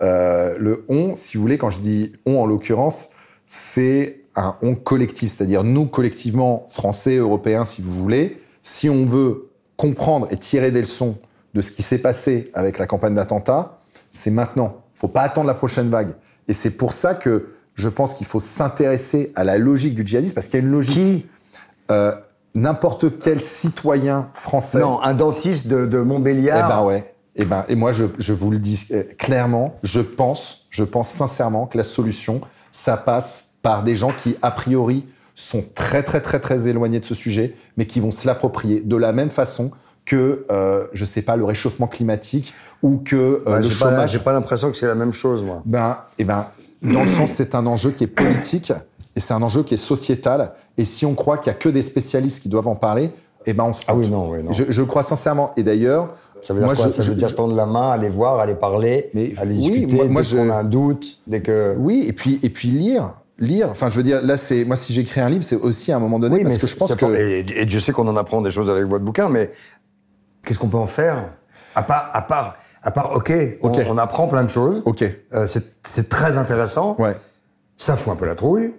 Euh, 0.00 0.56
le 0.58 0.86
on, 0.88 1.14
si 1.16 1.36
vous 1.36 1.42
voulez, 1.42 1.58
quand 1.58 1.68
je 1.68 1.80
dis 1.80 2.12
on 2.24 2.38
en 2.38 2.46
l'occurrence, 2.46 3.10
c'est 3.44 4.19
un 4.36 4.56
on 4.62 4.74
collectif, 4.74 5.32
c'est-à-dire 5.32 5.64
nous 5.64 5.86
collectivement, 5.86 6.64
français, 6.68 7.16
européens, 7.16 7.64
si 7.64 7.82
vous 7.82 7.92
voulez, 7.92 8.42
si 8.62 8.88
on 8.88 9.04
veut 9.04 9.50
comprendre 9.76 10.26
et 10.30 10.36
tirer 10.36 10.70
des 10.70 10.80
leçons 10.80 11.16
de 11.54 11.60
ce 11.60 11.70
qui 11.70 11.82
s'est 11.82 11.98
passé 11.98 12.50
avec 12.54 12.78
la 12.78 12.86
campagne 12.86 13.14
d'attentat, 13.14 13.78
c'est 14.12 14.30
maintenant. 14.30 14.76
Faut 14.94 15.08
pas 15.08 15.22
attendre 15.22 15.46
la 15.46 15.54
prochaine 15.54 15.88
vague. 15.88 16.14
Et 16.48 16.54
c'est 16.54 16.70
pour 16.70 16.92
ça 16.92 17.14
que 17.14 17.48
je 17.74 17.88
pense 17.88 18.14
qu'il 18.14 18.26
faut 18.26 18.40
s'intéresser 18.40 19.32
à 19.34 19.44
la 19.44 19.58
logique 19.58 19.94
du 19.94 20.06
djihadisme 20.06 20.34
parce 20.34 20.48
qu'il 20.48 20.60
y 20.60 20.62
a 20.62 20.66
une 20.66 20.72
logique. 20.72 20.94
Qui? 20.94 21.26
Euh, 21.90 22.14
n'importe 22.54 23.18
quel 23.18 23.42
citoyen 23.42 24.28
français. 24.32 24.80
Non, 24.80 25.00
un 25.02 25.14
dentiste 25.14 25.68
de, 25.68 25.86
de 25.86 25.98
Montbéliard. 26.00 26.68
Eh 26.68 26.72
ben 26.72 26.84
ouais. 26.84 27.14
Eh 27.36 27.44
ben, 27.44 27.64
et 27.68 27.74
moi, 27.74 27.92
je, 27.92 28.06
je 28.18 28.32
vous 28.32 28.50
le 28.50 28.58
dis 28.58 28.88
euh, 28.90 29.04
clairement, 29.16 29.76
je 29.82 30.00
pense, 30.00 30.66
je 30.70 30.84
pense 30.84 31.08
sincèrement 31.08 31.66
que 31.66 31.78
la 31.78 31.84
solution, 31.84 32.40
ça 32.72 32.96
passe 32.96 33.49
par 33.62 33.82
des 33.82 33.96
gens 33.96 34.10
qui, 34.16 34.36
a 34.42 34.50
priori, 34.50 35.06
sont 35.34 35.64
très, 35.74 36.02
très, 36.02 36.20
très, 36.20 36.40
très 36.40 36.68
éloignés 36.68 37.00
de 37.00 37.04
ce 37.04 37.14
sujet, 37.14 37.54
mais 37.76 37.86
qui 37.86 38.00
vont 38.00 38.10
se 38.10 38.26
l'approprier 38.26 38.80
de 38.80 38.96
la 38.96 39.12
même 39.12 39.30
façon 39.30 39.70
que, 40.04 40.44
euh, 40.50 40.86
je 40.92 41.04
sais 41.04 41.22
pas, 41.22 41.36
le 41.36 41.44
réchauffement 41.44 41.86
climatique 41.86 42.52
ou 42.82 42.98
que 42.98 43.42
euh, 43.46 43.58
le 43.58 43.68
chômage. 43.68 44.12
J'ai 44.12 44.18
pas 44.18 44.32
l'impression 44.32 44.70
que 44.70 44.76
c'est 44.76 44.86
la 44.86 44.94
même 44.94 45.12
chose, 45.12 45.42
moi. 45.42 45.62
Ben, 45.66 45.98
eh 46.18 46.24
ben, 46.24 46.46
dans 46.82 47.02
le 47.02 47.06
sens, 47.06 47.30
c'est 47.32 47.54
un 47.54 47.66
enjeu 47.66 47.90
qui 47.90 48.04
est 48.04 48.08
politique 48.08 48.72
et 49.14 49.20
c'est 49.20 49.34
un 49.34 49.42
enjeu 49.42 49.62
qui 49.62 49.74
est 49.74 49.78
sociétal. 49.78 50.52
Et 50.78 50.84
si 50.84 51.04
on 51.06 51.14
croit 51.14 51.38
qu'il 51.38 51.48
y 51.52 51.54
a 51.54 51.58
que 51.58 51.68
des 51.68 51.82
spécialistes 51.82 52.42
qui 52.42 52.48
doivent 52.48 52.68
en 52.68 52.76
parler, 52.76 53.10
eh 53.46 53.52
ben 53.54 53.64
on 53.64 53.72
se 53.72 53.82
Ah 53.86 53.94
oui, 53.94 54.08
non, 54.08 54.30
oui, 54.30 54.42
non. 54.42 54.52
Je, 54.52 54.64
je 54.68 54.82
crois 54.82 55.02
sincèrement. 55.02 55.52
Et 55.56 55.62
d'ailleurs, 55.62 56.14
ça 56.42 56.52
veut 56.54 56.60
dire 56.60 56.66
moi, 56.66 56.74
quoi? 56.74 56.86
je, 56.86 56.90
Ça 56.92 57.02
veut 57.02 57.14
dire 57.14 57.34
tendre 57.36 57.54
la 57.54 57.66
main, 57.66 57.90
aller 57.90 58.08
voir, 58.08 58.38
aller 58.40 58.54
parler, 58.54 59.10
Mais 59.14 59.32
aller 59.38 59.54
oui, 59.54 59.60
discuter 59.86 59.94
moi- 59.94 60.04
moi, 60.08 60.22
dès 60.22 60.28
je- 60.28 60.36
qu'on 60.36 60.50
a 60.50 60.54
un 60.56 60.64
doute, 60.64 61.20
dès 61.26 61.40
que... 61.40 61.74
oui, 61.78 62.04
et 62.06 62.12
puis 62.12 62.38
et 62.42 62.50
puis 62.50 62.68
lire, 62.68 63.12
lire. 63.40 63.68
Enfin, 63.70 63.88
je 63.88 63.96
veux 63.96 64.02
dire, 64.02 64.22
là, 64.22 64.36
c'est 64.36 64.64
moi 64.64 64.76
si 64.76 64.92
j'écris 64.92 65.20
un 65.20 65.28
livre, 65.28 65.42
c'est 65.42 65.56
aussi 65.56 65.90
à 65.92 65.96
un 65.96 65.98
moment 65.98 66.18
donné 66.18 66.36
Oui, 66.36 66.42
parce 66.42 66.54
mais 66.54 66.60
que 66.60 66.66
je 66.66 66.76
pense 66.76 66.94
que 66.94 67.06
Et, 67.16 67.62
et 67.62 67.64
Dieu 67.66 67.80
sait 67.80 67.92
qu'on 67.92 68.06
en 68.06 68.16
apprend 68.16 68.40
des 68.42 68.50
choses 68.52 68.70
avec 68.70 68.84
votre 68.84 69.04
bouquin, 69.04 69.28
mais 69.28 69.50
qu'est-ce 70.44 70.58
qu'on 70.58 70.68
peut 70.68 70.76
en 70.76 70.86
faire? 70.86 71.24
À 71.74 71.82
part, 71.82 72.10
à 72.12 72.22
part, 72.22 72.56
à 72.82 72.90
part, 72.90 73.12
ok, 73.16 73.32
on, 73.62 73.98
apprend 73.98 74.26
plein 74.28 74.44
de 74.44 74.50
choses. 74.50 74.82
ok, 74.84 75.04
Euh, 75.34 75.46
c'est 75.84 76.08
très 76.08 76.36
intéressant. 76.36 76.96
ouais, 76.98 77.16
Ça 77.76 77.96
fout 77.96 78.12
un 78.12 78.16
peu 78.16 78.26
la 78.26 78.34
trouille. 78.34 78.74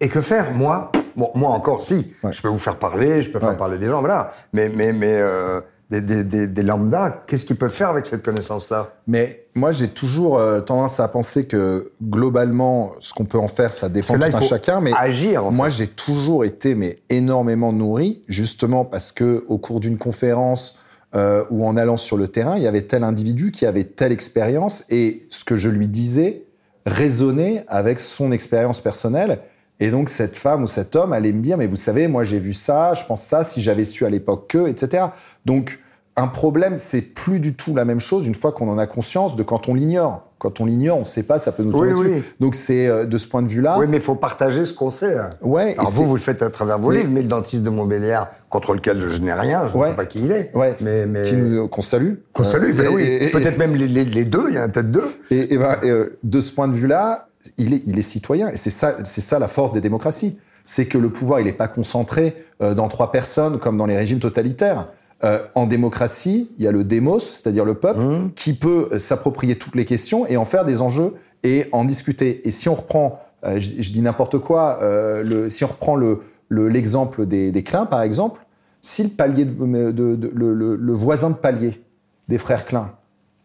Et 0.00 0.08
que 0.08 0.20
faire? 0.20 0.52
Moi, 0.52 0.92
bon, 1.16 1.30
moi 1.34 1.50
encore, 1.50 1.80
si. 1.80 2.12
Ouais. 2.22 2.32
Je 2.32 2.42
peux 2.42 2.48
vous 2.48 2.58
faire 2.58 2.76
parler, 2.76 3.22
je 3.22 3.30
peux 3.30 3.40
faire 3.40 3.56
parler 3.56 3.78
des 3.78 3.86
gens, 3.86 4.00
voilà. 4.00 4.30
Mais, 4.52 4.68
mais, 4.68 4.92
mais 4.92 5.14
euh, 5.14 5.60
des, 5.90 6.00
des, 6.00 6.24
des, 6.24 6.46
des 6.48 6.62
lambda, 6.62 7.22
qu'est-ce 7.26 7.46
qu'ils 7.46 7.56
peuvent 7.56 7.70
faire 7.70 7.90
avec 7.90 8.06
cette 8.06 8.24
connaissance-là? 8.24 8.94
Mais 9.06 9.46
moi, 9.54 9.70
j'ai 9.70 9.88
toujours 9.88 10.38
euh, 10.38 10.60
tendance 10.60 10.98
à 10.98 11.06
penser 11.06 11.46
que 11.46 11.92
globalement, 12.02 12.92
ce 13.00 13.14
qu'on 13.14 13.24
peut 13.24 13.38
en 13.38 13.48
faire, 13.48 13.72
ça 13.72 13.88
dépend 13.88 14.14
tout 14.14 14.22
un 14.22 14.30
faut 14.32 14.46
chacun. 14.46 14.80
Mais 14.80 14.92
agir, 14.96 15.46
en 15.46 15.52
moi, 15.52 15.68
j'ai 15.68 15.86
toujours 15.86 16.44
été 16.44 16.74
mais 16.74 16.98
énormément 17.08 17.72
nourri, 17.72 18.22
justement 18.28 18.84
parce 18.84 19.12
que 19.12 19.44
au 19.48 19.58
cours 19.58 19.78
d'une 19.78 19.96
conférence 19.98 20.78
euh, 21.14 21.44
ou 21.50 21.64
en 21.64 21.76
allant 21.76 21.96
sur 21.96 22.16
le 22.16 22.26
terrain, 22.26 22.56
il 22.56 22.62
y 22.64 22.66
avait 22.66 22.82
tel 22.82 23.04
individu 23.04 23.52
qui 23.52 23.64
avait 23.64 23.84
telle 23.84 24.12
expérience 24.12 24.84
et 24.90 25.22
ce 25.30 25.44
que 25.44 25.56
je 25.56 25.68
lui 25.68 25.86
disais 25.86 26.42
résonnait 26.84 27.64
avec 27.68 28.00
son 28.00 28.32
expérience 28.32 28.80
personnelle. 28.80 29.40
Et 29.80 29.90
donc 29.90 30.08
cette 30.08 30.36
femme 30.36 30.62
ou 30.62 30.66
cet 30.66 30.96
homme 30.96 31.12
allait 31.12 31.32
me 31.32 31.40
dire, 31.40 31.58
mais 31.58 31.66
vous 31.66 31.76
savez, 31.76 32.08
moi 32.08 32.24
j'ai 32.24 32.38
vu 32.38 32.52
ça, 32.54 32.94
je 32.94 33.04
pense 33.04 33.22
ça, 33.22 33.44
si 33.44 33.60
j'avais 33.60 33.84
su 33.84 34.06
à 34.06 34.10
l'époque 34.10 34.46
que, 34.48 34.68
etc. 34.68 35.06
Donc 35.44 35.78
un 36.18 36.28
problème, 36.28 36.78
c'est 36.78 37.02
plus 37.02 37.40
du 37.40 37.54
tout 37.54 37.74
la 37.74 37.84
même 37.84 38.00
chose 38.00 38.26
une 38.26 38.34
fois 38.34 38.50
qu'on 38.52 38.70
en 38.70 38.78
a 38.78 38.86
conscience 38.86 39.36
de 39.36 39.42
quand 39.42 39.68
on 39.68 39.74
l'ignore. 39.74 40.22
Quand 40.38 40.60
on 40.60 40.64
l'ignore, 40.66 40.96
on 40.96 41.00
ne 41.00 41.04
sait 41.04 41.22
pas, 41.22 41.38
ça 41.38 41.50
peut 41.52 41.62
nous 41.62 41.72
Oui, 41.78 41.92
tomber 41.92 42.08
oui. 42.08 42.14
dessus. 42.16 42.24
Donc 42.40 42.54
c'est 42.54 42.86
euh, 42.86 43.04
de 43.04 43.18
ce 43.18 43.26
point 43.26 43.42
de 43.42 43.48
vue-là. 43.48 43.76
Oui, 43.78 43.86
mais 43.88 43.98
il 43.98 44.02
faut 44.02 44.14
partager 44.14 44.64
ce 44.64 44.72
qu'on 44.72 44.90
sait. 44.90 45.16
hein. 45.18 45.30
Ouais, 45.42 45.74
Alors 45.78 45.90
vous, 45.90 46.06
vous 46.06 46.14
le 46.14 46.20
faites 46.20 46.40
à 46.42 46.48
travers 46.50 46.78
vos 46.78 46.90
Mais- 46.90 46.98
livres, 46.98 47.10
mais 47.12 47.20
le 47.22 47.28
dentiste 47.28 47.62
de 47.62 47.68
Montbéliard, 47.70 48.28
contre 48.48 48.72
lequel 48.74 49.10
je 49.12 49.20
n'ai 49.20 49.32
rien, 49.34 49.68
je 49.68 49.76
ne 49.76 49.84
sais 49.84 49.94
pas 49.94 50.06
qui 50.06 50.20
il 50.20 50.32
est. 50.32 50.50
Ouais. 50.54 50.74
Mais, 50.80 51.04
mais... 51.04 51.30
nous- 51.32 51.68
qu'on 51.68 51.82
salue. 51.82 52.14
Qu'on 52.32 52.44
salue, 52.44 52.70
Euh, 52.78 52.82
ben 52.82 52.90
et- 52.98 53.24
oui. 53.26 53.30
Peut-être 53.32 53.58
même 53.58 53.74
les, 53.74 53.88
les- 53.88 54.04
les 54.06 54.24
deux, 54.24 54.44
il 54.48 54.54
y 54.54 54.58
en 54.58 54.62
a 54.62 54.68
peut-être 54.68 54.90
deux. 54.90 55.08
Et, 55.30 55.52
et 55.54 55.58
ben, 55.58 55.76
et, 55.82 55.90
euh, 55.90 56.18
de 56.22 56.40
ce 56.40 56.52
point 56.52 56.68
de 56.68 56.74
vue-là, 56.74 57.28
il 57.58 57.74
est, 57.74 57.82
il 57.86 57.98
est 57.98 58.02
citoyen. 58.02 58.48
Et 58.48 58.56
c'est 58.56 58.70
ça, 58.70 58.96
c'est 59.04 59.20
ça 59.20 59.38
la 59.38 59.48
force 59.48 59.72
des 59.72 59.80
démocraties. 59.80 60.38
C'est 60.64 60.86
que 60.86 60.98
le 60.98 61.10
pouvoir, 61.10 61.40
il 61.40 61.44
n'est 61.46 61.52
pas 61.52 61.68
concentré 61.68 62.36
euh, 62.62 62.74
dans 62.74 62.88
trois 62.88 63.12
personnes 63.12 63.58
comme 63.58 63.78
dans 63.78 63.86
les 63.86 63.96
régimes 63.96 64.18
totalitaires. 64.18 64.86
Euh, 65.24 65.38
en 65.54 65.66
démocratie, 65.66 66.50
il 66.58 66.64
y 66.64 66.68
a 66.68 66.72
le 66.72 66.84
démos, 66.84 67.24
c'est-à-dire 67.24 67.64
le 67.64 67.74
peuple, 67.74 68.00
qui 68.34 68.52
peut 68.52 68.88
euh, 68.92 68.98
s'approprier 68.98 69.56
toutes 69.56 69.74
les 69.76 69.84
questions 69.84 70.26
et 70.26 70.36
en 70.36 70.44
faire 70.44 70.64
des 70.64 70.80
enjeux 70.82 71.14
et 71.42 71.66
en 71.72 71.84
discuter. 71.84 72.46
Et 72.46 72.50
si 72.50 72.68
on 72.68 72.74
reprend, 72.74 73.20
euh, 73.44 73.58
je, 73.60 73.80
je 73.80 73.92
dis 73.92 74.02
n'importe 74.02 74.38
quoi, 74.38 74.80
euh, 74.82 75.22
le, 75.22 75.48
si 75.48 75.64
on 75.64 75.68
reprend 75.68 75.94
le- 75.96 76.20
le- 76.48 76.68
l'exemple 76.68 77.24
des, 77.26 77.50
des 77.52 77.62
Klein, 77.62 77.86
par 77.86 78.02
exemple, 78.02 78.44
si 78.82 79.02
le 79.04 79.08
palier, 79.08 79.44
de, 79.46 79.52
de- 79.90 80.16
de- 80.16 80.30
le, 80.34 80.52
le- 80.52 80.76
le 80.76 80.92
voisin 80.92 81.30
de 81.30 81.36
palier 81.36 81.80
des 82.28 82.38
frères 82.38 82.66
Klein 82.66 82.92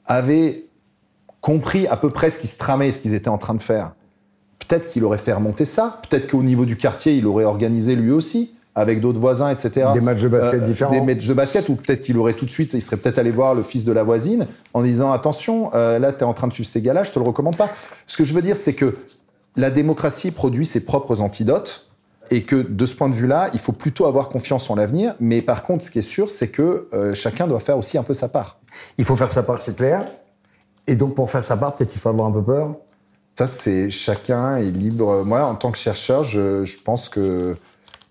avait 0.06 0.66
compris 1.40 1.88
à 1.88 1.98
peu 1.98 2.10
près 2.10 2.30
ce 2.30 2.40
qui 2.40 2.48
se 2.48 2.58
tramait, 2.58 2.92
ce 2.92 3.00
qu'ils 3.02 3.14
étaient 3.14 3.30
en 3.30 3.38
train 3.38 3.54
de 3.56 3.62
faire. 3.62 3.94
Peut-être 4.68 4.90
qu'il 4.90 5.04
aurait 5.04 5.18
fait 5.18 5.34
remonter 5.34 5.66
ça. 5.66 6.02
Peut-être 6.10 6.30
qu'au 6.30 6.44
niveau 6.44 6.66
du 6.66 6.78
quartier, 6.78 7.14
il 7.14 7.28
aurait 7.28 7.46
organisé 7.46 7.96
lui 7.96 8.12
aussi, 8.12 8.56
avec 8.76 9.02
d'autres 9.02 9.20
voisins, 9.20 9.50
etc. 9.50 9.88
Des 9.94 10.02
matchs 10.02 10.22
de 10.22 10.28
basket 10.28 10.64
différents. 10.66 10.92
Des 10.92 11.02
matchs 11.02 11.28
de 11.28 11.34
basket, 11.34 11.70
ou 11.70 11.76
peut-être 11.76 12.00
qu'il 12.02 12.18
aurait 12.18 12.34
tout 12.34 12.46
de 12.46 12.50
suite, 12.50 12.74
il 12.74 12.82
serait 12.82 12.98
peut-être 12.98 13.18
allé 13.18 13.32
voir 13.32 13.56
le 13.56 13.64
fils 13.64 13.86
de 13.86 13.92
la 13.92 14.04
voisine 14.04 14.48
en 14.74 14.84
disant 14.84 15.12
attention, 15.12 15.72
euh, 15.74 16.00
là, 16.00 16.14
tu 16.14 16.20
es 16.20 16.24
en 16.24 16.34
train 16.34 16.48
de 16.48 16.54
suivre 16.54 16.70
ces 16.70 16.82
gars-là, 16.82 17.04
je 17.04 17.12
te 17.12 17.20
le 17.20 17.26
recommande 17.26 17.58
pas. 17.58 17.70
Ce 18.06 18.16
que 18.16 18.24
je 18.24 18.34
veux 18.34 18.42
dire, 18.42 18.56
c'est 18.56 18.74
que 18.74 18.96
la 19.56 19.70
démocratie 19.70 20.32
produit 20.32 20.66
ses 20.66 20.86
propres 20.86 21.22
antidotes. 21.22 21.88
Et 22.34 22.44
que 22.44 22.56
de 22.56 22.86
ce 22.86 22.96
point 22.96 23.10
de 23.10 23.14
vue-là, 23.14 23.50
il 23.54 23.60
faut 23.60 23.74
plutôt 23.74 24.06
avoir 24.06 24.30
confiance 24.30 24.70
en 24.70 24.76
l'avenir. 24.76 25.16
Mais 25.20 25.42
par 25.42 25.64
contre, 25.64 25.84
ce 25.84 25.92
qui 25.92 26.00
est 26.00 26.02
sûr, 26.02 26.30
c'est 26.30 26.48
que 26.48 26.88
euh, 26.94 27.14
chacun 27.14 27.46
doit 27.46 27.60
faire 27.60 27.78
aussi 27.78 27.98
un 27.98 28.04
peu 28.04 28.14
sa 28.14 28.30
part. 28.30 28.62
Il 28.98 29.04
faut 29.04 29.18
faire 29.18 29.34
sa 29.34 29.44
part, 29.44 29.62
c'est 29.62 29.76
clair. 29.76 30.06
Et 30.88 30.96
donc, 30.96 31.14
pour 31.14 31.30
faire 31.30 31.44
sa 31.44 31.58
part, 31.58 31.76
peut-être 31.76 31.94
il 31.94 32.00
faut 32.00 32.08
avoir 32.08 32.30
un 32.30 32.32
peu 32.32 32.42
peur. 32.42 32.76
Ça, 33.38 33.48
c'est 33.48 33.90
chacun 33.90 34.58
est 34.58 34.72
libre. 34.72 35.24
Moi, 35.26 35.42
en 35.44 35.56
tant 35.56 35.72
que 35.72 35.78
chercheur, 35.78 36.24
je, 36.24 36.64
je 36.66 36.78
pense 36.84 37.10
que. 37.10 37.56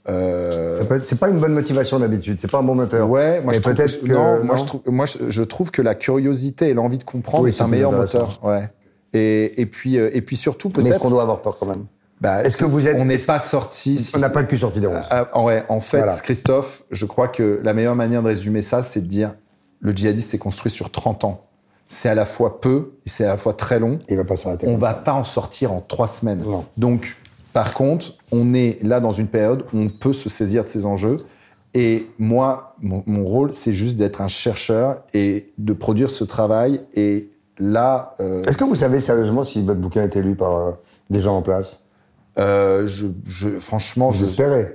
euh, 0.08 0.82
C'est 1.04 1.18
pas 1.18 1.28
une 1.28 1.38
bonne 1.38 1.52
motivation 1.52 1.98
d'habitude, 1.98 2.38
c'est 2.40 2.50
pas 2.50 2.58
un 2.58 2.62
bon 2.62 2.74
moteur. 2.74 3.08
ouais, 3.08 3.40
moi 3.42 3.52
je 3.52 3.60
trouve 3.60 3.74
peut-être 3.74 4.00
que, 4.00 4.06
que. 4.06 4.12
non, 4.12 4.42
moi 4.44 4.56
je 4.56 4.64
trouve, 4.64 4.80
moi 4.86 5.06
je, 5.06 5.18
je 5.28 5.42
trouve 5.42 5.70
que 5.70 5.82
la 5.82 5.94
curiosité 5.94 6.68
et 6.70 6.74
l'envie 6.74 6.98
de 6.98 7.04
comprendre 7.04 7.44
Oui, 7.44 7.50
est 7.50 7.52
c'est 7.52 7.62
un 7.62 7.68
meilleur 7.68 7.92
moteur. 7.92 8.40
Ouais. 8.42 8.68
Et, 9.12 9.60
et 9.60 9.66
puis 9.66 9.98
euh, 9.98 10.10
et 10.12 10.22
puis 10.22 10.36
surtout 10.36 10.68
Mais 10.68 10.80
est-ce 10.82 10.88
peut-être. 10.90 11.00
qu'on 11.02 11.10
doit 11.10 11.22
avoir 11.22 11.42
peur 11.42 11.56
quand 11.58 11.66
même? 11.66 11.84
Bah, 12.20 12.42
est-ce 12.42 12.56
que 12.56 12.64
vous 12.66 12.86
êtes- 12.86 12.96
On 12.98 13.04
n'est 13.06 13.16
pas 13.18 13.38
sorti. 13.38 13.98
si 13.98 14.14
On 14.14 14.18
n'a 14.18 14.28
pas 14.30 14.40
le 14.42 14.46
cul 14.46 14.58
sorti 14.58 14.78
des 14.80 14.86
ronces. 14.86 15.06
Ah, 15.10 15.42
ouais, 15.42 15.64
en 15.70 15.80
fait, 15.80 15.98
Voilà. 15.98 16.16
Christophe, 16.16 16.82
je 16.90 17.06
crois 17.06 17.28
que 17.28 17.60
la 17.62 17.72
meilleure 17.72 17.96
manière 17.96 18.22
de 18.22 18.28
résumer 18.28 18.60
ça, 18.62 18.82
c'est 18.82 19.00
de 19.00 19.06
dire 19.06 19.34
le 19.80 19.92
djihadisme 19.92 20.30
s'est 20.30 20.38
construit 20.38 20.70
sur 20.70 20.90
30 20.90 21.24
ans. 21.24 21.42
C'est 21.92 22.08
à 22.08 22.14
la 22.14 22.24
fois 22.24 22.60
peu 22.60 22.92
et 23.04 23.08
c'est 23.08 23.24
à 23.24 23.30
la 23.30 23.36
fois 23.36 23.52
très 23.52 23.80
long. 23.80 23.98
Il 24.08 24.16
va 24.16 24.24
pas 24.24 24.36
s'arrêter. 24.36 24.68
on 24.68 24.76
va 24.76 24.90
ça. 24.90 24.94
pas 24.94 25.12
en 25.12 25.24
sortir 25.24 25.72
en 25.72 25.80
trois 25.80 26.06
semaines. 26.06 26.38
Non. 26.46 26.64
Donc, 26.76 27.16
par 27.52 27.74
contre, 27.74 28.14
on 28.30 28.54
est 28.54 28.78
là 28.82 29.00
dans 29.00 29.10
une 29.10 29.26
période 29.26 29.64
où 29.74 29.78
on 29.78 29.88
peut 29.88 30.12
se 30.12 30.28
saisir 30.28 30.62
de 30.62 30.68
ces 30.68 30.86
enjeux. 30.86 31.16
Et 31.74 32.06
moi, 32.18 32.76
mon, 32.80 33.02
mon 33.06 33.24
rôle, 33.24 33.52
c'est 33.52 33.74
juste 33.74 33.96
d'être 33.96 34.20
un 34.20 34.28
chercheur 34.28 35.02
et 35.14 35.52
de 35.58 35.72
produire 35.72 36.10
ce 36.12 36.22
travail. 36.22 36.80
Et 36.94 37.30
là, 37.58 38.14
euh, 38.20 38.44
Est-ce 38.44 38.56
que 38.56 38.62
vous 38.64 38.76
savez 38.76 39.00
sérieusement 39.00 39.42
si 39.42 39.60
votre 39.64 39.80
bouquin 39.80 40.02
a 40.02 40.04
été 40.04 40.22
lu 40.22 40.36
par 40.36 40.54
euh, 40.54 40.70
des 41.10 41.20
gens 41.20 41.36
en 41.36 41.42
place? 41.42 41.80
Euh, 42.38 42.86
je, 42.86 43.08
je- 43.26 43.58
franchement, 43.58 44.10
Vous 44.10 44.18
je, 44.20 44.24
espérez? 44.26 44.68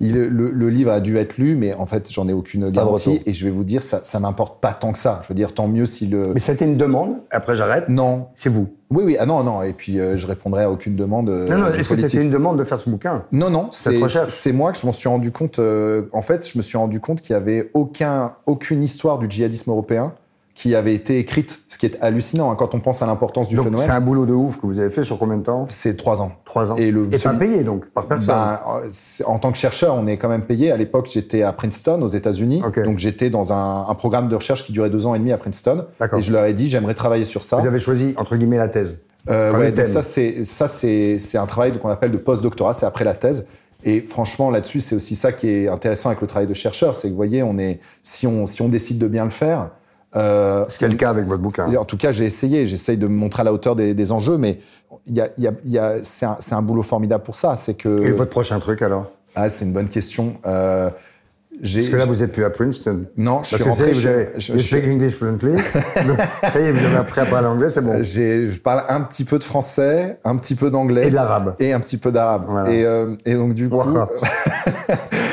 Il- 0.00 0.12
le, 0.12 0.50
le 0.50 0.68
livre 0.68 0.90
a 0.92 1.00
dû 1.00 1.16
être 1.16 1.38
lu, 1.38 1.56
mais 1.56 1.72
en 1.74 1.86
fait, 1.86 2.10
j'en 2.12 2.28
ai 2.28 2.32
aucune 2.32 2.70
garantie. 2.70 3.20
Et 3.26 3.32
je 3.32 3.44
vais 3.44 3.50
vous 3.50 3.64
dire, 3.64 3.82
ça, 3.82 4.00
ça 4.02 4.20
m'importe 4.20 4.60
pas 4.60 4.72
tant 4.72 4.92
que 4.92 4.98
ça. 4.98 5.20
Je 5.22 5.28
veux 5.28 5.34
dire, 5.34 5.54
tant 5.54 5.68
mieux 5.68 5.86
si 5.86 6.06
le. 6.06 6.32
Mais 6.34 6.40
été 6.40 6.64
une 6.64 6.76
demande, 6.76 7.16
après 7.30 7.56
j'arrête. 7.56 7.88
Non. 7.88 8.26
C'est 8.34 8.50
vous. 8.50 8.68
Oui, 8.90 9.02
oui. 9.04 9.16
Ah 9.18 9.26
non, 9.26 9.42
non. 9.42 9.62
Et 9.62 9.72
puis, 9.72 9.98
euh, 9.98 10.16
je 10.16 10.26
répondrai 10.26 10.64
à 10.64 10.70
aucune 10.70 10.94
demande. 10.96 11.28
euh, 11.30 11.48
Non, 11.48 11.58
non, 11.58 11.66
est-ce 11.74 11.88
que 11.88 11.94
c'était 11.96 12.22
une 12.22 12.30
demande 12.30 12.58
de 12.58 12.64
faire 12.64 12.78
ce 12.80 12.88
bouquin? 12.90 13.24
Non, 13.32 13.50
non, 13.50 13.68
c'est 13.72 14.52
moi 14.52 14.72
que 14.72 14.78
je 14.78 14.86
m'en 14.86 14.92
suis 14.92 15.08
rendu 15.08 15.32
compte. 15.32 15.58
euh, 15.58 16.02
en 16.12 16.22
fait, 16.22 16.48
je 16.48 16.56
me 16.58 16.62
suis 16.62 16.76
rendu 16.78 17.00
compte 17.00 17.20
qu'il 17.20 17.32
y 17.34 17.36
avait 17.36 17.70
aucun, 17.74 18.32
aucune 18.46 18.84
histoire 18.84 19.18
du 19.18 19.26
djihadisme 19.28 19.70
européen 19.70 20.12
qui 20.56 20.74
avait 20.74 20.94
été 20.94 21.18
écrite, 21.18 21.60
ce 21.68 21.76
qui 21.76 21.84
est 21.84 21.98
hallucinant 22.00 22.50
hein, 22.50 22.56
quand 22.58 22.74
on 22.74 22.80
pense 22.80 23.02
à 23.02 23.06
l'importance 23.06 23.46
du 23.48 23.56
Donc 23.56 23.66
c'est 23.66 23.70
phénomène. 23.72 23.90
un 23.90 24.00
boulot 24.00 24.24
de 24.24 24.32
ouf 24.32 24.58
que 24.58 24.64
vous 24.66 24.78
avez 24.78 24.88
fait 24.88 25.04
sur 25.04 25.18
combien 25.18 25.36
de 25.36 25.42
temps? 25.42 25.66
C'est 25.68 25.98
trois 25.98 26.22
ans. 26.22 26.32
Trois 26.46 26.72
ans. 26.72 26.76
Et 26.76 26.90
le- 26.90 27.10
pas 27.10 27.18
celui- 27.18 27.38
payé 27.38 27.62
donc, 27.62 27.84
par 27.90 28.06
personne. 28.06 28.28
Ben, 28.34 28.58
euh, 28.82 29.24
en 29.26 29.38
tant 29.38 29.52
que 29.52 29.58
chercheur, 29.58 29.94
on 29.94 30.06
est 30.06 30.16
quand 30.16 30.30
même 30.30 30.44
payé. 30.46 30.72
À 30.72 30.78
l'époque, 30.78 31.08
j'étais 31.12 31.42
à 31.42 31.52
Princeton, 31.52 32.00
aux 32.00 32.06
États-Unis. 32.08 32.62
Ok. 32.66 32.82
Donc, 32.82 32.98
j'étais 32.98 33.28
dans 33.28 33.52
un, 33.52 33.86
un 33.86 33.94
programme 33.94 34.28
de 34.30 34.34
recherche 34.34 34.64
qui 34.64 34.72
durait 34.72 34.88
deux 34.88 35.04
ans 35.04 35.14
et 35.14 35.18
demi 35.18 35.30
à 35.30 35.36
Princeton. 35.36 35.84
Et 36.16 36.20
je 36.22 36.32
leur 36.32 36.46
ai 36.46 36.54
dit, 36.54 36.68
j'aimerais 36.68 36.94
travailler 36.94 37.26
sur 37.26 37.44
ça. 37.44 37.58
vous 37.58 37.66
avez 37.66 37.78
choisi, 37.78 38.14
entre 38.16 38.34
guillemets, 38.36 38.56
la 38.56 38.68
thèse. 38.68 39.02
Euh, 39.28 39.52
ouais, 39.58 39.72
donc 39.72 39.88
ça, 39.88 40.00
c'est 40.00 40.42
ça, 40.46 40.68
c'est 40.68 41.18
c'est 41.18 41.36
un 41.36 41.44
travail 41.46 41.76
qu'on 41.78 41.90
appelle 41.90 42.12
de 42.12 42.16
post-doctorat, 42.16 42.72
c'est 42.72 42.86
après 42.86 43.04
la 43.04 43.12
thèse. 43.12 43.44
Et 43.84 44.00
franchement, 44.00 44.50
là-dessus, 44.50 44.80
c'est 44.80 44.94
aussi 44.96 45.16
ça 45.16 45.32
qui 45.32 45.48
est 45.50 45.68
intéressant 45.68 46.08
avec 46.08 46.22
le 46.22 46.26
travail 46.26 46.46
de 46.46 46.54
chercheur, 46.54 46.94
c'est 46.94 47.08
que 47.08 47.10
vous 47.12 47.16
voyez, 47.16 47.42
on 47.42 47.58
est 47.58 47.78
si 48.02 48.26
on 48.26 48.46
si 48.46 48.62
on 48.62 48.68
décide 48.70 48.96
de 48.98 49.06
bien 49.06 49.24
le 49.24 49.30
faire. 49.30 49.68
Euh, 50.16 50.64
Ce 50.68 50.78
qui 50.78 50.84
est 50.84 50.88
le 50.88 50.94
cas 50.94 51.10
avec 51.10 51.26
votre 51.26 51.42
bouquin. 51.42 51.72
en 51.76 51.84
tout 51.84 51.96
cas, 51.96 52.10
j'ai 52.12 52.24
essayé, 52.24 52.66
j'essaye 52.66 52.96
de 52.96 53.06
me 53.06 53.14
montrer 53.16 53.42
à 53.42 53.44
la 53.44 53.52
hauteur 53.52 53.76
des, 53.76 53.92
des 53.94 54.12
enjeux, 54.12 54.38
mais 54.38 54.58
y 55.06 55.20
a, 55.20 55.28
y 55.38 55.46
a, 55.46 55.52
y 55.66 55.78
a, 55.78 55.94
c'est 56.02 56.54
un, 56.54 56.62
boulot 56.62 56.82
formidable 56.82 57.22
pour 57.24 57.34
ça. 57.36 57.54
C'est 57.56 57.74
que 57.74 58.00
Et 58.02 58.10
votre 58.12 58.30
prochain 58.30 58.58
truc 58.58 58.80
alors? 58.82 59.10
Ah, 59.34 59.48
c'est 59.50 59.64
une 59.66 59.72
bonne 59.72 59.88
question. 59.90 60.36
Euh, 60.46 60.88
Parce 61.62 61.88
que 61.88 61.96
là, 61.96 62.06
vous 62.06 62.22
êtes 62.22 62.32
plus 62.32 62.44
à 62.44 62.50
Princeton. 62.50 63.04
non, 63.18 63.42
je 63.42 63.50
Parce 63.50 63.56
suis 63.56 63.64
que 63.64 63.68
rentré. 63.68 63.92
vous 63.92 64.00
je- 64.00 64.08
avez, 64.08 64.28
je- 64.38 64.52
you 64.54 64.58
je- 64.58 64.64
speak 64.64 64.84
English 64.86 65.14
fluently. 65.16 65.52
Donc, 66.06 66.18
ça 66.42 66.60
y 66.60 66.64
est, 66.64 66.72
vous 66.72 66.84
avez 66.86 66.96
appris 66.96 67.20
à 67.20 67.26
parler 67.26 67.48
anglais, 67.48 67.68
c'est 67.68 67.82
bon. 67.82 68.02
J'ai, 68.02 68.46
je 68.48 68.58
parle 68.58 68.84
un 68.88 69.02
petit 69.02 69.24
peu 69.24 69.38
de 69.38 69.44
français, 69.44 70.18
un 70.24 70.36
petit 70.38 70.54
peu 70.54 70.70
d'anglais. 70.70 71.06
Et 71.08 71.10
de 71.10 71.14
l'arabe. 71.14 71.54
Et 71.58 71.74
un 71.74 71.80
petit 71.80 71.98
peu 71.98 72.10
d'arabe. 72.10 72.44
Voilà. 72.48 72.70
Et, 72.72 72.84
euh, 72.84 73.14
et 73.26 73.34
donc, 73.34 73.52
du 73.52 73.68
coup. 73.68 73.82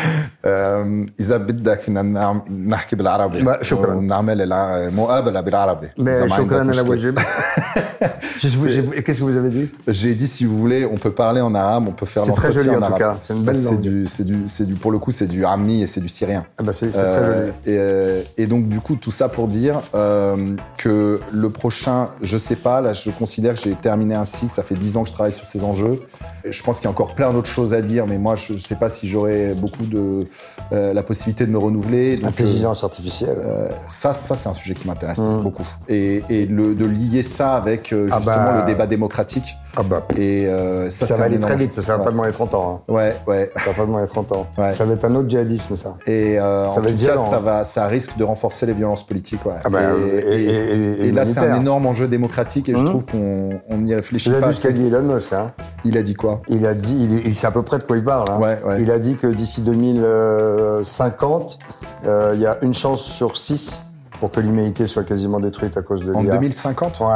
Waha. 0.42 0.42
آم، 0.44 1.06
إذا 1.20 1.36
بدك 1.36 1.80
فينا 1.80 2.02
نعم- 2.02 2.42
نحكي 2.68 2.96
بالعربي 2.96 3.42
ما- 3.42 3.62
شكراً. 3.62 3.94
ونعمل 3.94 4.42
الع- 4.42 4.88
مقابلة 4.90 5.40
بالعربي 5.40 5.86
إذا 5.98 6.04
Mais 6.26 6.30
ما 6.30 6.34
عندك 6.34 6.50
shukran 6.52 6.70
ala 6.70 6.82
مشكلة. 6.82 7.12
wajib. 7.14 7.18
Je- 8.40 8.48
je- 8.48 8.68
je- 8.74 9.00
Qu'est-ce 9.02 9.18
que 9.20 9.24
vous 9.24 9.36
avez 9.36 9.50
dit 9.58 9.68
J'ai 9.88 10.14
dit 10.14 10.28
si 10.28 10.44
vous 10.44 10.58
voulez, 10.58 10.82
on 10.94 10.96
peut 11.04 11.10
parler 11.24 11.40
en 11.40 11.52
arabe, 11.54 11.84
on 11.88 11.92
peut 12.00 12.06
faire 12.06 12.22
C'est 12.24 12.32
très 12.40 12.48
l'entretien 12.48 12.72
joli, 12.72 12.76
en 12.76 12.86
en 12.86 12.86
tout 12.96 13.02
arabe. 13.02 13.16
cas. 13.16 13.20
C'est 13.24 13.34
une 13.34 13.42
belle 13.48 13.56
C'est 13.56 13.64
langue. 13.70 13.80
du, 13.80 14.06
c'est 14.14 14.24
du, 14.32 14.36
c'est 14.54 14.66
du, 14.70 14.74
pour 14.82 14.92
le 14.94 14.98
coup, 14.98 15.10
c'est 15.18 15.26
du 15.36 15.44
ami 15.44 15.76
et 15.82 15.86
c'est 15.92 16.00
du 16.00 16.08
syrien. 16.18 16.42
Ah 16.58 16.62
bah, 16.66 16.72
C'est 16.78 16.92
c'est 16.92 17.00
Euh, 17.02 17.16
très 17.16 17.26
joli. 17.26 17.48
et, 17.70 17.76
euh, 17.78 18.22
et 18.40 18.46
donc 18.52 18.62
du 18.74 18.80
coup 18.80 18.94
tout 19.04 19.10
ça 19.20 19.26
pour 19.36 19.46
dire 19.48 19.76
euh, 19.94 20.54
que 20.82 21.20
le 21.44 21.48
prochain, 21.60 22.00
je 22.30 22.38
sais 22.46 22.56
pas, 22.66 22.80
là 22.80 22.92
je 22.92 23.10
considère 23.22 23.52
que 23.54 23.60
j'ai 23.64 23.74
terminé 23.88 24.14
un 24.14 24.24
cycle, 24.34 24.52
ça 24.58 24.62
fait 24.68 24.78
dix 24.84 24.92
ans 24.96 25.02
que 25.02 25.08
je 25.08 25.14
travaille 25.18 25.32
sur 25.40 25.46
ces 25.52 25.60
enjeux. 25.70 25.96
Je 26.45 26.61
pense 26.63 26.77
qu'il 26.79 26.85
y 26.85 26.87
a 26.87 26.91
encore 26.91 27.15
plein 27.15 27.31
d'autres 27.31 27.49
choses 27.49 27.73
à 27.73 27.81
dire, 27.81 28.05
mais 28.07 28.17
moi 28.17 28.35
je 28.35 28.57
sais 28.57 28.75
pas 28.75 28.89
si 28.89 29.07
j'aurai 29.07 29.53
beaucoup 29.55 29.85
de 29.85 30.27
euh, 30.71 30.93
la 30.93 31.03
possibilité 31.03 31.45
de 31.45 31.51
me 31.51 31.57
renouveler. 31.57 32.17
Donc, 32.17 32.25
euh, 32.25 32.43
L'intelligence 32.43 32.83
artificielle. 32.83 33.37
euh, 33.39 33.69
ça, 33.87 34.13
ça 34.13 34.35
c'est 34.35 34.49
un 34.49 34.53
sujet 34.53 34.73
qui 34.73 34.87
m'intéresse 34.87 35.21
beaucoup. 35.41 35.63
Et, 35.87 36.21
et 36.29 36.45
le, 36.45 36.75
de 36.75 36.85
lier 36.85 37.23
ça 37.23 37.53
avec 37.55 37.93
Ah 37.93 38.17
justement 38.17 38.35
bah. 38.35 38.59
le 38.59 38.65
débat 38.65 38.87
démocratique. 38.87 39.55
ah 39.77 39.83
bah, 39.83 40.05
Et 40.17 40.47
euh, 40.47 40.89
ça, 40.89 41.15
va 41.15 41.23
aller 41.25 41.39
très 41.39 41.55
vite, 41.55 41.73
ça, 41.75 41.81
ça 41.81 41.93
va 41.93 41.99
ouais. 41.99 42.05
pas 42.05 42.11
demander 42.11 42.31
30 42.31 42.53
ans. 42.55 42.83
hein. 42.89 42.93
Ouais, 42.93 43.15
ouais. 43.27 43.51
Ça 43.63 43.69
va 43.71 43.75
pas 43.77 43.85
demander 43.85 44.07
30 44.07 44.31
ans. 44.33 44.47
Ouais. 44.57 44.73
Ça 44.73 44.85
va 44.85 44.93
être 44.95 45.05
un 45.05 45.15
autre 45.15 45.29
djihadisme, 45.29 45.75
ça. 45.77 45.95
Et 46.07 46.39
euh, 46.39 46.69
Ça 46.69 46.77
en 46.79 46.81
va 46.81 46.87
tout 46.87 46.93
être 46.93 46.99
cas, 46.99 47.05
violent, 47.13 47.29
ça, 47.29 47.39
va, 47.39 47.63
ça 47.63 47.87
risque 47.87 48.17
de 48.17 48.23
renforcer 48.23 48.65
les 48.65 48.73
violences 48.73 49.05
politiques. 49.05 49.45
Ouais. 49.45 49.53
Ah 49.63 49.69
bah, 49.69 49.79
et, 49.97 50.17
et- 50.17 50.43
et- 50.43 50.49
et- 50.49 51.01
et 51.03 51.07
et 51.07 51.11
là, 51.11 51.25
c'est 51.25 51.39
un 51.39 51.59
énorme 51.61 51.85
enjeu 51.85 52.07
démocratique 52.07 52.67
et 52.69 52.73
je 52.73 52.77
Mhm. 52.79 52.85
trouve 52.85 53.05
qu'on 53.05 53.49
on 53.69 53.77
n'y 53.77 53.95
réfléchit 53.95 54.29
Vous 54.29 54.35
avez 54.35 54.41
pas 54.41 54.47
vu 54.49 54.53
ce 54.53 54.67
qu'a 54.67 54.73
dit 54.73 54.87
Elon 54.87 55.03
Musk 55.03 55.31
hein? 55.33 55.51
Il 55.85 55.97
a 55.97 56.01
dit 56.01 56.13
quoi? 56.13 56.32
Il 56.47 56.65
a 56.65 56.73
dit, 56.73 56.95
il, 56.99 57.27
il 57.27 57.37
sait 57.37 57.47
à 57.47 57.51
peu 57.51 57.61
près 57.63 57.77
de 57.79 57.83
quoi 57.83 57.97
il 57.97 58.03
parle. 58.03 58.25
hein. 58.31 58.37
Ouais, 58.39 58.59
ouais. 58.65 58.81
Il 58.81 58.91
a 58.91 58.99
dit 58.99 59.15
que 59.15 59.27
d'ici 59.27 59.61
2050, 59.61 61.59
euh, 62.05 62.31
il 62.35 62.41
y 62.41 62.45
a 62.45 62.57
une 62.61 62.73
chance 62.73 63.01
sur 63.01 63.37
six 63.37 63.81
pour 64.23 64.31
que 64.31 64.39
l'humanité 64.39 64.87
soit 64.87 65.03
quasiment 65.03 65.41
détruite 65.41 65.75
à 65.75 65.81
cause 65.81 65.99
de 66.01 66.13
En 66.13 66.21
l'IA. 66.21 66.31
2050 66.35 66.97
Ouais, 67.01 67.07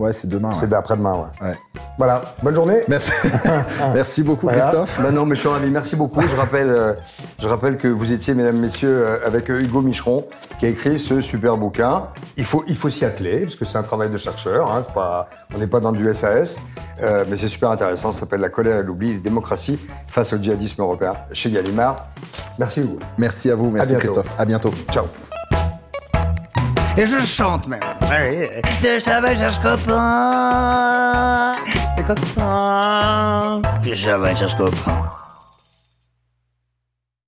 Ouais, 0.00 0.12
c'est 0.12 0.26
demain. 0.28 0.48
ouais. 0.48 0.56
c'est 0.58 0.68
d'après-demain, 0.68 1.14
ouais. 1.40 1.48
Ouais. 1.48 1.56
Voilà, 1.96 2.34
bonne 2.42 2.56
journée. 2.56 2.80
Merci. 2.88 3.12
Merci 3.94 4.24
beaucoup, 4.24 4.46
Voilà. 4.48 4.62
Christophe. 4.62 5.00
Bah 5.00 5.12
non, 5.12 5.26
mais 5.26 5.36
je 5.36 5.40
suis 5.42 5.48
ravi. 5.48 5.70
Merci 5.70 5.94
beaucoup. 5.94 6.20
Je 6.22 6.34
rappelle, 6.34 6.68
euh, 6.70 6.94
je 7.38 7.46
rappelle 7.46 7.76
que 7.78 7.86
vous 7.86 8.10
étiez, 8.10 8.34
mesdames, 8.34 8.58
messieurs, 8.58 8.88
euh, 9.06 9.18
avec 9.24 9.48
euh, 9.48 9.60
Hugo 9.60 9.80
Micheron, 9.80 10.26
qui 10.58 10.66
a 10.66 10.68
écrit 10.70 10.98
ce 10.98 11.20
super 11.20 11.56
bouquin. 11.56 12.08
Il 12.36 12.44
faut, 12.44 12.64
il 12.66 12.74
faut 12.76 12.90
s'y 12.90 13.04
atteler, 13.04 13.42
parce 13.42 13.54
que 13.54 13.64
c'est 13.64 13.78
un 13.78 13.84
travail 13.84 14.10
de 14.10 14.16
chercheur. 14.16 14.68
Hein, 14.72 14.82
c'est 14.84 14.92
pas, 14.92 15.28
on 15.54 15.58
n'est 15.58 15.68
pas 15.68 15.78
dans 15.78 15.92
du 15.92 16.12
SAS, 16.14 16.58
euh, 17.00 17.24
mais 17.30 17.36
c'est 17.36 17.46
super 17.46 17.70
intéressant. 17.70 18.10
Ça 18.10 18.20
s'appelle 18.20 18.40
La 18.40 18.48
colère 18.48 18.78
et 18.78 18.82
l'oubli, 18.82 19.12
les 19.12 19.20
démocraties 19.20 19.78
face 20.08 20.32
au 20.32 20.36
djihadisme 20.42 20.82
européen 20.82 21.12
chez 21.32 21.48
Gallimard. 21.52 22.08
Merci 22.58 22.80
Hugo. 22.80 22.98
Merci 23.18 23.52
à 23.52 23.54
vous. 23.54 23.70
Merci. 23.70 23.94
Christophe. 23.94 24.32
À 24.36 24.44
bientôt. 24.44 24.72
Ciao. 24.90 25.04
Et 26.98 27.04
je 27.04 27.18
chante 27.18 27.66
même. 27.66 27.80
De 28.82 28.98
Chavannes 28.98 29.36
cherche 29.36 29.58
copain. 29.60 31.52
Des 31.94 32.02
copains. 32.02 33.60
De 33.84 33.94
Chavannes 33.94 34.36
cherche 34.36 34.56
copain. 34.56 35.25